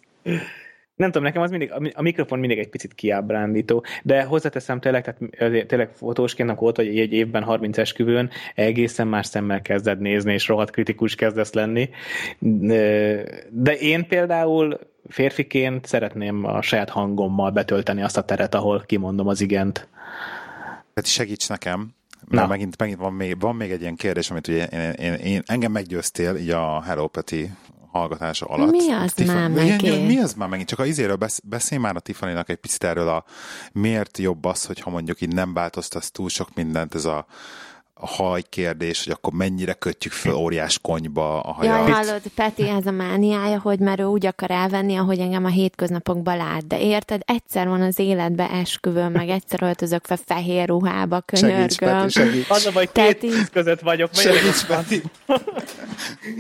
[0.96, 5.68] nem tudom, nekem az mindig, a mikrofon mindig egy picit kiábrándító, de hozzáteszem tényleg, tehát
[5.68, 10.72] tényleg fotósként, ott vagy egy évben 30 esküvőn, egészen más szemmel kezded nézni, és rohadt
[10.72, 11.90] kritikus kezdesz lenni.
[13.50, 14.80] De én például
[15.10, 19.88] férfiként szeretném a saját hangommal betölteni azt a teret, ahol kimondom az igent.
[20.94, 21.94] Tehát segíts nekem,
[22.28, 25.42] mert megint, megint van, még, van még egy ilyen kérdés, amit ugye én, én, én,
[25.46, 27.50] engem meggyőztél így a Hello Peti
[27.94, 28.72] hallgatása alatt.
[28.72, 30.08] Mi az Tifa- már megint?
[30.08, 30.70] Mi az már megint?
[30.70, 33.24] Csak a izéről beszélj már a tiffany egy picit erről a
[33.72, 37.26] miért jobb az, hogyha mondjuk így nem változtasz túl sok mindent, ez a
[38.04, 41.88] a haj kérdés, hogy akkor mennyire kötjük fel óriás konyba a hajat.
[41.88, 45.50] Jaj, hallod, Peti, ez a mániája, hogy már ő úgy akar elvenni, ahogy engem a
[45.50, 46.68] hétköznapokban lát.
[46.68, 51.70] De érted, egyszer van az életbe esküvőm, meg egyszer öltözök fel fehér ruhába, könyörgöm.
[51.70, 52.50] Segíts, Peti, segíts.
[52.50, 54.14] Az a baj, két tíz között vagyok.
[54.14, 55.02] Segíts, Peti.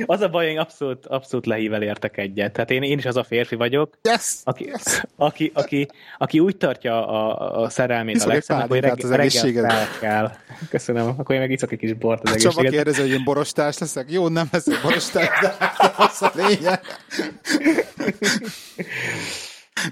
[0.06, 2.54] Az a baj, én abszolút, abszolút lehível értek egyet.
[2.54, 5.04] Tehát én, én is az a férfi vagyok, yes, aki, yes.
[5.16, 5.88] Aki, aki,
[6.18, 10.32] aki, úgy tartja a, a szerelmét Hisz a legszebb, hogy reggel, reggel kell.
[10.70, 11.08] Köszönöm.
[11.08, 14.12] Akkor én meg iszok egy kis bort az hát Csaba kérdezi, hogy én borostás leszek.
[14.12, 15.56] Jó, nem leszek borostás, de
[15.98, 16.80] az a lényeg.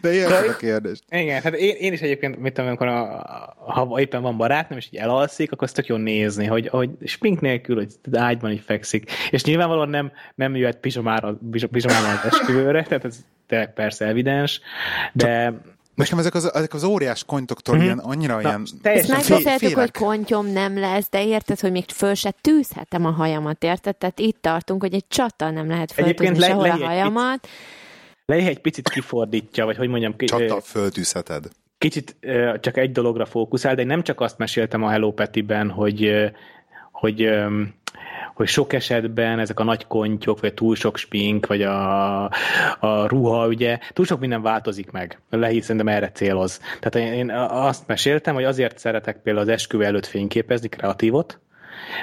[0.01, 1.03] De ilyen a kérdést.
[1.09, 4.87] Igen, hát én, én is egyébként, mit tudom, amikor a, ha éppen van barátnőm, és
[4.91, 9.11] így elalszik, akkor azt tök jó nézni, hogy, hogy spink nélkül, hogy ágyban így fekszik.
[9.29, 11.39] És nyilvánvalóan nem, nem jöhet pizsomára,
[11.71, 14.61] pizsomára az esküvőre, tehát ez tényleg persze evidens,
[15.13, 15.61] de...
[15.95, 17.83] Nekem ezek az, ezek az óriás kontoktól mm-hmm.
[17.83, 18.67] ilyen, annyira Na, ilyen...
[18.81, 23.63] Ezt megbeszéltük, hogy kontyom nem lesz, de érted, hogy még föl se tűzhetem a hajamat,
[23.63, 23.95] érted?
[23.95, 27.47] Tehát itt tartunk, hogy egy csata nem lehet föltűzni le, sehol le, a hajamat.
[28.25, 30.15] Lehi egy picit kifordítja, vagy hogy mondjam...
[30.17, 31.45] Csata föltűzheted.
[31.77, 32.15] Kicsit
[32.59, 36.31] csak egy dologra fókuszál, de én nem csak azt meséltem a Hello Petiben, hogy,
[36.91, 37.29] hogy
[38.33, 42.23] hogy sok esetben ezek a nagy kontyok, vagy túl sok spink, vagy a,
[42.79, 45.19] a ruha, ugye, túl sok minden változik meg.
[45.29, 46.61] Lehi szerintem erre céloz.
[46.79, 51.39] Tehát én azt meséltem, hogy azért szeretek például az esküvő előtt fényképezni kreatívot,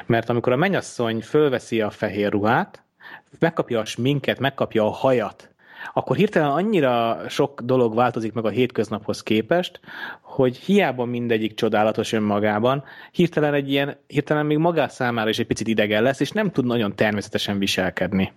[0.07, 2.83] mert amikor a mennyasszony fölveszi a fehér ruhát,
[3.39, 5.51] megkapja a sminket, megkapja a hajat,
[5.93, 9.81] akkor hirtelen annyira sok dolog változik meg a hétköznaphoz képest,
[10.21, 15.69] hogy hiába mindegyik csodálatos önmagában, hirtelen egy ilyen, hirtelen még magá számára is egy picit
[15.69, 18.33] idegen lesz, és nem tud nagyon természetesen viselkedni.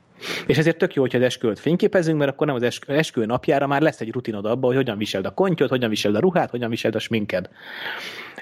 [0.47, 3.81] És ezért tök jó, hogy az esküvőt fényképezünk, mert akkor nem az esküvő napjára már
[3.81, 6.95] lesz egy rutinod abban, hogy hogyan viseld a kontyot, hogyan viseld a ruhát, hogyan viseld
[6.95, 7.49] a sminked.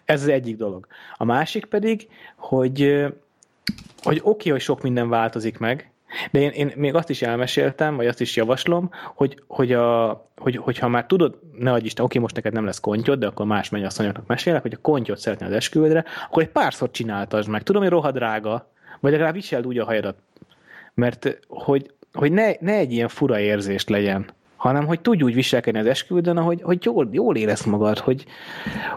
[0.05, 0.87] Ez az egyik dolog.
[1.17, 3.07] A másik pedig, hogy
[4.01, 5.91] hogy oké, okay, hogy sok minden változik meg,
[6.31, 10.55] de én, én még azt is elmeséltem, vagy azt is javaslom, hogy, hogy, a, hogy,
[10.55, 13.69] hogyha már tudod, ne adj Isten, oké, most neked nem lesz kontyod, de akkor más
[13.69, 17.63] mennyasszonyoknak mesélek, hogy a kontyot szeretnél az esküvődre, akkor egy párszor csináltasd meg.
[17.63, 20.17] Tudom, hogy rohadrága, vagy legalább viseld úgy a hajadat.
[20.93, 24.25] Mert hogy, hogy ne, ne egy ilyen fura érzést legyen,
[24.55, 28.25] hanem hogy tudj úgy viselkedni az esküvődön, hogy, hogy jól, jól érezd magad, hogy,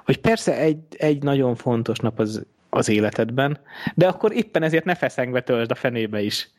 [0.05, 3.59] hogy persze egy, egy nagyon fontos nap az az életedben,
[3.95, 6.51] de akkor éppen ezért ne feszengve töltsd a fenébe is.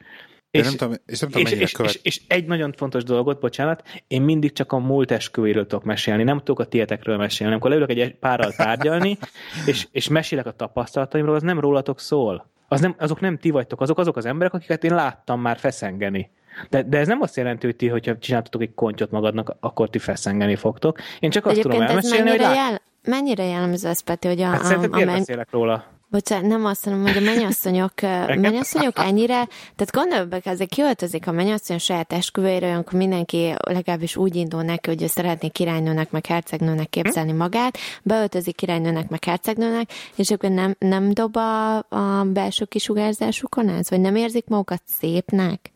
[0.53, 1.93] És, nem tudom, és nem tudom, és, és, követ...
[1.93, 6.23] és, és egy nagyon fontos dolgot, bocsánat, én mindig csak a múlt esküvéről tudok mesélni,
[6.23, 7.51] nem tudok a tietekről mesélni.
[7.51, 9.17] Amikor leülök egy párral tárgyalni,
[9.65, 12.49] és, és mesélek a tapasztalataimról, az nem rólatok szól.
[12.67, 16.31] Az nem, azok nem ti vagytok, azok azok az emberek, akiket én láttam már feszengeni.
[16.69, 19.99] De, de ez nem azt jelenti, hogy ti, hogyha csináltatok egy kontyot magadnak, akkor ti
[19.99, 20.99] feszengeni fogtok.
[21.19, 22.55] Én csak azt Egyébként tudom elmesélni, hogy lát...
[22.55, 22.81] jel...
[23.03, 24.45] mennyire jellemző ez, Peti, hogy a...
[24.45, 25.05] Hát a, a, a men...
[25.05, 25.85] beszélek róla.
[26.13, 31.31] Bocsánat, nem azt mondom, hogy a mennyasszonyok, mennyasszonyok ennyire, tehát gondolj be, ezek kiöltözik a
[31.31, 36.89] mennyasszony saját esküvőjére, olyankor mindenki legalábbis úgy indul neki, hogy ő szeretné királynőnek, meg hercegnőnek
[36.89, 43.69] képzelni magát, beöltözik királynőnek, meg hercegnőnek, és akkor nem, nem dob a, a belső kisugárzásukon
[43.69, 43.89] ez?
[43.89, 45.71] Vagy nem érzik magukat szépnek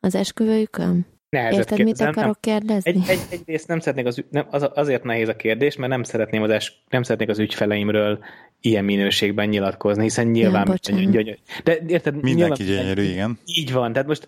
[0.00, 1.17] az esküvőjükön?
[1.30, 2.90] Nehezet Érted, mit akarok nem, kérdezni?
[2.90, 6.42] Egy, egy, egyrészt nem szeretnék az, nem, az, azért nehéz a kérdés, mert nem szeretném
[6.42, 8.18] az, es, nem szeretnék az ügyfeleimről
[8.60, 10.66] ilyen minőségben nyilatkozni, hiszen nyilván...
[10.66, 11.32] Ja, gyönyörű.
[11.64, 12.22] De érted?
[12.22, 13.38] Mindenki nyilván, gyönyörű, igen.
[13.44, 14.26] Így van, tehát most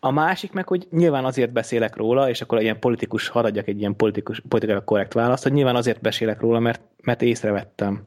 [0.00, 3.96] a másik meg, hogy nyilván azért beszélek róla, és akkor ilyen politikus, haradjak egy ilyen
[3.96, 8.02] politikus, politikai korrekt választ, hogy nyilván azért beszélek róla, mert, mert észrevettem.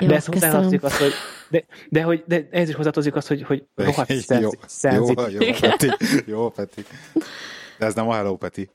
[0.00, 1.12] Jó, de ez hozzátartozik az, hogy
[1.48, 4.50] de, de, hogy, de ez is hozzátartozik az, hogy, hogy rohadt jó,
[4.90, 5.90] jó, jó, Peti,
[6.26, 6.84] jó, Peti.
[7.78, 8.70] De ez nem a Hello, Peti.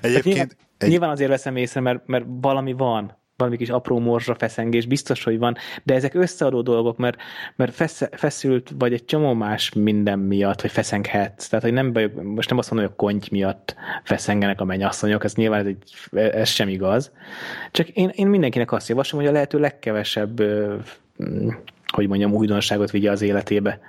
[0.00, 0.34] Egyébként...
[0.34, 0.88] Nyilván, egy...
[0.88, 5.38] nyilván azért veszem észre, mert, mert valami van valami kis apró morzsa feszengés, biztos, hogy
[5.38, 7.16] van, de ezek összeadó dolgok, mert,
[7.56, 11.48] mert fesz, feszült vagy egy csomó más minden miatt, vagy feszenghetsz.
[11.48, 15.24] Tehát, hogy nem bajok, most nem azt mondom, hogy a konty miatt feszengenek a mennyasszonyok,
[15.24, 15.82] ez nyilván ez, egy,
[16.32, 17.12] ez sem igaz.
[17.70, 20.42] Csak én, én mindenkinek azt javaslom, hogy a lehető legkevesebb,
[21.86, 23.80] hogy mondjam, újdonságot vigye az életébe.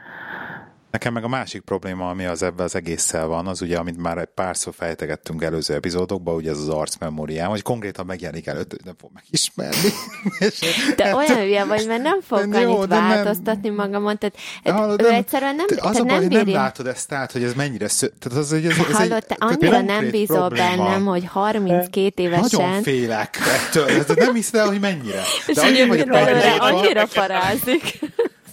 [0.95, 4.17] Nekem meg a másik probléma, ami az ebben az egésszel van, az ugye, amit már
[4.17, 9.09] egy párszor fejtegettünk előző epizódokban, ugye ez az arcmemóriám, hogy konkrétan megjelenik előtt, nem fog
[9.13, 9.89] megismerni.
[10.97, 13.75] De olyan hülye vagy, mert nem fog de annyit változtatni nem...
[13.75, 14.37] magamon, tehát
[14.77, 17.53] hallod, ő nem, egyszerűen nem, az a baj, nem, nem látod ezt át, hogy ez
[17.53, 18.07] mennyire szö...
[18.07, 20.83] tehát az, ez, ez, ez hallod, te annyira nem bízol probléma.
[20.83, 22.61] bennem, hogy 32 évesen...
[22.61, 25.21] Nagyon félek ettől, nem hiszed el, hogy mennyire.
[25.53, 27.99] De annyira, annyira, annyira parázik.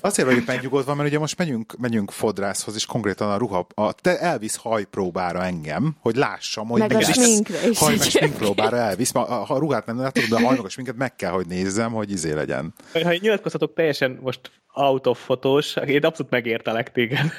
[0.04, 4.18] Azért vagyok megnyugodva, mert ugye most megyünk, megyünk fodrászhoz, és konkrétan a ruha, a, te
[4.18, 7.78] elvisz hajpróbára engem, hogy lássam, hogy meg a sminkre is.
[7.78, 9.12] Haj, meg sminkpróbára elvisz.
[9.12, 11.92] Ma, ha a ruhát nem látod, de a hajnak a sminket meg kell, hogy nézzem,
[11.92, 12.74] hogy izé legyen.
[12.92, 14.40] Ha nyilatkozhatok teljesen most
[14.72, 17.32] out of fotós, én abszolút megértelek téged.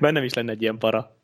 [0.00, 1.16] Bennem is lenne egy ilyen para.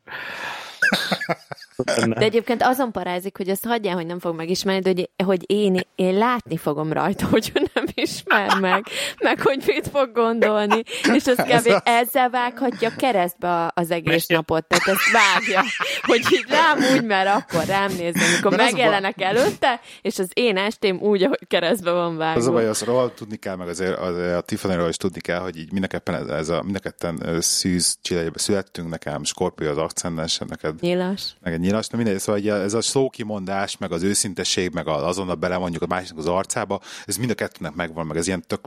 [1.85, 5.81] De egyébként azon parázik, hogy azt hagyjál, hogy nem fog megismerni, de hogy, hogy én,
[5.95, 8.85] én látni fogom rajta, hogy ő nem ismer meg,
[9.19, 10.83] meg hogy mit fog gondolni,
[11.15, 11.73] és az kb.
[11.85, 15.63] ezzel vághatja keresztbe az egész napot, tehát ezt vágja,
[16.03, 19.23] hogy így rám úgy, mert akkor rám nézni, amikor megjelenek a...
[19.23, 22.41] előtte, és az én estém úgy, ahogy keresztbe van vágva.
[22.41, 25.39] Az a baj, az róla tudni kell, meg azért, azért a tiffany is tudni kell,
[25.39, 30.81] hogy így mindenketten ez, ez a, mindenketten szűz csillagyba születtünk, nekem Scorpio az akcendens, neked
[30.81, 31.37] nyilas.
[31.41, 35.82] Meg egy nyilas, de mindegy, szóval ez a szókimondás, meg az őszintesség, meg azonnal belemondjuk
[35.82, 38.61] a másiknak az arcába, ez mind a kettőnek megvan, meg ez ilyen tök,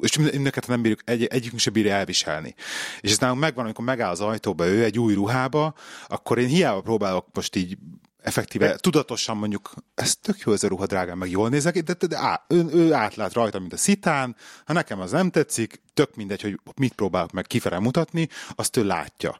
[0.00, 2.54] és mind a kettő nem bírjuk, egy, egyikünk sem bírja elviselni.
[3.00, 5.74] És ez nálunk megvan, amikor megáll az ajtóba ő egy új ruhába,
[6.06, 7.78] akkor én hiába próbálok most így
[8.22, 8.76] effektíve, de...
[8.76, 12.18] tudatosan mondjuk, ez tök jó ez a ruha, drágám, meg jól nézek, de, de, de
[12.18, 16.42] á, ő, ő átlát rajta, mint a szitán, ha nekem az nem tetszik, tök mindegy,
[16.42, 19.38] hogy mit próbálok meg kifele mutatni, azt ő látja.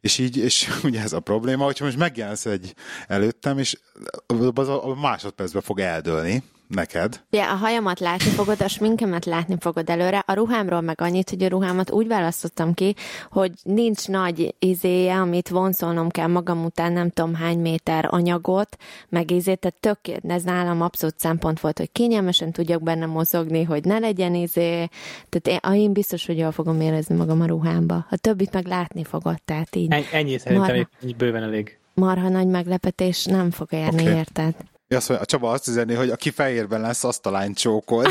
[0.00, 2.74] És így, és ugye ez a probléma, hogyha most megjelensz egy
[3.06, 3.78] előttem, és
[4.26, 7.20] az a másodpercben fog eldőlni, neked.
[7.30, 11.42] Ja, a hajamat látni fogod, a sminkemet látni fogod előre, a ruhámról meg annyit, hogy
[11.42, 12.94] a ruhámat úgy választottam ki,
[13.30, 18.76] hogy nincs nagy izéje, amit vonszolnom kell magam után nem tudom hány méter anyagot,
[19.08, 23.84] meg izét, tehát tök, ez nálam abszolút szempont volt, hogy kényelmesen tudjak benne mozogni, hogy
[23.84, 24.88] ne legyen izé,
[25.28, 28.06] tehát én, én biztos, hogy jól fogom érezni magam a ruhámba.
[28.10, 29.92] A többit meg látni fogod, tehát így.
[30.12, 31.78] Ennyi szerintem marha, bőven elég.
[31.94, 34.16] Marha nagy meglepetés nem fog érni, okay.
[34.16, 34.54] érted?
[34.96, 38.04] Azt mondja, a Csaba azt üzeni, hogy aki fehérben lesz, azt a lány csókol.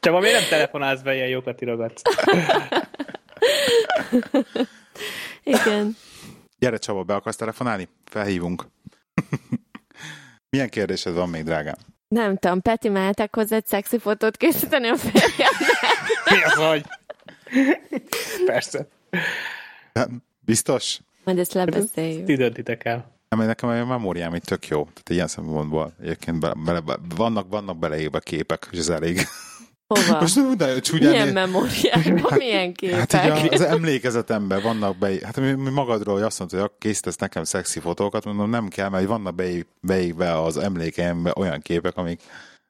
[0.00, 2.02] Csaba, miért nem telefonálsz be, ilyen jókat írogatsz?
[5.42, 5.96] Igen.
[6.58, 7.88] Gyere Csaba, be akarsz telefonálni?
[8.04, 8.66] Felhívunk.
[10.50, 11.76] Milyen kérdésed van még, drágám?
[12.08, 15.50] Nem tudom, Peti, mehetek hozzá egy szexi fotót készíteni a férjemnek?
[16.30, 16.84] Mi az, hogy?
[18.46, 18.88] Persze.
[19.92, 20.98] Nem, biztos?
[21.24, 22.24] Majd ezt lebeszéljük.
[22.24, 23.17] Ti döntitek el.
[23.28, 24.82] Nem, nekem a memóriám itt tök jó.
[24.82, 29.26] Tehát ilyen szempontból egyébként bele, bele, vannak, vannak beleégve képek, és ez elég.
[29.86, 30.18] Hova?
[30.20, 31.10] Most de csúnyán...
[31.10, 33.12] Milyen memóriában, hát, milyen képek?
[33.12, 37.16] Hát így az emlékezetemben vannak be, hát mi, mi magadról, hogy azt mondta, hogy készítesz
[37.16, 39.42] nekem szexi fotókat, mondom, nem kell, mert vannak
[39.80, 42.20] beégve az emlékeimben olyan képek, amik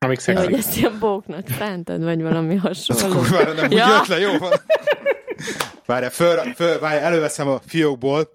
[0.00, 0.68] Amik Ja, hogy szexi.
[0.68, 3.16] ezt ilyen bóknak szántad, vagy valami hasonló.
[3.16, 3.84] Kurvára nem Ja.
[3.84, 4.52] úgy jött le, jó van.
[5.86, 8.32] Várjál, föl, föl, várjál, előveszem a fiókból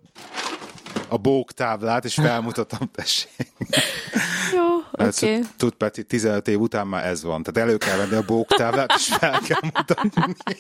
[1.14, 3.52] a bók táblát, és felmutatom, tessék.
[4.54, 5.40] Jó, Ez, oké.
[5.58, 7.44] Tud, Peti, 15 év után már ez van.
[7.44, 10.56] Tehát elő kell venni a bók táblát, és fel kell mutatni.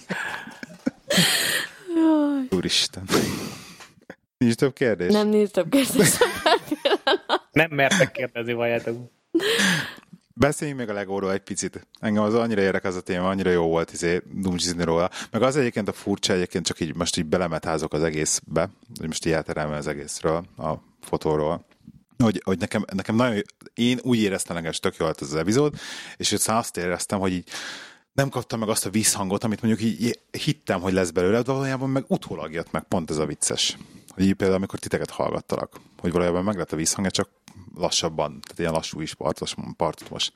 [2.49, 3.03] Úristen.
[4.37, 5.11] Nincs több kérdés?
[5.11, 6.17] Nem nincs több kérdés.
[7.51, 9.11] Nem mertek kérdezni, valljátok.
[10.35, 11.87] Beszéljünk még a Legóról egy picit.
[11.99, 15.09] Engem az annyira érdekel az a téma, annyira jó volt izé, dumcsizni róla.
[15.31, 19.25] Meg az egyébként a furcsa, egyébként csak így most így belemetázok az egészbe, hogy most
[19.25, 21.65] így elterelme az egészről, a fotóról.
[22.17, 23.41] Hogy, hogy nekem, nekem nagyon,
[23.73, 25.75] én úgy éreztem nekem, tök jó ez az epizód,
[26.17, 27.49] és aztán azt éreztem, hogy így
[28.13, 31.89] nem kaptam meg azt a visszhangot, amit mondjuk így hittem, hogy lesz belőle, de valójában
[31.89, 33.77] meg utólag jött meg, pont ez a vicces.
[34.13, 37.29] Hogy így például, amikor titeket hallgattalak, hogy valójában meg lett a visszhangja, csak
[37.75, 40.33] lassabban, tehát ilyen lassú is partos, partot most.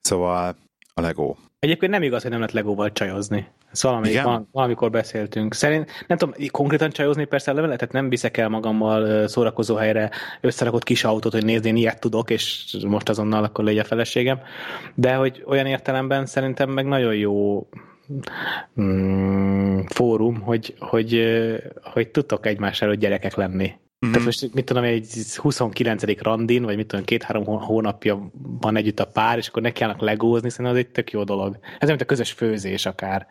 [0.00, 0.56] Szóval
[0.94, 1.34] a Lego.
[1.58, 3.48] Egyébként nem igaz, hogy nem lehet Legóval csajozni.
[3.72, 4.26] Ezt valamelyik, Igen?
[4.26, 5.54] val- valamikor beszéltünk.
[5.54, 10.84] Szerint, nem tudom, konkrétan csajozni persze lehet, tehát nem viszek el magammal szórakozó helyre összerakott
[10.84, 14.40] kis autót, hogy nézd, én ilyet tudok, és most azonnal akkor legyen a feleségem.
[14.94, 17.66] De hogy olyan értelemben szerintem meg nagyon jó
[18.80, 21.22] mm, fórum, hogy, hogy,
[21.82, 23.66] hogy tudtok egymás előtt gyerekek lenni.
[23.66, 24.12] Mm-hmm.
[24.12, 25.06] Tehát most mit tudom, egy
[25.36, 26.22] 29.
[26.22, 28.30] randin, vagy mit tudom, két-három hó- hónapja
[28.60, 31.58] van együtt a pár, és akkor nekiállnak legózni, szerintem az egy tök jó dolog.
[31.78, 33.26] Ez mint a közös főzés akár.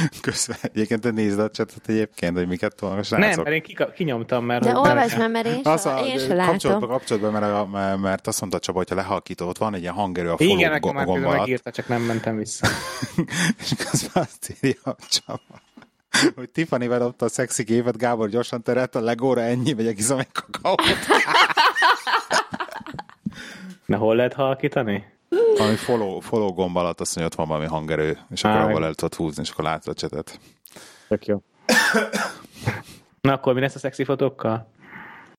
[0.20, 3.44] Közben egyébként te nézd a csatot egyébként, hogy miket tolnak a Nem, srácok.
[3.44, 4.64] mert én kika, kinyomtam, mert...
[4.64, 6.88] De olvasd már, mert én, se, a, én se kapcsolatban, látom.
[6.88, 10.30] kapcsolatban mert, a, mert, mert azt mondta Csaba, hogyha lehalkítod, ott van egy ilyen hangerő
[10.30, 12.66] a Igen, nekem már közben megírta, csak nem mentem vissza.
[13.62, 15.60] és közben azt írja a Csaba,
[16.34, 20.32] hogy Tiffany bedobta a szexi képet, Gábor gyorsan terelt a legóra, ennyi, megyek izom egy
[20.32, 20.80] kakaót.
[23.86, 25.04] Na hol lehet halkítani?
[25.28, 28.82] Valami follow, follow gomb alatt azt mondja, hogy ott van valami hangerő, és akkor meg-
[28.82, 30.40] el tudod húzni, és akkor látod a csetet.
[31.08, 31.42] Tök jó.
[33.20, 34.70] Na akkor mi lesz a szexi fotókkal?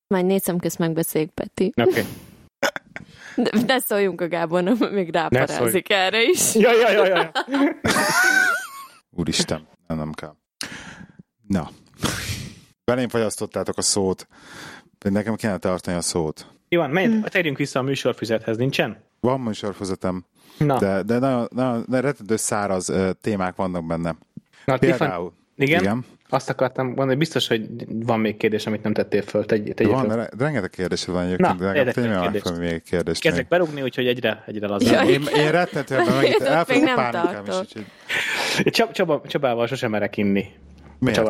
[0.07, 1.73] Majd négy szem közt megbeszéljük, Peti.
[1.75, 1.89] Oké.
[1.89, 2.03] Okay.
[3.51, 6.55] De ne szóljunk a Gábornak, még ráparázik erre is.
[6.55, 7.31] Ja, ja, ja, ja.
[9.17, 10.35] Úristen, nem, nem kell.
[11.47, 11.69] Na.
[12.85, 14.27] Belém fagyasztottátok a szót.
[14.99, 16.47] Nekem kéne tartani a szót.
[16.69, 19.06] Jó, van, menj, térjünk vissza a műsorfüzethez, nincsen?
[19.27, 20.25] Van műsorfüzetem,
[20.57, 24.15] Na, de, de nagyon, nagyon de rettentő száraz témák vannak benne.
[24.65, 25.33] Na Például.
[25.57, 25.81] igen?
[25.81, 26.05] Igen.
[26.29, 27.67] Azt akartam mondani, hogy biztos, hogy
[28.05, 29.45] van még kérdés, amit nem tettél föl.
[29.45, 30.15] Tegy, tegy Van, föl.
[30.15, 33.21] re- rengeteg kérdésed van egyébként, Na, de tényleg megfelelő még egy kérdést.
[33.21, 34.93] Kezdek berúgni, úgyhogy egyre, egyre lazán.
[34.93, 35.11] Jaj.
[35.13, 37.85] Én, én rettentően megint elfogyok nem pánikám is, úgyhogy
[38.71, 40.45] Csab, Csaba, Csabával sosem merek inni.
[40.99, 41.23] miért?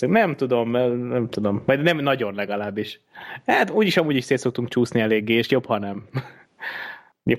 [0.00, 0.70] Nem tudom,
[1.08, 1.62] nem tudom.
[1.66, 3.00] Majd nem nagyon legalábbis.
[3.46, 6.04] Hát úgyis amúgy is szét szoktunk csúszni eléggé, és jobb, ha nem.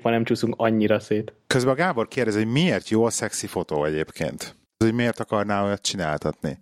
[0.01, 1.33] Ha nem csúszunk annyira szét.
[1.47, 4.55] Közben a Gábor kérdezi, hogy miért jó a szexi fotó egyébként?
[4.77, 6.57] Hogy miért akarná olyat csináltatni?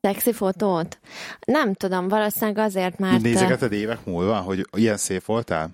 [0.00, 0.98] Szexi fotót?
[1.46, 3.22] Nem tudom, valószínűleg azért, mert...
[3.22, 5.70] Nézegeted évek múlva, hogy ilyen szép voltál?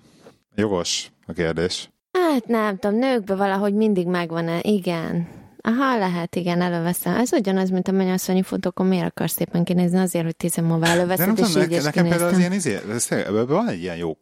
[0.55, 1.89] Jogos a kérdés.
[2.11, 5.27] Hát nem tudom, nőkben valahogy mindig megvan-e, igen.
[5.63, 7.15] Aha, lehet, igen, előveszem.
[7.15, 9.99] Ez ugyanaz, mint a mennyasszonyi fotókon, miért akarsz szépen kinézni?
[9.99, 12.53] Azért, hogy tíz év múlva De nem előveszed, és tudom, így nekem, például az ilyen
[12.53, 14.17] izé, ez ebből van egy ilyen jó,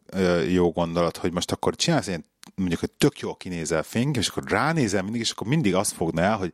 [0.52, 2.24] jó gondolat, hogy most akkor csinálsz ilyen,
[2.60, 6.20] mondjuk, hogy tök jól kinézel fink, és akkor ránézel mindig, és akkor mindig azt fogna
[6.22, 6.52] el, hogy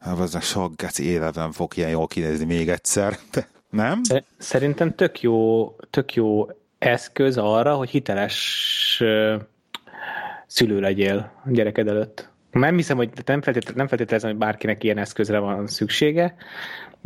[0.00, 3.18] "Hát, az a sok geci életben fog ilyen jól kinézni még egyszer.
[3.32, 4.02] De, nem?
[4.02, 6.46] Sze- Szerintem tök jó, tök jó
[6.78, 9.02] eszköz arra, hogy hiteles
[10.46, 12.32] szülő legyél a gyereked előtt.
[12.50, 16.34] Nem hiszem, hogy nem feltétlenül, nem feltételezem, hogy bárkinek ilyen eszközre van szüksége,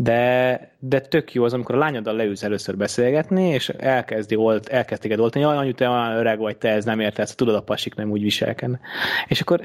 [0.01, 5.01] de, de tök jó az, amikor a lányoddal leülsz először beszélgetni, és elkezdi olt, elkezd
[5.01, 7.95] téged oltani, jaj, anyu, te olyan öreg vagy, te ez nem értesz, tudod, a pasik
[7.95, 8.81] nem úgy viselkedne.
[9.27, 9.61] És akkor,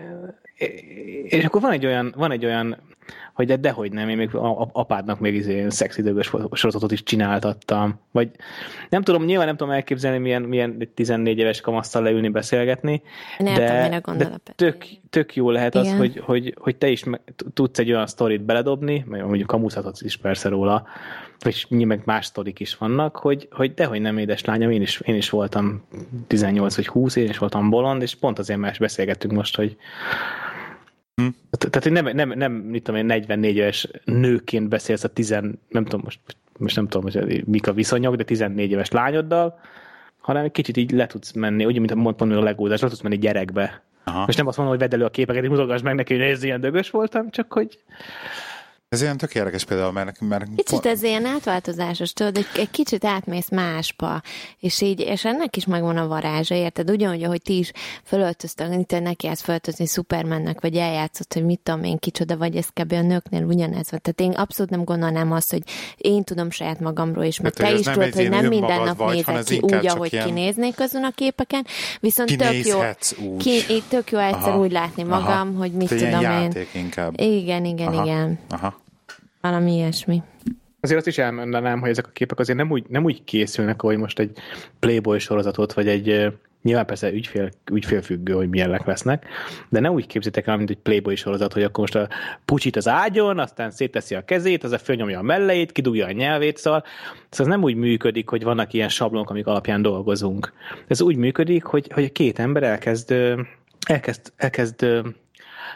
[1.23, 2.77] és akkor van egy olyan, van egy olyan
[3.33, 4.29] hogy de dehogy nem, én még
[4.71, 7.99] apádnak még izé szexi dögös sorozatot is csináltattam.
[8.11, 8.29] Vagy
[8.89, 13.01] nem tudom, nyilván nem tudom elképzelni, milyen, milyen egy 14 éves kamasszal leülni, beszélgetni,
[13.39, 17.03] mire de, gondol de tök, tök jó lehet az, hogy, hogy, hogy te is
[17.53, 20.87] tudsz egy olyan sztorit beledobni, mondjuk kamuszhatsz is persze róla,
[21.45, 25.15] és nyilván meg más sztorik is vannak, hogy, hogy dehogy nem édeslányom, én is, én
[25.15, 25.83] is voltam
[26.27, 29.77] 18 vagy 20, én is voltam bolond, és pont azért más beszélgettünk most, hogy
[31.15, 31.27] Hm.
[31.49, 35.29] Te- Tehát, hogy nem, nem, nem, mit tudom én, 44 éves nőként beszélsz a 10,
[35.69, 36.19] nem tudom, most,
[36.57, 39.59] most nem tudom, hogy mik a viszonyok, de 14 éves lányoddal,
[40.19, 43.17] hanem kicsit így le tudsz menni, úgy, mint mondtam, hogy a legózás, le tudsz menni
[43.17, 43.83] gyerekbe.
[44.03, 44.25] Aha.
[44.25, 46.43] Most nem azt mondom, hogy vedd elő a képeket, és mutogass meg neki, hogy nézd,
[46.43, 47.79] ilyen dögös voltam, csak hogy
[48.93, 50.19] Ez ilyen tök érdekes például, mert...
[50.21, 54.21] mert kicsit ez ilyen átváltozásos, tudod, egy, egy kicsit átmész másba,
[54.59, 56.89] és így, és ennek is megvan a varázsa, érted?
[56.89, 57.71] Ugyanúgy, ahogy ti is
[58.03, 62.67] fölöltöztek, te neki ezt fölöltözni Supermannek, vagy eljátszott, hogy mit tudom én, kicsoda vagy, ez
[62.67, 62.91] kb.
[62.93, 63.99] a nőknél ugyanez van.
[64.01, 65.63] Tehát én abszolút nem gondolnám azt, hogy
[65.97, 69.25] én tudom saját magamról is, mert hát, te is tudod, hogy nem minden nap vagy,
[69.27, 70.25] nézek ki úgy, ahogy ilyen...
[70.25, 71.65] kinéznék azon a képeken,
[71.99, 72.79] viszont tök jó,
[73.37, 74.59] ki, tök jó egyszer Aha.
[74.59, 75.57] úgy látni magam, Aha.
[75.57, 76.51] hogy mit Te tudom én.
[76.71, 77.19] Inkább.
[77.19, 78.03] Igen, igen, Aha.
[78.03, 78.39] igen.
[78.49, 78.81] Aha.
[79.43, 80.21] Valami ilyesmi.
[80.79, 83.97] Azért azt is elmondanám, hogy ezek a képek azért nem úgy, nem úgy készülnek, ahogy
[83.97, 84.37] most egy
[84.79, 89.25] Playboy sorozatot, vagy egy Nyilván persze ügyfél, ügyfélfüggő, hogy milyenek lesznek,
[89.69, 92.07] de ne úgy képzitek el, mint egy Playboy sorozat, hogy akkor most a
[92.45, 96.57] pucsit az ágyon, aztán szétteszi a kezét, az a fölnyomja a melleit, kidugja a nyelvét,
[96.57, 96.83] szóval,
[97.29, 100.53] szóval ez nem úgy működik, hogy vannak ilyen sablonok, amik alapján dolgozunk.
[100.87, 103.15] Ez úgy működik, hogy, hogy két ember elkezd,
[103.87, 104.85] elkezd, elkezd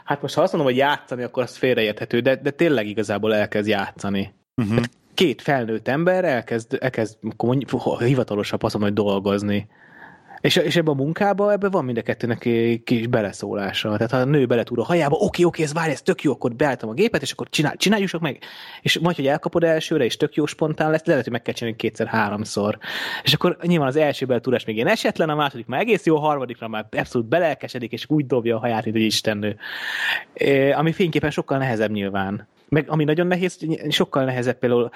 [0.04, 3.68] hát most ha azt mondom, hogy játszani, akkor az félreérthető, de, de tényleg igazából elkezd
[3.68, 4.34] játszani.
[4.62, 4.84] Uh-huh.
[5.14, 7.18] Két felnőtt ember elkezd, elkezd
[8.00, 9.68] hivatalosabb azt mondom, hogy dolgozni.
[10.42, 12.50] És, és ebben a munkában ebben van mind a kettőnek
[12.84, 13.92] kis beleszólása.
[13.92, 16.56] Tehát ha a nő beletúr a hajába, oké, oké, ez várj, ez tök jó, akkor
[16.56, 18.40] beálltam a gépet, és akkor csinál, csináljuk meg.
[18.82, 21.78] És majd, hogy elkapod elsőre, és tök jó spontán lesz, lehet, hogy meg kell csinálni
[21.78, 22.78] kétszer-háromszor.
[23.24, 26.20] És akkor nyilván az első beletúrás még ilyen esetlen, a második már egész jó, a
[26.20, 29.58] harmadikra már abszolút belelkesedik, és úgy dobja a haját, mint egy istennő.
[30.76, 32.48] Ami fényképen sokkal nehezebb nyilván.
[32.70, 33.58] Meg ami nagyon nehéz,
[33.90, 34.90] sokkal nehezebb például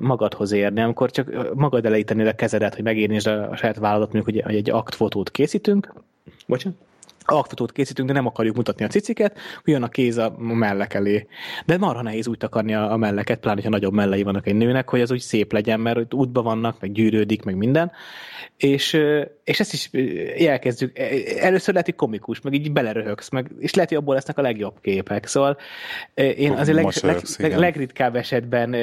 [0.00, 4.54] magadhoz érni, amikor csak magad elejteni a kezedet, hogy megérni a saját vállalat, mondjuk, hogy
[4.54, 5.92] egy aktfotót készítünk,
[6.46, 6.78] bocsánat,
[7.26, 11.26] alkotót készítünk, de nem akarjuk mutatni a ciciket, jön a kéz a mellek elé.
[11.66, 14.90] De marha nehéz úgy takarni a, a melleket, pláne, ha nagyobb mellei vannak egy nőnek,
[14.90, 17.92] hogy az úgy szép legyen, mert útban vannak, meg gyűrődik, meg minden.
[18.56, 18.98] És,
[19.46, 19.90] és ezt is
[20.46, 20.98] elkezdjük.
[21.38, 24.80] Először lehet, hogy komikus, meg így beleröhögsz, meg, és lehet, hogy abból lesznek a legjobb
[24.80, 25.26] képek.
[25.26, 25.56] Szóval
[26.14, 28.76] én azért leg, leg, leg, legritkább esetben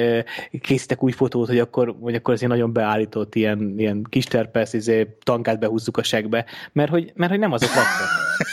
[0.60, 5.16] készítek új fotót, hogy akkor, hogy akkor azért nagyon beállított ilyen, ilyen kis terpesz, izé,
[5.22, 8.08] tankát behúzzuk a segbe, mert hogy, mert hogy nem azok laktak.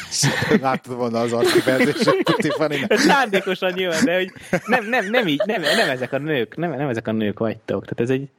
[0.62, 1.34] Láttad volna az
[2.38, 2.98] Tiffany-nek.
[3.10, 4.32] Szándékosan nyilván, de hogy
[4.66, 7.84] nem, nem, nem, így, nem, nem ezek a nők, nem, nem ezek a nők vagytok.
[7.84, 8.30] Tehát ez egy...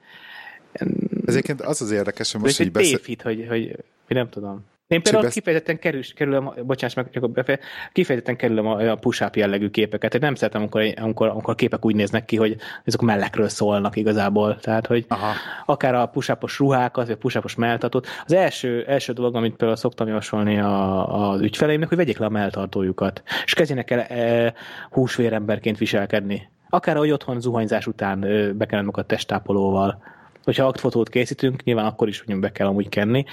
[0.72, 2.96] Ez egyébként az az érdekes, hogy most így beszél...
[2.96, 3.76] tévhit, hogy, hogy,
[4.06, 4.64] hogy nem tudom.
[4.92, 5.32] Én például besz...
[5.32, 7.58] kifejezetten kerül, kerülöm, bocsáss meg, csak befe,
[7.92, 10.14] kifejezetten kerülöm a, a push-up jellegű képeket.
[10.14, 14.58] Én nem szeretem, amikor, amikor, amikor képek úgy néznek ki, hogy azok mellekről szólnak igazából.
[14.60, 15.32] Tehát, hogy Aha.
[15.66, 18.06] akár a push ruhákat, vagy a push melltartót.
[18.24, 22.30] Az első, első dolog, amit például szoktam javasolni a, az ügyfeleimnek, hogy vegyék le a
[22.30, 24.54] melltartójukat, és kezdjenek el e,
[24.90, 26.50] húsvéremberként viselkedni.
[26.68, 28.20] Akár, hogy otthon zuhanyzás után
[28.56, 30.02] bekened a testápolóval
[30.44, 33.24] hogyha aktfotót készítünk, nyilván akkor is ugyan be kell amúgy kenni,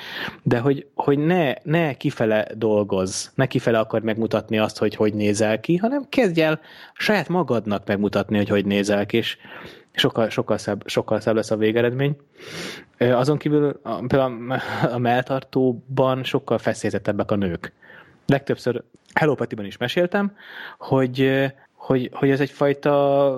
[0.44, 5.60] de hogy, hogy ne, ne kifele dolgozz, ne kifele akar megmutatni azt, hogy hogy nézel
[5.60, 6.60] ki, hanem kezdj el
[6.94, 9.38] saját magadnak megmutatni, hogy hogy nézel ki, és
[9.92, 12.18] sokkal, sokkal, szebb, sokkal szebb lesz a végeredmény.
[12.98, 14.56] Azon kívül például
[14.92, 17.74] a melltartóban sokkal feszélyezettebbek a nők.
[18.26, 18.84] Legtöbbször
[19.14, 20.36] Hello Petiben is meséltem,
[20.78, 23.38] hogy, hogy, hogy ez egyfajta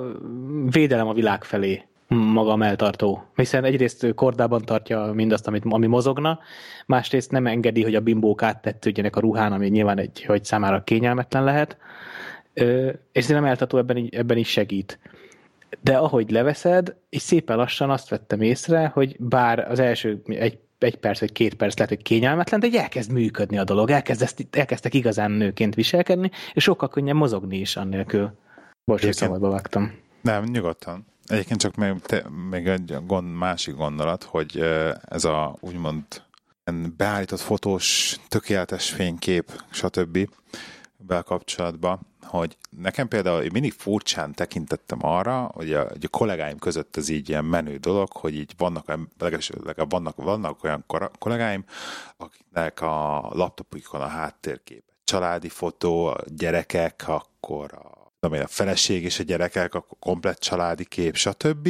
[0.70, 1.86] védelem a világ felé
[2.16, 3.24] maga a melltartó.
[3.36, 6.40] Hiszen egyrészt kordában tartja mindazt, amit, ami mozogna,
[6.86, 11.44] másrészt nem engedi, hogy a bimbók áttetődjenek a ruhán, ami nyilván egy, hogy számára kényelmetlen
[11.44, 11.78] lehet,
[13.12, 15.00] és nem eltartó ebben, ebben is segít.
[15.82, 20.96] De ahogy leveszed, és szépen lassan azt vettem észre, hogy bár az első egy, egy
[20.96, 24.94] perc vagy két perc lehet, hogy kényelmetlen, de elkezd működni a dolog, elkezd ezt, elkezdtek
[24.94, 28.32] igazán nőként viselkedni, és sokkal könnyebb mozogni is annélkül.
[28.84, 29.92] Bocs, hogy szabadba vágtam.
[30.22, 31.06] Nem, nyugodtan.
[31.26, 34.60] Egyébként csak még, te, még egy gond, másik gondolat, hogy
[35.02, 36.06] ez a úgymond
[36.98, 40.30] beállított fotós, tökéletes fénykép, stb.
[40.98, 46.98] bekapcsolatban, hogy nekem például én mindig furcsán tekintettem arra, hogy a, hogy a kollégáim között
[46.98, 48.98] ez így ilyen menő dolog, hogy így vannak,
[49.64, 50.86] legalább vannak, vannak olyan
[51.20, 51.66] kollégáim,
[52.18, 59.04] akiknek a laptopukon a háttérkép családi fotó, a gyerekek, akkor a tudom én, a feleség
[59.04, 61.70] és a gyerekek, a komplett családi kép, stb.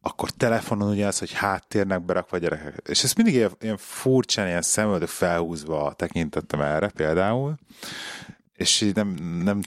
[0.00, 2.82] Akkor telefonon ugye az, hogy háttérnek berakva a gyerekek.
[2.88, 7.54] És ezt mindig ilyen, ilyen furcsán, ilyen szemöldök felhúzva tekintettem erre például,
[8.56, 9.08] és így nem,
[9.44, 9.60] nem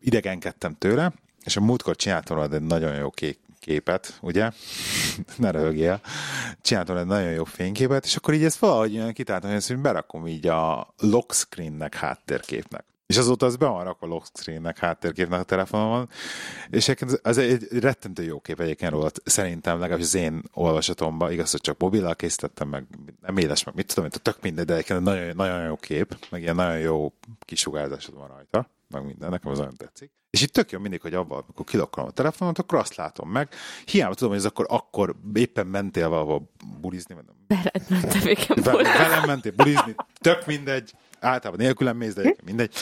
[0.00, 1.12] idegenkedtem tőle,
[1.44, 4.50] és a múltkor csináltam egy nagyon jó kép, képet, ugye?
[5.36, 6.00] ne röhögjél.
[6.60, 10.46] Csináltam egy nagyon jó fényképet, és akkor így ezt valahogy kitáltam, hogy ezt berakom így
[10.46, 12.84] a lock screennek háttérképnek.
[13.12, 16.08] És azóta az be van rakva lock screennek, háttérképnek a telefonomon,
[16.70, 16.88] és
[17.22, 21.78] ez egy rettentő jó kép egyébként róla, szerintem legalábbis az én olvasatomban, igaz, hogy csak
[21.78, 22.84] mobillal készítettem, meg
[23.20, 26.54] nem éles, meg mit tudom, tök mindegy, de egyébként nagyon, nagyon jó kép, meg ilyen
[26.54, 27.12] nagyon jó
[27.44, 30.10] kisugárzásod van rajta meg minden, nekem az nagyon tetszik.
[30.30, 33.48] És itt tök jó mindig, hogy abban, amikor kilokkolom a telefonot, akkor azt látom meg.
[33.84, 37.16] Hiába tudom, hogy ez akkor, akkor éppen mentél valahol bulizni.
[37.46, 38.82] Veled mentem igen.
[38.82, 40.92] Velem mentél bulizni, tök mindegy.
[41.22, 42.74] Általában nélkülem mész, de egyébként mindegy.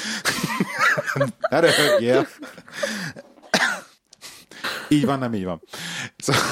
[1.50, 2.28] ne röhögjél.
[4.88, 5.62] Így van, nem így van.
[6.16, 6.42] Szóval,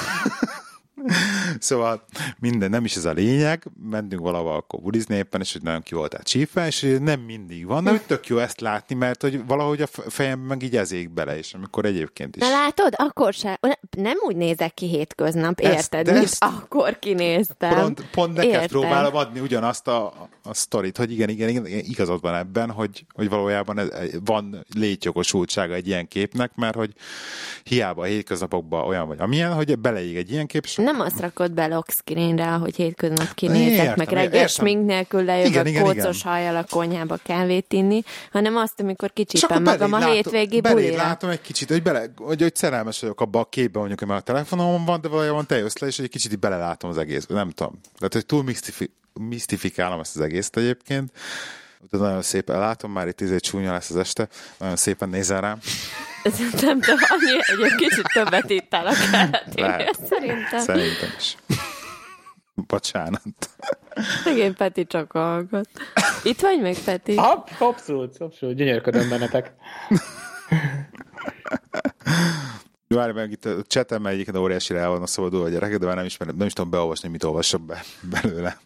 [1.58, 2.04] szóval
[2.38, 5.94] minden, nem is ez a lényeg, mentünk valahol akkor bulizni éppen, és hogy nagyon ki
[5.94, 9.86] voltál csípve, és nem mindig van, de tök jó ezt látni, mert hogy valahogy a
[9.86, 12.42] fejem meg így ezék bele, és amikor egyébként is.
[12.42, 13.60] De látod, akkor se,
[13.96, 17.74] nem úgy nézek ki hétköznap, Ezt- érted, mint ezt- akkor kinéztem.
[17.74, 18.68] Pont, pont neked Érted?
[18.68, 23.04] próbálom adni ugyanazt a, a sztorit, hogy igen, igen, igen, igen, igazad van ebben, hogy,
[23.14, 23.88] hogy valójában ez,
[24.24, 26.92] van létjogosultsága egy ilyen képnek, mert hogy
[27.62, 31.52] hiába a hétköznapokban olyan vagy amilyen, hogy beleég egy ilyen kép, és Nem azt rakod
[31.52, 36.20] be lock screenre, hogy hétköznap kinézek, Értem, meg reggel smink nélkül lejövök Igen, igen, kócos
[36.20, 36.32] igen.
[36.32, 38.02] hajjal a konyhába kávét inni,
[38.32, 40.96] hanem azt, amikor kicsípem magam a beléd hétvégi bulira.
[40.96, 44.18] látom egy kicsit, hogy, bele, hogy, hogy szerelmes vagyok abba a képben, mondjuk, hogy már
[44.18, 47.26] a telefonomon van, de valójában te jössz le, és egy kicsit így belelátom az egész.
[47.26, 47.80] Nem tudom.
[47.98, 51.12] Tehát, hogy túl misztifi, misztifikálom ezt az egészet egyébként.
[51.90, 54.28] De nagyon szépen látom, már itt izé csúnya lesz az este.
[54.58, 55.58] Nagyon szépen nézel rám.
[56.60, 58.92] Nem tudom, annyi, egy kicsit többet ittál a
[59.54, 59.98] Lehet.
[60.08, 60.60] szerintem.
[60.60, 61.36] Szerintem is.
[62.54, 63.22] Bocsánat.
[64.24, 65.68] Szegény Peti csak hallgat.
[66.24, 67.14] Itt vagy még, Peti?
[67.16, 69.52] Ab, abszolút, abszolút, gyönyörködöm bennetek.
[72.88, 75.96] Várj meg, itt a chatem egyébként óriási rá van a szabadul a gyerekek, de már
[75.96, 78.58] nem ismerem, nem is tudom beolvasni, mit olvasok be belőle.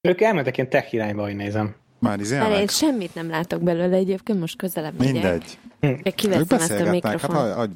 [0.00, 1.74] Ők elmentek ilyen tech irányba, hogy nézem.
[1.98, 5.12] Már izé Mert én semmit nem látok belőle egyébként, most közelebb megyek.
[5.12, 5.58] Mindegy.
[5.80, 7.70] De Ők kiveszem ezt a beszélgetnek, hát hagy,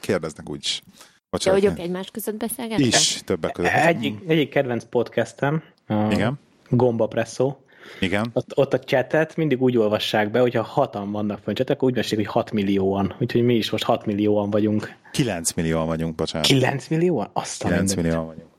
[0.00, 0.82] kérdeznek úgyis.
[0.84, 1.60] De Bocsánat.
[1.60, 2.86] hogy ők egymás között beszélgetnek?
[2.86, 3.70] Is, többek között.
[3.70, 5.62] Egyik, egyik kedvenc podcastem,
[6.10, 6.38] Igen,
[6.68, 7.56] Gomba Presso,
[8.00, 8.30] igen.
[8.32, 11.94] ott, ott a chatet mindig úgy olvassák be, hogyha hatan vannak fönn chatek, akkor úgy
[11.94, 13.14] veszik, hogy 6 millióan.
[13.20, 14.96] Úgyhogy mi is most 6 millióan vagyunk.
[15.12, 16.46] 9 millióan vagyunk, bocsánat.
[16.46, 17.30] 9 millióan?
[17.32, 18.04] Azt a 9 mindenit.
[18.04, 18.50] millióan vagyunk.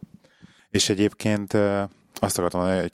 [0.70, 1.54] És egyébként
[2.14, 2.90] azt akartam mondani, hogy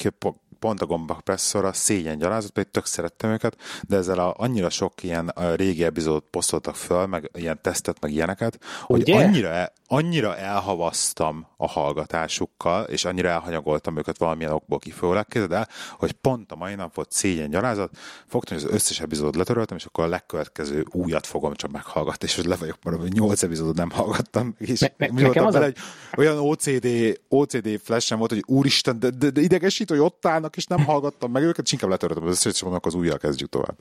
[0.59, 3.57] pont a gomba presszorra szégyen gyalázat, pedig tök szerettem őket,
[3.87, 8.59] de ezzel a, annyira sok ilyen régi epizódot posztoltak föl, meg ilyen tesztet, meg ilyeneket,
[8.81, 9.15] hogy Ugye?
[9.25, 15.67] annyira, el- annyira elhavasztam a hallgatásukkal, és annyira elhanyagoltam őket valamilyen okból kifőleg, képzeld el,
[15.97, 17.97] hogy pont a mai nap volt szégyen gyalázat,
[18.27, 22.35] fogtam, hogy az összes epizódot letöröltem, és akkor a legkövetkező újat fogom csak meghallgatni, és
[22.35, 25.55] hogy le vagyok maradva, hogy 8 epizódot nem hallgattam, és Ne- ne- mi voltam az
[25.55, 25.71] a- bele,
[26.11, 26.87] hogy olyan OCD,
[27.27, 31.31] OCD flash volt, hogy úristen, de, de, de idegesít, hogy ott állnak, és nem hallgattam
[31.31, 33.75] meg őket, és inkább letöröltem az összes, és mondom, az újjal kezdjük tovább.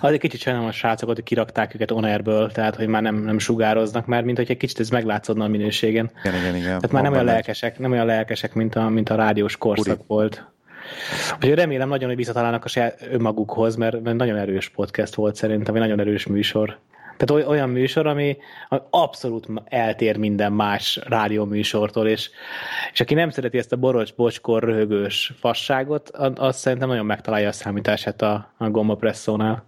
[0.00, 3.14] Az egy kicsit sajnálom a srácokat, hogy kirakták őket on airből, tehát hogy már nem,
[3.14, 6.10] nem sugároznak már, mint hogy egy kicsit ez meglátszódna a minőségen.
[6.24, 6.64] Igen, igen, igen.
[6.64, 10.04] Tehát már nem olyan lelkesek, nem olyan lelkesek, mint a, mint a rádiós korszak Uri.
[10.06, 10.50] volt.
[11.34, 15.72] Úgyhogy remélem nagyon, hogy visszatalálnak a saját önmagukhoz, mert, mert nagyon erős podcast volt szerintem,
[15.72, 16.78] vagy nagyon erős műsor.
[17.16, 18.22] Tehát oly- olyan műsor, ami
[18.68, 22.30] ami abszolút eltér minden más rádióműsortól, és,
[22.92, 27.52] és aki nem szereti ezt a borocs, bocskor, röhögős fasságot, az, szerintem nagyon megtalálja a
[27.52, 29.64] számítását a, a Gomba Presszónál.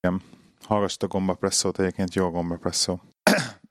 [0.00, 0.22] Igen.
[0.66, 2.98] Hallgassd a gomba presszót, egyébként jó a gomba presszó.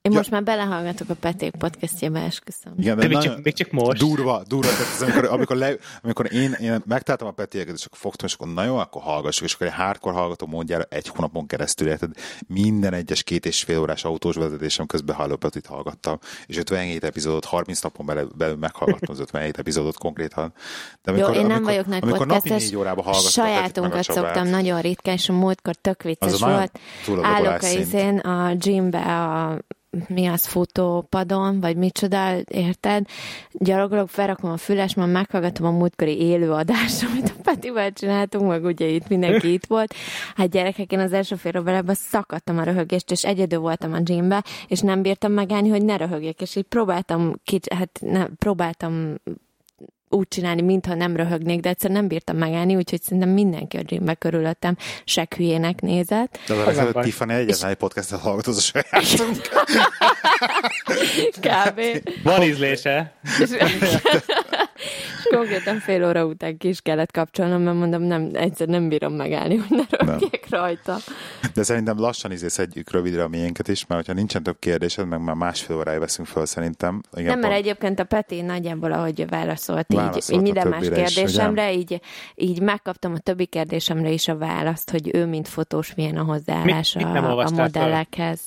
[0.06, 0.18] Én Ja.
[0.18, 2.74] most már belehallgatok a Peték podcastjébe, esküszöm.
[2.78, 3.98] Igen, De még csak, még csak most.
[4.00, 4.70] Durva, durva.
[4.70, 8.34] Tehát ez amikor, amikor, le, amikor én, én megtaláltam a petieket, és akkor fogtam, és
[8.34, 12.12] akkor na jó, akkor hallgassuk, és akkor egy hardcore hallgató módjára egy hónapon keresztül, érted?
[12.48, 17.46] Minden egyes két és fél órás autós vezetésem közben Halló Petit hallgattam, és 57 epizódot,
[17.46, 20.54] 30 napon belül, belül meghallgattam az 57 epizódot konkrétan.
[21.04, 24.24] De Jó, én nem amikor, vagyok nagy amikor napi podcastes, négy órába hallgattam sajátunkat Csabát,
[24.24, 26.80] szoktam nagyon ritkán, és a múltkor tök vicces Az volt.
[27.22, 29.58] Állok a izén a gymbe, a
[30.08, 33.06] mi az futópadon, vagy micsoda, érted?
[33.52, 38.64] Gyalogolok, felrakom a füles, már meghallgatom a múltkori élő adást, amit a Petivel csináltunk, meg
[38.64, 39.94] ugye itt mindenki itt volt.
[40.36, 44.44] Hát gyerekek, én az első fél órában szakadtam a röhögést, és egyedül voltam a gymbe,
[44.68, 49.16] és nem bírtam megállni, hogy ne röhögjek, és így próbáltam, kics- hát nem, próbáltam
[50.10, 54.14] úgy csinálni, mintha nem röhögnék, de egyszer nem bírtam megállni, úgyhogy szerintem mindenki a gymbe
[54.14, 56.40] körülöttem sek hülyének nézett.
[56.48, 57.04] De az baj.
[57.04, 59.42] Tiffany egyetlen egy podcastet hallgat, az a sajátunk.
[61.42, 61.82] Kb.
[62.24, 63.14] Van ízlése.
[65.20, 69.14] és, konkrétan fél óra után ki is kellett kapcsolnom, mert mondom, nem, egyszer nem bírom
[69.14, 70.96] megállni, hogy ne röhögjek rajta.
[71.54, 75.22] De szerintem lassan izé szedjük rövidre a miénket is, mert ha nincsen több kérdésed, meg
[75.24, 77.02] már másfél órája veszünk föl szerintem.
[77.14, 80.82] Igen, nem, mert pont- egyébként a Peti nagyjából, ahogy válaszolt, így, Válaszolt így minden más
[80.84, 82.02] többire is, kérdésemre, így,
[82.36, 86.98] így megkaptam a többi kérdésemre is a választ, hogy ő, mint fotós, milyen a hozzáállása
[87.00, 87.64] Mit- mit a, a fel?
[87.64, 88.40] modellekhez.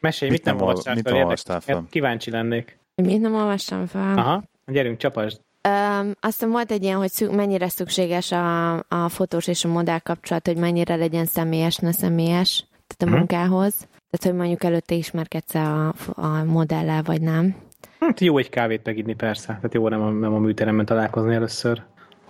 [0.00, 1.16] Mesélj, Mit mit, nem nem ol- olvastál mit fel?
[1.22, 1.84] olvastál fel?
[1.90, 2.78] Kíváncsi lennék.
[2.94, 4.18] Mit nem olvastam fel?
[4.18, 5.40] Aha, gyerünk, csapasd.
[5.68, 9.98] Um, aztán volt egy ilyen, hogy szü- mennyire szükséges a, a fotós és a modell
[9.98, 13.14] kapcsolat, hogy mennyire legyen személyes, ne személyes, tehát a Mhm.
[13.14, 13.74] munkához.
[14.10, 17.56] Tehát, hogy mondjuk előtte ismerkedsz a, a modellel, vagy nem.
[18.00, 21.82] Hát jó egy kávét meginni persze, tehát jó nem a, nem a műteremben találkozni először.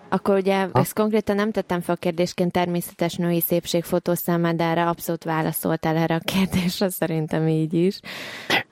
[0.08, 4.88] Akkor ugye ezt konkrétan nem tettem fel a kérdésként természetes női szépségfotó számára, de erre
[4.88, 8.00] abszolút válaszoltál erre a kérdésre, szerintem így is.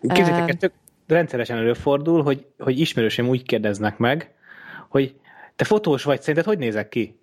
[0.01, 0.73] Képzeljétek, tök
[1.07, 4.35] rendszeresen előfordul, hogy, hogy ismerősém úgy kérdeznek meg,
[4.89, 5.15] hogy
[5.57, 7.19] te fotós vagy, szerinted hogy nézek ki?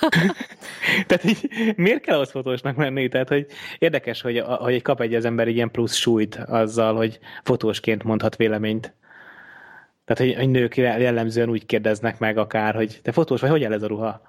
[1.06, 3.08] Tehát így, miért kell ahhoz fotósnak menni?
[3.08, 3.46] Tehát, hogy
[3.78, 8.94] érdekes, hogy, hogy kap egy az ember ilyen plusz súlyt azzal, hogy fotósként mondhat véleményt.
[10.04, 13.72] Tehát, hogy, hogy nők jellemzően úgy kérdeznek meg akár, hogy te fotós vagy, hogy áll
[13.72, 14.22] ez a ruha?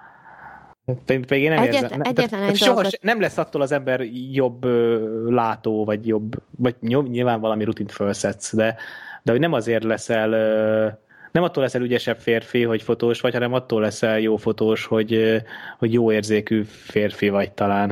[1.06, 2.02] Pedig én nem Egyetlen- érzem.
[2.02, 4.02] egyetlen egy soha dolgot- nem lesz attól az ember
[4.32, 5.00] jobb ö,
[5.32, 8.76] látó, vagy jobb, vagy nyilván valami rutint felszetsz, de,
[9.24, 10.88] de hogy nem azért leszel, ö,
[11.32, 15.38] nem attól leszel ügyesebb férfi, hogy fotós vagy, hanem attól leszel jó fotós, hogy, ö,
[15.78, 17.88] hogy jó érzékű férfi vagy talán.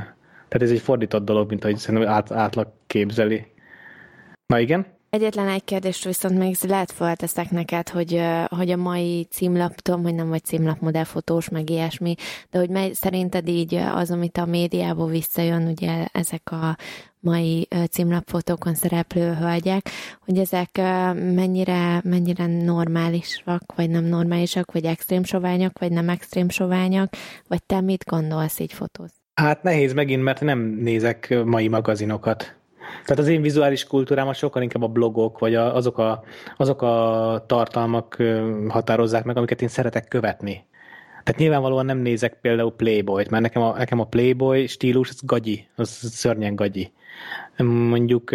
[0.47, 3.45] Tehát ez egy fordított dolog, mint ahogy szerintem át, átlag képzeli.
[4.45, 4.85] Na igen?
[5.09, 10.15] Egyetlen egy kérdést viszont még lehet felteszek neked, hogy, hogy a mai címlap, tudom, hogy
[10.15, 12.15] nem vagy címlapmodellfotós, meg ilyesmi,
[12.51, 16.77] de hogy mely, szerinted így az, amit a médiából visszajön, ugye ezek a
[17.19, 19.89] mai címlapfotókon szereplő hölgyek,
[20.25, 20.69] hogy ezek
[21.13, 27.13] mennyire, mennyire normálisak, vagy nem normálisak, vagy extrém soványak, vagy nem extrém soványak,
[27.47, 29.11] vagy te mit gondolsz így fotóz?
[29.33, 32.55] Hát nehéz megint, mert nem nézek mai magazinokat.
[32.89, 36.23] Tehát az én vizuális kultúrámat sokkal inkább a blogok, vagy a, azok, a,
[36.57, 38.23] azok a tartalmak
[38.67, 40.65] határozzák meg, amiket én szeretek követni.
[41.23, 45.67] Tehát nyilvánvalóan nem nézek például Playboy-t, mert nekem a, nekem a Playboy stílus az gagyi,
[45.75, 46.91] az szörnyen gagyi.
[47.57, 48.31] Mondjuk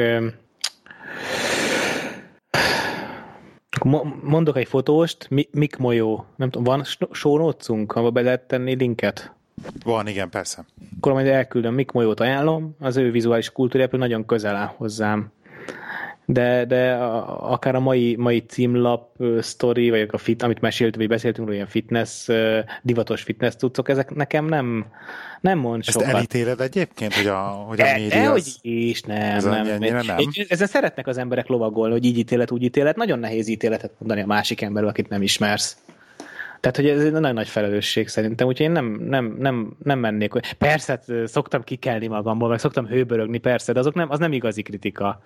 [4.22, 6.84] mondok egy fotóst, Mi- Mik Molyó, nem tudom, van
[7.22, 9.32] notes-unk, ahol be lehet tenni linket?
[9.84, 10.64] Van, igen, persze.
[10.96, 15.30] akkor majd elküldöm, Mik Molyót ajánlom, az ő vizuális kultúrájából nagyon közel áll hozzám.
[16.26, 20.96] De, de a, akár a mai, mai címlap ö, sztori, vagy a fit, amit meséltünk,
[20.96, 24.86] vagy beszéltünk róla, ilyen fitness, ö, divatos fitness tudszok, ezek nekem nem,
[25.40, 26.14] nem mond Ezt sokat.
[26.14, 29.66] elítéled egyébként, hogy a, hogy a De, média de, hogy is, nem, Ez nem.
[29.78, 30.02] nem?
[30.16, 32.96] Egy- Ezzel szeretnek az emberek lovagolni, hogy így ítélet, úgy ítélet.
[32.96, 35.76] Nagyon nehéz ítéletet mondani a másik emberről, akit nem ismersz.
[36.62, 40.32] Tehát, hogy ez egy nagyon nagy felelősség szerintem, úgyhogy én nem, nem, nem, nem mennék.
[40.58, 44.62] Persze, hát, szoktam kikelni magamból, meg szoktam hőbörögni, persze, de azok nem, az nem igazi
[44.62, 45.20] kritika.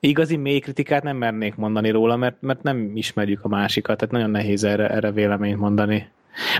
[0.00, 4.30] Igazi mély kritikát nem mernék mondani róla, mert, mert nem ismerjük a másikat, tehát nagyon
[4.30, 6.08] nehéz erre, erre véleményt mondani.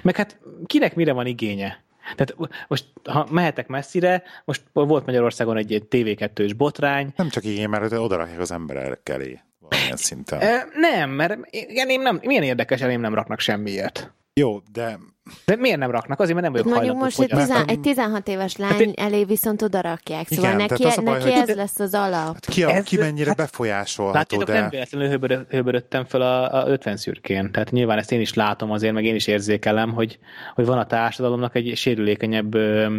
[0.02, 1.82] Meg hát kinek mire van igénye?
[2.16, 2.36] Tehát
[2.68, 7.92] most, ha mehetek messzire, most volt Magyarországon egy, egy TV2-s botrány, Nem csak igény, mert
[7.92, 9.40] oda rakják az emberek elé
[9.72, 10.40] valamilyen szinten.
[10.40, 11.38] E, nem, mert
[11.86, 14.12] én nem, milyen érdekes, elém nem raknak semmiért.
[14.34, 14.98] Jó, de
[15.44, 16.20] De miért nem raknak?
[16.20, 17.58] Azért, mert nem vagyok Mondjuk most egy, fogyasztani.
[17.64, 21.18] tizen, egy 16 éves lány Hát én- elé viszont oda rakják, szóval Igen, neki, baj,
[21.18, 22.32] neki hogy- ez lesz az alap.
[22.32, 24.60] hát ki, a, Ez- ki mennyire hát- befolyásolható, Látjátok, de...
[24.60, 27.52] nem véletlenül höbörö- höbörödtem fel a, a 50 szürkén.
[27.52, 30.18] Tehát nyilván ezt én is látom azért, meg én is érzékelem, hogy,
[30.54, 32.98] hogy van a társadalomnak egy sérülékenyebb ö,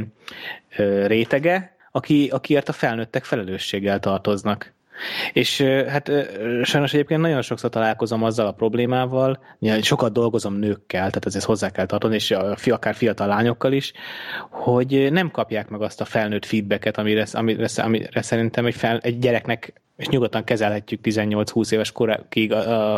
[0.77, 4.73] ö, rétege, aki, akiért a felnőttek felelősséggel tartoznak.
[5.33, 6.11] És hát
[6.63, 9.39] sajnos egyébként nagyon sokszor találkozom azzal a problémával,
[9.81, 12.31] sokat dolgozom nőkkel, tehát ezért hozzá kell tartani, és
[12.65, 13.93] akár fiatal lányokkal is,
[14.49, 19.19] hogy nem kapják meg azt a felnőtt feedbacket, amire, amire, amire szerintem egy, fel, egy
[19.19, 22.53] gyereknek és nyugodtan kezelhetjük 18-20 éves koráig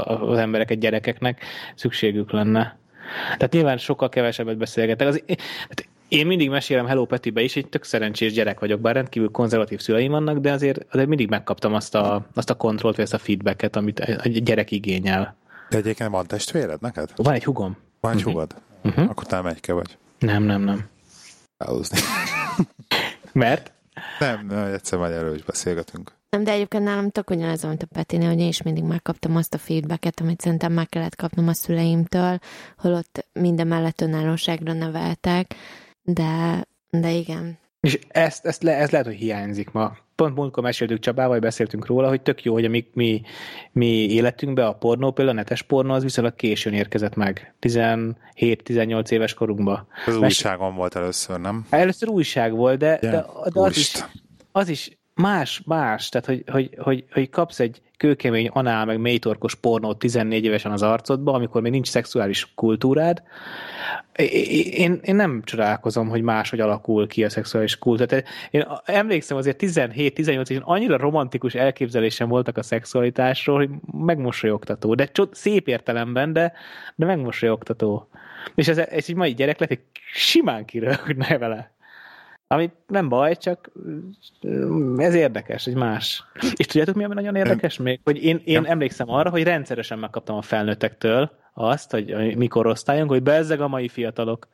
[0.06, 1.42] az embereket, gyerekeknek,
[1.76, 2.78] szükségük lenne.
[3.24, 5.08] Tehát nyilván sokkal kevesebbet beszélgetek.
[5.08, 5.24] Az,
[5.68, 9.80] hát én mindig mesélem Hello Petibe is, egy tök szerencsés gyerek vagyok, bár rendkívül konzervatív
[9.80, 13.18] szüleim vannak, de azért, azért mindig megkaptam azt a, azt a kontrollt, vagy ezt a
[13.18, 15.36] feedbacket, amit egy gyerek igényel.
[15.70, 17.10] De egyébként van testvéred neked?
[17.16, 17.78] Van egy hugom?
[18.00, 18.56] Van egy hugod?
[18.84, 19.10] Uh-huh.
[19.10, 19.98] Akkor te megyke vagy.
[20.20, 20.86] Nem, nem, nem.
[21.58, 22.00] Elhúzni.
[23.32, 23.72] Mert?
[24.20, 26.12] nem, nem, egyszer majd erről is beszélgetünk.
[26.30, 29.54] Nem, de egyébként nálam tök ugyanaz, mint a Petinél, hogy én is mindig megkaptam azt
[29.54, 32.40] a feedbacket, amit szerintem meg kellett kapnom a szüleimtől,
[32.78, 35.56] holott minden mellett önállóságra neveltek,
[36.06, 37.58] de, de igen.
[37.80, 39.98] És ezt, ezt le, ez lehet, hogy hiányzik ma.
[40.16, 43.22] Pont múltkor meséltük Csabával, beszéltünk róla, hogy tök jó, hogy a mi, mi,
[43.72, 47.54] mi életünkbe a pornó, például a netes pornó, az viszonylag későn érkezett meg.
[47.62, 49.88] 17-18 éves korunkba.
[50.06, 51.66] Ez Mes- újságon volt először, nem?
[51.70, 53.94] Először újság volt, de, de, de az, is,
[54.52, 59.56] az is más, más, tehát hogy, hogy, hogy, hogy kapsz egy kőkemény anál, meg mélytorkos
[59.56, 63.24] pornót 14 évesen az arcodba, amikor még nincs szexuális kultúrád.
[64.72, 68.18] Én, én nem csodálkozom, hogy máshogy alakul ki a szexuális kultúra.
[68.52, 75.34] Én emlékszem azért 17-18 évesen annyira romantikus elképzelésem voltak a szexualitásról, hogy megmosolyogtató, de csod,
[75.34, 76.54] szép értelemben, de,
[76.96, 78.10] de megmosolyogtató.
[78.56, 81.75] És ez, ez egy mai gyerek lehet, hogy simán kiröhögne vele.
[82.48, 83.72] Ami nem baj, csak
[84.98, 86.24] ez érdekes, egy más.
[86.56, 88.00] És tudjátok, mi ami nagyon érdekes még?
[88.04, 88.70] Hogy én, én ja.
[88.70, 93.88] emlékszem arra, hogy rendszeresen megkaptam a felnőttektől azt, hogy mikor osztályunk, hogy bezzeg a mai
[93.88, 94.48] fiatalok.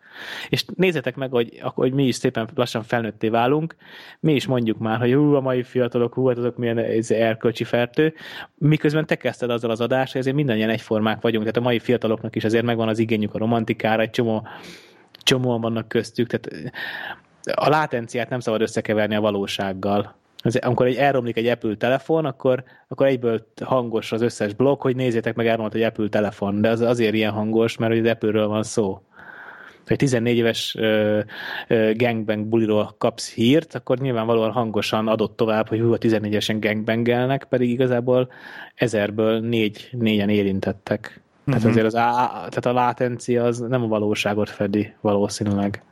[0.50, 3.76] És nézzetek meg, hogy, hogy mi is szépen lassan felnőtté válunk,
[4.20, 7.64] mi is mondjuk már, hogy hú, a mai fiatalok, hú, hát azok milyen ez erkölcsi
[7.64, 8.14] fertő,
[8.56, 12.36] miközben te kezdted azzal az adást, hogy ezért mindannyian egyformák vagyunk, tehát a mai fiataloknak
[12.36, 14.48] is azért megvan az igényük a romantikára, egy csomó
[15.24, 16.72] csomóan vannak köztük, tehát
[17.54, 20.16] a látenciát nem szabad összekeverni a valósággal.
[20.44, 24.96] Az, amikor egy elromlik egy Apple telefon, akkor, akkor egyből hangos az összes blokk, hogy
[24.96, 28.64] nézzétek meg elromlott egy Apple telefon, de az azért ilyen hangos, mert az Apple-ről van
[28.64, 29.02] szó.
[29.86, 31.20] Ha egy 14 éves uh,
[31.70, 36.60] uh, gangbang buliról kapsz hírt, akkor nyilvánvalóan hangosan adott tovább, hogy hú, a 14 évesen
[36.60, 38.32] gangbangelnek, pedig igazából
[38.76, 41.00] ezerből négy, négyen érintettek.
[41.00, 41.46] Uh-huh.
[41.46, 41.70] Tehát mhm.
[41.70, 45.84] azért az á, tehát a látencia az nem a valóságot fedi valószínűleg.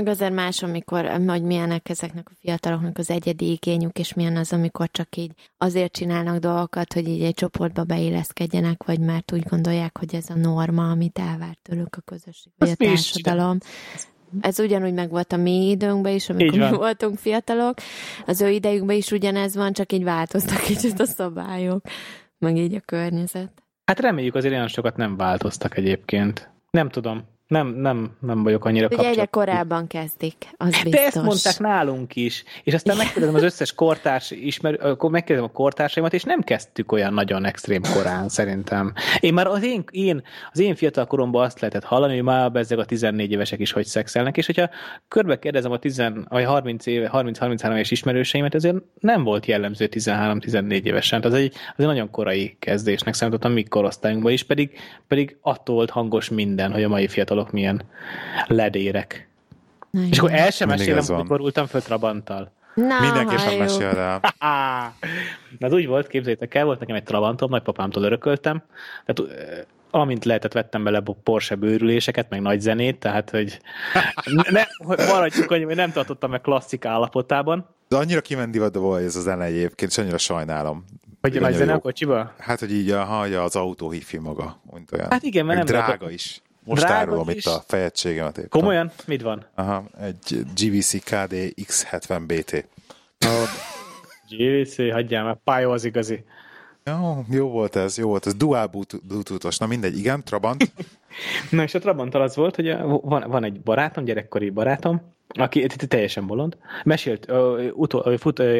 [0.00, 4.52] Meg azért más, amikor, hogy milyenek ezeknek a fiataloknak az egyedi igényük, és milyen az,
[4.52, 9.98] amikor csak így azért csinálnak dolgokat, hogy így egy csoportba beilleszkedjenek, vagy mert úgy gondolják,
[9.98, 13.58] hogy ez a norma, amit elvárt tőlük a közösség, vagy a társadalom.
[14.40, 17.74] Ez ugyanúgy meg volt a mi időnkben is, amikor mi voltunk fiatalok.
[18.26, 21.84] Az ő idejükben is ugyanez van, csak így változtak kicsit a szabályok,
[22.38, 23.52] meg így a környezet.
[23.84, 26.50] Hát reméljük azért olyan sokat nem változtak egyébként.
[26.70, 27.38] Nem tudom.
[27.50, 30.90] Nem, nem, nem vagyok annyira Ugye egyre korábban kezdik, az biztos.
[30.90, 32.44] De ezt mondták nálunk is.
[32.64, 37.14] És aztán megkérdezem az összes kortárs ismer, akkor megkérdezem a kortársaimat, és nem kezdtük olyan
[37.14, 38.92] nagyon extrém korán, szerintem.
[39.20, 40.22] Én már az én, én,
[40.52, 43.86] az én fiatal koromban azt lehetett hallani, hogy már ezek a 14 évesek is hogy
[43.86, 44.70] szexelnek, és hogyha
[45.08, 50.82] körbe kérdezem a 10, vagy 30 éve, 30-33 éves ismerőseimet, ezért nem volt jellemző 13-14
[50.82, 51.22] évesen.
[51.22, 54.78] Az egy, az egy nagyon korai kezdésnek számítottam mi korosztályunkban is, pedig,
[55.08, 57.82] pedig attól volt hangos minden, hogy a mai fiatal fiatalok milyen
[58.46, 59.28] ledérek.
[59.90, 62.52] Na, és akkor el sem mesélem, hogy borultam föl Trabanttal.
[62.74, 64.20] Na, Mindenképpen mesél el.
[65.58, 68.62] Na, az úgy volt, képzeljétek el, volt nekem egy Trabantom, nagypapámtól örököltem.
[69.04, 69.32] Tehát
[69.90, 73.60] amint lehetett, vettem bele Porsche bőrüléseket, meg nagy zenét, tehát, hogy
[74.50, 74.62] ne,
[75.06, 77.66] maradjunk hogy nem tartottam meg klasszik állapotában.
[77.88, 80.84] De annyira kimendi volt ez a zene egyébként, és annyira sajnálom.
[81.20, 82.34] Hogy a nagy zene a kocsiba?
[82.38, 85.10] Hát, hogy így a, az autó hifi maga, mint olyan.
[85.10, 86.42] Hát igen, mert nem drága lehet, is.
[86.70, 87.34] Most Drága árulom is.
[87.34, 88.48] itt a fejegységemet éppen.
[88.48, 88.90] Komolyan?
[89.06, 89.46] Mit van?
[89.54, 92.66] Aha, egy GVC KD X70 BT.
[93.26, 93.48] Oh,
[94.28, 96.24] GVC, hagyjál már, pályó az igazi.
[96.84, 98.34] Jó, jó volt ez, jó volt ez.
[98.34, 98.70] Dual
[99.02, 100.72] Bluetooth-os, na mindegy, igen, Trabant.
[101.50, 105.02] na és a Trabant az volt, hogy van, van egy barátom, gyerekkori barátom,
[105.34, 106.56] aki teljesen bolond.
[106.84, 107.32] Mesélt,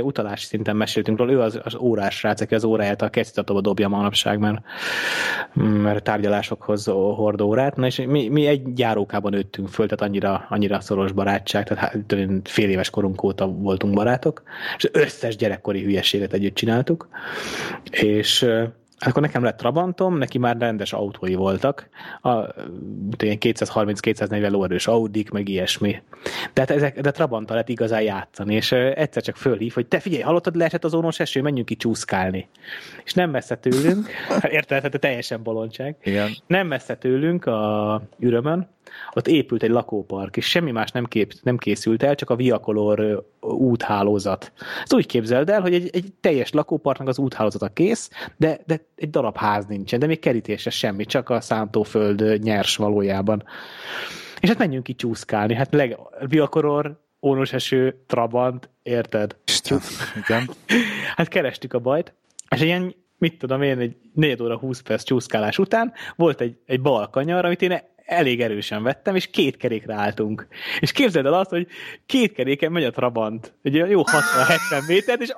[0.02, 3.88] utalás szinten meséltünk róla, ő az, az órás srác, aki az óráját a kesztyűtatóba dobja
[3.88, 4.62] manapság, mert,
[5.54, 7.76] mert tárgyalásokhoz hord órát.
[7.76, 12.48] Na és mi, mi egy gyárókában nőttünk föl, tehát annyira, annyira szoros barátság, tehát hát,
[12.48, 14.42] fél éves korunk óta voltunk barátok,
[14.76, 17.08] és összes gyerekkori hülyeséget együtt csináltuk,
[17.90, 18.46] és
[19.06, 21.88] akkor nekem lett Trabantom, neki már rendes autói voltak,
[22.20, 22.46] a
[23.16, 26.02] 230-240 lóerős Audik, meg ilyesmi.
[26.52, 30.22] De, hát ezek, de Trabanttal lehet igazán játszani, és egyszer csak fölhív, hogy te figyelj,
[30.22, 32.48] hallottad, leesett az ónos eső, menjünk ki csúszkálni.
[33.04, 34.08] És nem messze tőlünk,
[34.50, 35.96] érted, hát teljesen bolondság.
[36.02, 36.30] Igen.
[36.46, 38.68] Nem messze tőlünk a ürömön,
[39.12, 43.26] ott épült egy lakópark, és semmi más nem, kép, nem készült el, csak a Viacolor
[43.40, 44.52] úthálózat.
[44.82, 49.10] Ezt úgy képzeld el, hogy egy, egy teljes lakóparknak az úthálózata kész, de, de egy
[49.10, 53.44] darab ház nincsen, de még kerítése semmi, csak a szántóföld nyers valójában.
[54.40, 59.36] És hát menjünk ki csúszkálni, hát leg, Viacolor, ónos eső, Trabant, érted?
[59.44, 59.78] Isten,
[60.16, 60.50] igen.
[61.16, 62.14] hát kerestük a bajt,
[62.48, 66.80] és ilyen mit tudom én, egy 4 óra 20 perc csúszkálás után volt egy, egy
[66.80, 67.78] bal kanyar, amit én
[68.10, 70.46] elég erősen vettem, és két kerékre álltunk.
[70.80, 71.66] És képzeld el azt, hogy
[72.06, 75.32] két keréken megy a Trabant, egy jó 60-70 métert, és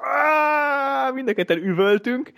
[1.15, 2.33] mind a ketten üvöltünk,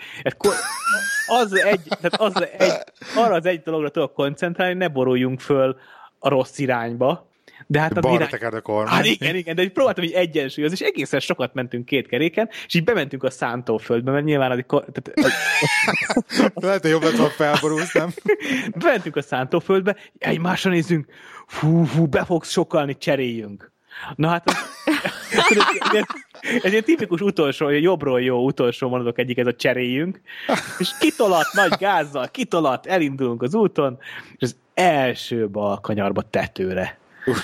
[1.27, 2.73] az egy, tehát az egy,
[3.17, 5.77] arra az egy dologra tudok koncentrálni, ne boruljunk föl
[6.19, 7.33] a rossz irányba,
[7.67, 8.55] de hát a irány...
[8.55, 8.95] a kormány.
[8.95, 12.85] Hát igen, igen, de próbáltam így egyensúlyozni, és egészen sokat mentünk két keréken, és így
[12.85, 14.65] bementünk a szántóföldbe, mert nyilván az...
[14.67, 15.33] Tehát,
[16.55, 18.11] Lehet, hogy jobb lett, ha felborulsz, nem?
[18.85, 21.07] bementünk a szántóföldbe, egymásra nézzünk,
[21.47, 23.73] fú, fú, be fogsz sokalni, cseréljünk.
[24.17, 24.57] Na hát, az,
[26.63, 30.21] Ez egy tipikus utolsó, jobbról jó utolsó mondatok egyik, ez a cseréljünk,
[30.79, 33.99] és kitolat nagy gázzal, kitolat, elindulunk az úton,
[34.37, 36.99] és az első bal kanyarba tetőre.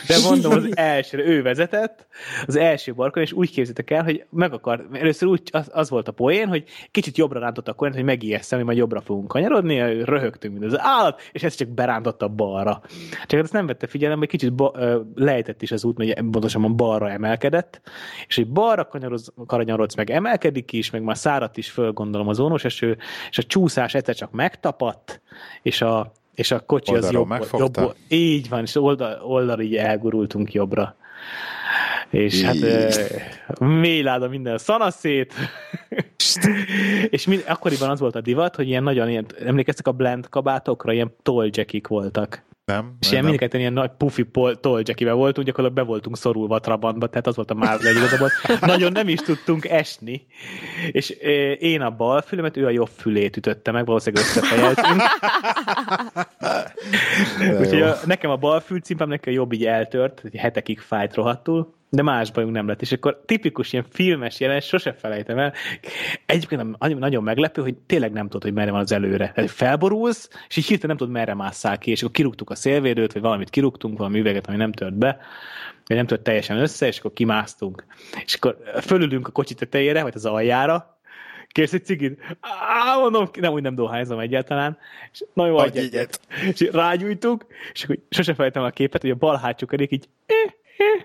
[0.06, 2.06] De mondom, az elsőre ő vezetett,
[2.46, 6.08] az első barkon, és úgy képzeltek el, hogy meg akar, először úgy az, az volt
[6.08, 10.04] a poén, hogy kicsit jobbra rántotta a kormányt, hogy megijesztem, hogy majd jobbra fogunk kanyarodni,
[10.04, 12.82] röhögtünk, mint az állat, és ez csak berántotta balra.
[13.26, 14.74] Csak azt nem vette figyelembe, hogy kicsit ba,
[15.14, 17.80] lejtett is az út, hogy pontosan balra emelkedett,
[18.26, 22.38] és hogy balra kanyarodsz, kanyarodsz, meg emelkedik is, meg már szárat is föl, gondolom az
[22.38, 22.98] ónos eső,
[23.30, 25.20] és a csúszás egyszer csak megtapadt,
[25.62, 29.76] és a, és a kocsi Oldalról az jobb, jobb, így van, és oldal, oldal így
[29.76, 30.96] elgurultunk jobbra.
[32.10, 32.56] És hát
[33.58, 35.34] mély láda minden szanaszét.
[37.10, 40.92] és mind, akkoriban az volt a divat, hogy ilyen nagyon ilyen, emlékeztek a blend kabátokra,
[40.92, 42.42] ilyen tolljackik voltak.
[42.70, 42.96] Nem.
[43.00, 44.26] És ilyen mindketten ilyen nagy pufi
[44.60, 48.30] tolljackivel voltunk, gyakorlatilag be voltunk szorulva a trabantba, tehát az volt a már igazából.
[48.60, 50.26] Nagyon nem is tudtunk esni.
[50.92, 51.10] És
[51.58, 55.02] én a bal fülemet, ő a jobb fülét ütötte meg, valószínűleg összefejeltünk.
[57.60, 62.02] Úgyhogy a, nekem a bal fülcimpám, nekem a jobb így eltört, hetekig fájt rohadtul de
[62.02, 62.80] más bajunk nem lett.
[62.82, 65.52] És akkor tipikus ilyen filmes jelen, sose felejtem el.
[66.26, 69.32] Egyébként nagyon meglepő, hogy tényleg nem tudod, hogy merre van az előre.
[69.34, 73.12] Tehát felborulsz, és így hirtelen nem tudod, merre másszál ki, és akkor kirúgtuk a szélvédőt,
[73.12, 75.18] vagy valamit kirúgtunk, valami üveget, ami nem tört be,
[75.86, 77.84] vagy nem tört teljesen össze, és akkor kimásztunk.
[78.24, 80.98] És akkor fölülünk a kocsi tetejére, vagy az aljára,
[81.48, 82.20] kérsz egy cigit?
[82.40, 84.78] Á, mondom, nem, úgy nem dohányzom egyáltalán.
[85.12, 86.20] És nagyon vagy egyet.
[86.52, 90.52] És rágyújtuk, és akkor sose felejtem a képet, hogy a bal hátsó kerék így eh,
[90.76, 91.04] eh,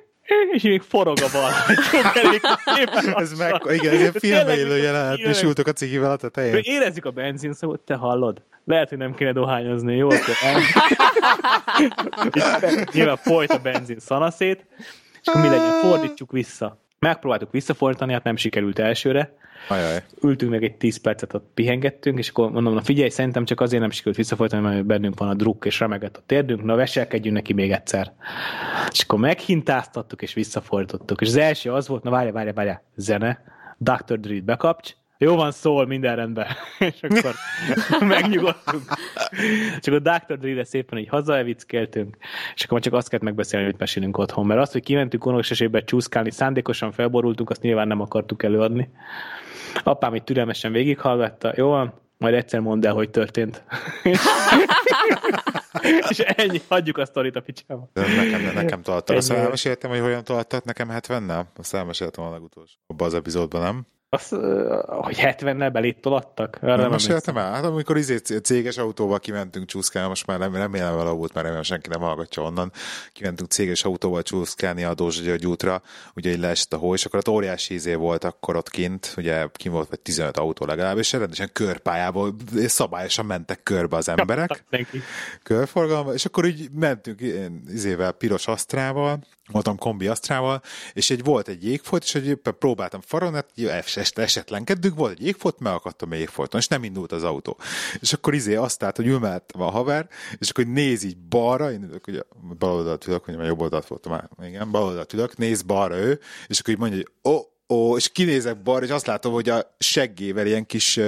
[0.51, 1.51] és még forog a bal
[3.23, 6.59] Ez meg, igen, ez egy filmélő jelenet, és ültök a cikivel a tetején.
[6.61, 8.41] Érezzük a benzin szóval, te hallod?
[8.65, 10.07] Lehet, hogy nem kéne dohányozni, jó?
[12.93, 14.65] Nyilván folyt a benzin szanaszét,
[15.21, 15.79] és akkor mi legyen?
[15.81, 16.77] Fordítsuk vissza.
[16.99, 19.33] Megpróbáltuk visszafordítani, hát nem sikerült elsőre,
[19.67, 20.03] Ajaj.
[20.21, 23.81] Ültünk meg egy 10 percet, ott pihengettünk, és akkor mondom, na figyelj, szerintem csak azért
[23.81, 27.53] nem sikerült visszafolytani, mert bennünk van a druk, és remegett a térdünk, na veselkedjünk neki
[27.53, 28.13] még egyszer.
[28.91, 31.21] És akkor meghintáztattuk, és visszafordítottuk.
[31.21, 33.43] És az első az volt, na várja, várja, várja, zene,
[33.77, 34.19] Dr.
[34.19, 36.47] Dre bekapcs, jó van, szól, minden rendben.
[36.79, 37.33] és akkor
[38.07, 38.83] megnyugodtunk.
[39.79, 40.37] Csak a Dr.
[40.37, 42.17] Dre-re szépen így hazaevickeltünk,
[42.55, 44.45] és akkor csak azt kellett megbeszélni, hogy mesélünk otthon.
[44.45, 48.89] Mert azt, hogy kimentünk unokos esélybe csúszkálni, szándékosan felborultunk, azt nyilván nem akartuk előadni.
[49.83, 53.63] Apám így türelmesen végighallgatta, jó van, majd egyszer mondd el, hogy történt.
[56.09, 57.89] és ennyi, hagyjuk a sztorit a picsába.
[57.93, 59.15] Nekem, nekem találtak.
[59.15, 61.43] Azt elmeséltem, hogy hogyan találtak nekem 70-nel?
[61.57, 62.75] Azt elmeséltem a legutolsó.
[62.87, 63.85] Abban az epizódban, nem?
[64.09, 64.29] Az,
[64.85, 66.57] hogy 70-nel belét tolattak?
[66.61, 67.51] Arra nem meséltem el?
[67.51, 71.89] Hát amikor izé céges autóval kimentünk csúszkálni, most már remélem vele volt, mert remélem senki
[71.89, 72.71] nem hallgatja onnan.
[73.11, 75.81] Kimentünk céges autóval csúszkálni a Dózsa György útra,
[76.15, 79.47] ugye így leesett a hó, és akkor ott óriási izé volt akkor ott kint, ugye
[79.53, 84.63] kim volt vagy 15 autó legalább, és rendesen körpályából szabályosan mentek körbe az emberek.
[85.43, 87.21] Körforgalomba, és akkor így mentünk
[87.67, 89.19] izével, piros asztrával,
[89.51, 90.61] voltam kombi asztrával,
[90.93, 93.49] és egy volt egy jégfolt, és hogy próbáltam faronát,
[93.95, 97.57] esetlenkedünk, volt egy jégfolt, megakadtam a jégfolton, és nem indult az autó.
[97.99, 100.07] És akkor izé azt állt, hogy ülmeltem a haver,
[100.37, 102.21] és akkor néz így balra, én ülök, ugye
[102.57, 105.97] bal oldalt ülök, ugye már jobb oldalt voltam már, igen, bal oldalt ülök, néz balra
[105.97, 109.33] ő, és akkor így mondja, hogy ó, oh, ó, és kinézek balra, és azt látom,
[109.33, 110.99] hogy a seggével ilyen kis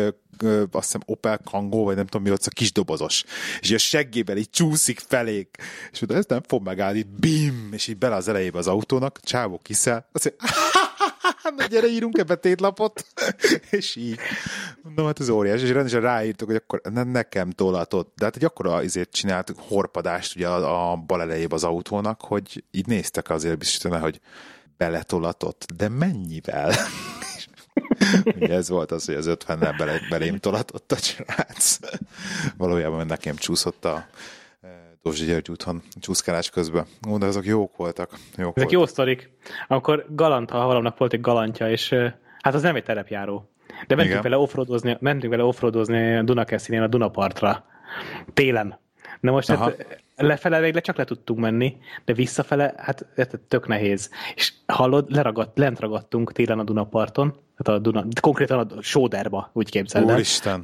[0.71, 3.23] azt hiszem Opel Kangoo, vagy nem tudom mi ott, a kis dobozos.
[3.59, 5.57] És a seggével így csúszik felék.
[5.91, 9.59] És mondta, ez nem fog megállni, bim, és így bele az elejébe az autónak, csávó
[9.63, 10.86] kiszel, azt mondja,
[11.55, 13.05] na gyere, írunk ebbe tétlapot,
[13.69, 14.19] és így.
[14.81, 18.13] Mondom, hát ez óriás, és rendesen ráírtuk, hogy akkor ne, nekem tolatott.
[18.15, 22.63] De hát egy akkora azért csináltuk horpadást ugye a, a bal elejébe az autónak, hogy
[22.71, 24.19] így néztek azért biztosan, hogy
[24.77, 26.73] beletolatott, de mennyivel?
[28.39, 31.77] Ugye ez volt az, hogy az 50-nel bele, belém tolatott a srác.
[32.57, 34.07] Valójában nekem csúszott a
[35.07, 36.85] Dózsi György úton csúszkálás közben.
[37.09, 38.09] Ó, de azok jók voltak.
[38.11, 38.71] Jók Ezek voltak.
[38.71, 39.29] jó sztorik.
[39.67, 41.95] Akkor galant, ha valamnak volt egy galantja, és
[42.41, 43.49] hát az nem egy terepjáró.
[43.67, 44.21] De mentünk Igen.
[44.21, 47.65] vele offroadozni, mentünk vele offroadozni a Dunakeszinén a Dunapartra.
[48.33, 48.79] Télen.
[49.19, 49.65] Na most hát Aha.
[49.65, 53.05] hát lefele végre csak le tudtunk menni, de visszafele, hát
[53.47, 54.09] tök nehéz.
[54.35, 59.69] És hallod, leragadt, lent ragadtunk télen a Dunaparton, tehát a Duna, konkrétan a Sóderba, úgy
[59.69, 60.15] képzeld el.
[60.15, 60.63] Úristen.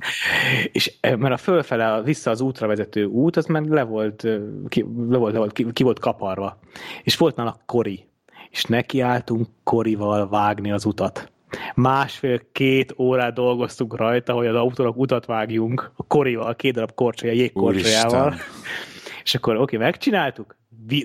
[0.71, 4.39] És eh, mert a fölfele, vissza az útra vezető út, az már le volt, eh,
[4.67, 6.59] ki, le volt, le volt ki, ki volt kaparva.
[7.03, 8.07] És volt nála kori.
[8.49, 11.31] És nekiálltunk korival vágni az utat.
[11.75, 18.33] Másfél-két órát dolgoztunk rajta, hogy az autónak utat vágjunk a korival, két darab korcsolya, jégkorcsolyával.
[19.23, 20.55] És akkor oké, okay, megcsináltuk,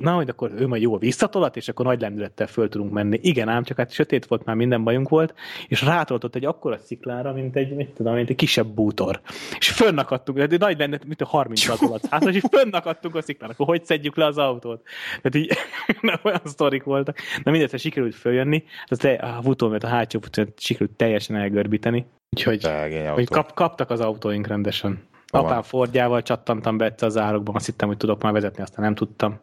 [0.01, 3.19] na, majd akkor ő majd jól visszatolat, és akkor nagy lendülettel föl tudunk menni.
[3.23, 5.35] Igen ám, csak hát sötét volt már, minden bajunk volt,
[5.69, 9.21] és rátoltott egy akkora sziklára, mint egy, mit tudom, mint egy kisebb bútor.
[9.59, 12.07] És fönnakadtunk, de nagy lendület, mint a 30 alatt.
[12.07, 14.83] Hát, és fönnakadtunk a sziklára, akkor hogy szedjük le az autót?
[15.23, 15.57] Tehát így,
[16.01, 17.17] na, olyan sztorik voltak.
[17.45, 22.07] Na mindegy, sikerült följönni, az a futó, mert a hátsó futó sikerült teljesen elgörbíteni.
[22.31, 22.69] Úgyhogy
[23.15, 25.07] hogy kap, kaptak az autóink rendesen.
[25.31, 29.41] Apám Fordjával csattantam be az árokban, azt hittem, hogy tudok már vezetni, aztán nem tudtam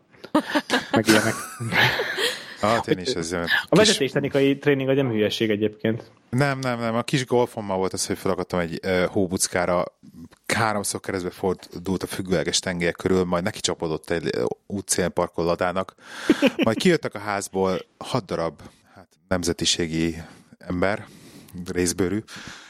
[0.92, 1.34] meg ilyenek.
[2.62, 3.68] Hát én is ez A kis...
[3.70, 6.12] vezetéstechnikai tréning az nem hülyeség egyébként.
[6.30, 6.96] Nem, nem, nem.
[6.96, 9.84] A kis golfommal volt az, hogy felakadtam egy uh, hóbuckára,
[10.54, 14.30] háromszor keresztbe fordult a függőleges tengelyek körül, majd neki csapodott egy
[14.68, 15.96] útszélen parkolladának.
[16.64, 18.62] Majd kijöttek a házból hat darab
[18.96, 20.16] hát, nemzetiségi
[20.58, 21.06] ember,
[21.72, 22.24] részbőrű,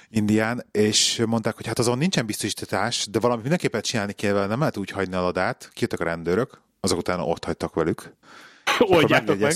[0.10, 4.78] indián, és mondták, hogy hát azon nincsen biztosítás, de valamit mindenképpen csinálni kell, nem lehet
[4.78, 5.70] úgy hagyni a ladát.
[5.74, 8.14] Kijöttek a rendőrök, azok utána ott hagytak velük.
[8.80, 9.56] Oldjátok meg.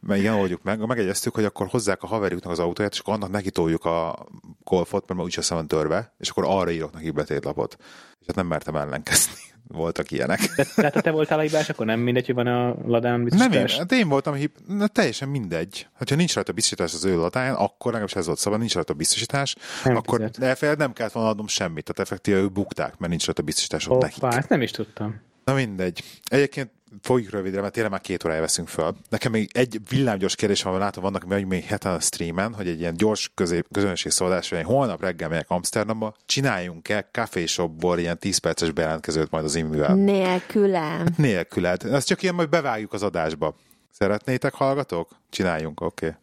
[0.00, 0.86] Mert igen, oldjuk meg.
[0.86, 4.26] Megegyeztük, hogy akkor hozzák a haverjuknak az autóját, és akkor annak neki toljuk a
[4.64, 7.76] golfot, mert már úgyse van törve, és akkor arra írok neki betétlapot.
[8.20, 9.34] És hát nem mertem ellenkezni.
[9.68, 10.40] Voltak ilyenek.
[10.56, 13.54] De, tehát ha te voltál a hibás, akkor nem mindegy, hogy van a ladán biztosítás?
[13.54, 14.50] Nem, én, hát én voltam hib...
[14.66, 15.86] Na, teljesen mindegy.
[15.92, 19.56] Ha nincs rajta biztosítás az ő ladáján, akkor legalábbis ez volt szabad, nincs rajta biztosítás,
[19.84, 21.84] nem akkor elfél, nem kellett volna adnom semmit.
[21.84, 24.22] Tehát effektíve ők bukták, mert nincs rajta biztosítás ott nekik.
[24.22, 25.20] ezt nem is tudtam.
[25.46, 26.02] Na mindegy.
[26.24, 26.70] Egyébként
[27.02, 28.96] fogjuk rövidre, mert tényleg már két órája veszünk föl.
[29.08, 32.80] Nekem még egy villámgyors kérdés van, látom, vannak még, még heten a streamen, hogy egy
[32.80, 38.70] ilyen gyors közép, közönség szólás, hogy holnap reggel megyek Amsterdamba, csináljunk-e kávéshopból ilyen 10 perces
[38.70, 39.94] bejelentkezőt majd az immivel?
[39.94, 41.06] Nélkülem.
[41.16, 41.84] Nélküled.
[41.84, 43.56] Ezt csak ilyen majd bevágjuk az adásba.
[43.90, 45.08] Szeretnétek, hallgatók?
[45.30, 46.06] Csináljunk, oké.
[46.06, 46.18] Okay.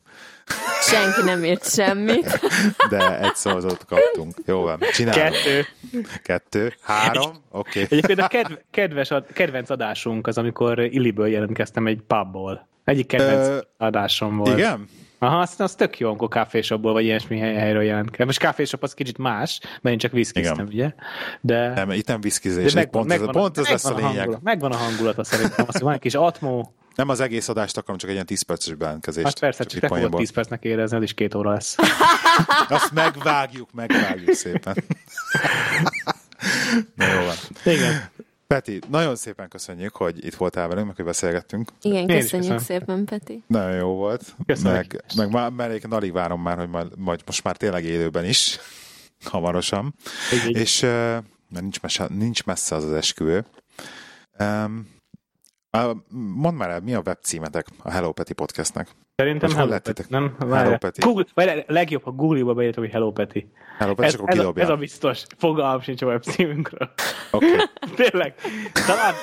[0.94, 2.40] Senki nem írt semmit.
[2.90, 4.34] De egy szavazatot kaptunk.
[4.46, 5.34] Jó van, csinálunk.
[5.34, 5.66] Kettő.
[6.24, 6.74] Kettő.
[6.82, 7.32] Három.
[7.52, 7.82] Oké.
[7.82, 7.98] Okay.
[7.98, 12.68] Egyébként a kedv, kedves, kedvenc adásunk az, amikor Illiből jelentkeztem egy pubból.
[12.84, 14.58] Egyik kedvenc Ö, adásom volt.
[14.58, 14.88] Igen?
[15.24, 18.26] Aha, azt, az tök jó, amikor kávéshopból vagy ilyesmi hely, helyről jelentkezik.
[18.26, 20.92] Most kávéshop az kicsit más, mert én csak viszkiztem, ugye?
[21.42, 21.74] De...
[21.74, 24.16] Nem, itt nem viszkizés, megvan, pont, megvan, ez, pont ez lesz a lényeg.
[24.16, 27.98] Hangulat, megvan a hangulata szerintem, azt van egy kis atmó, nem az egész adást akarom,
[27.98, 29.26] csak egy ilyen 10 perces bejelentkezést.
[29.26, 31.76] Hát persze, csak, csak te fogod 10 percnek érezni, az is két óra lesz.
[32.70, 34.76] Azt megvágjuk, megvágjuk szépen.
[36.96, 37.36] Na jó van.
[37.74, 38.10] Igen.
[38.48, 41.72] Peti, nagyon szépen köszönjük, hogy itt voltál velünk, meg hogy beszélgettünk.
[41.82, 43.44] Igen, köszönjük szépen, Peti.
[43.48, 44.36] Nagyon jó volt.
[44.46, 44.92] Köszönjük.
[44.92, 48.60] Meg, meg már, mert alig várom már, hogy majd, majd most már tényleg élőben is,
[49.32, 49.96] hamarosan.
[50.32, 50.62] Igen.
[50.62, 50.86] És
[51.54, 53.46] mert nincs messze, nincs messze az az esküvő.
[54.40, 54.88] Um,
[56.10, 58.88] Mondd már el, mi a webcímetek a Hello Peti podcastnek?
[59.16, 60.36] Szerintem Hello, Peti, nem?
[60.40, 61.02] Hello Peti.
[61.02, 63.52] Google, vagy legjobb, ha Google-ba beírtam, hogy Hello Peti.
[63.78, 65.24] Hello Peti, ez, akkor ez, a, ez a biztos.
[65.38, 66.90] Fogalmam sincs a webcímünkről.
[67.32, 67.46] Oké.
[67.46, 67.66] Okay.
[68.10, 68.36] Tényleg.
[68.86, 69.14] Talán...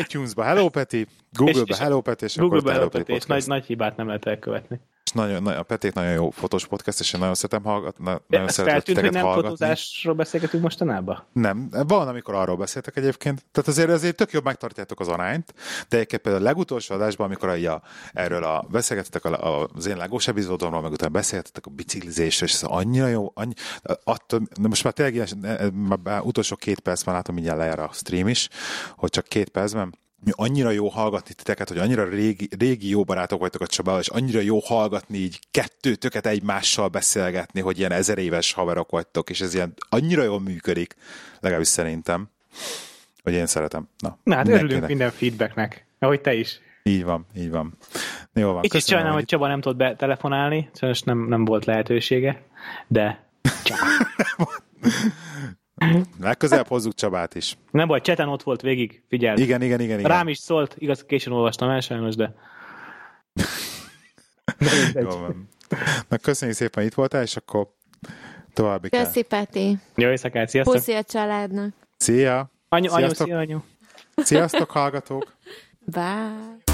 [0.00, 4.06] iTunes-ba Hello Peti, Google-ba Hello Peti, és Google-ba Hello Peti, és nagy, nagy hibát nem
[4.06, 4.80] lehet elkövetni
[5.16, 8.04] nagyon, a Peték nagyon jó fotós podcast, és én nagyon szeretem hallgatni.
[8.04, 9.48] Nagyon szeretem feltűnt, hogy nem hallgatni.
[9.48, 11.24] fotózásról beszélgetünk mostanában?
[11.32, 13.44] Nem, van, amikor arról beszéltek egyébként.
[13.52, 15.54] Tehát azért, azért tök jobb megtartjátok az arányt,
[15.88, 17.82] de egyébként például a legutolsó adásban, amikor a,
[18.12, 22.62] erről a, beszélgettetek a, az én legós epizódomról, meg utána beszéltetek a biciklizésről, és ez
[22.62, 23.52] annyira jó, annyi,
[24.04, 25.28] attól, de most már tényleg
[25.72, 28.48] már utolsó két percben látom, mindjárt lejár a stream is,
[28.96, 29.94] hogy csak két percben,
[30.34, 34.40] annyira jó hallgatni titeket, hogy annyira régi, régi jó barátok vagytok a Csabával, és annyira
[34.40, 39.74] jó hallgatni így kettőtöket egymással beszélgetni, hogy ilyen ezer éves haverok vagytok, és ez ilyen
[39.88, 40.96] annyira jól működik,
[41.40, 42.28] legalábbis szerintem,
[43.22, 43.88] hogy én szeretem.
[43.98, 46.60] Na, Na hát örülünk minden feedbacknek, ahogy te is.
[46.82, 47.76] Így van, így van.
[48.34, 48.60] Jó van.
[48.62, 52.42] Kicsit sajnálom, hogy Csaba nem tudott betelefonálni, sajnos nem, nem volt lehetősége,
[52.86, 53.24] de
[56.20, 57.56] Legközelebb hozzuk Csabát is.
[57.70, 59.38] Nem baj, cseten ott volt végig, figyeld.
[59.38, 59.98] Igen, igen, igen.
[59.98, 60.10] igen.
[60.10, 62.34] Rám is szólt, igaz, későn olvastam el sajnos, de...
[64.94, 65.48] Jó van.
[66.08, 67.68] Na, köszönjük szépen, itt voltál, és akkor
[68.52, 69.04] további kell.
[69.04, 69.78] Köszi, Peti.
[69.94, 70.74] Jó éjszakát, sziasztok.
[70.74, 71.74] Puszi a családnak.
[71.96, 72.50] Szia.
[72.68, 73.58] Anyu, anyu, szia, anyu.
[74.16, 75.36] Sziasztok, hallgatók.
[75.84, 76.65] Bye.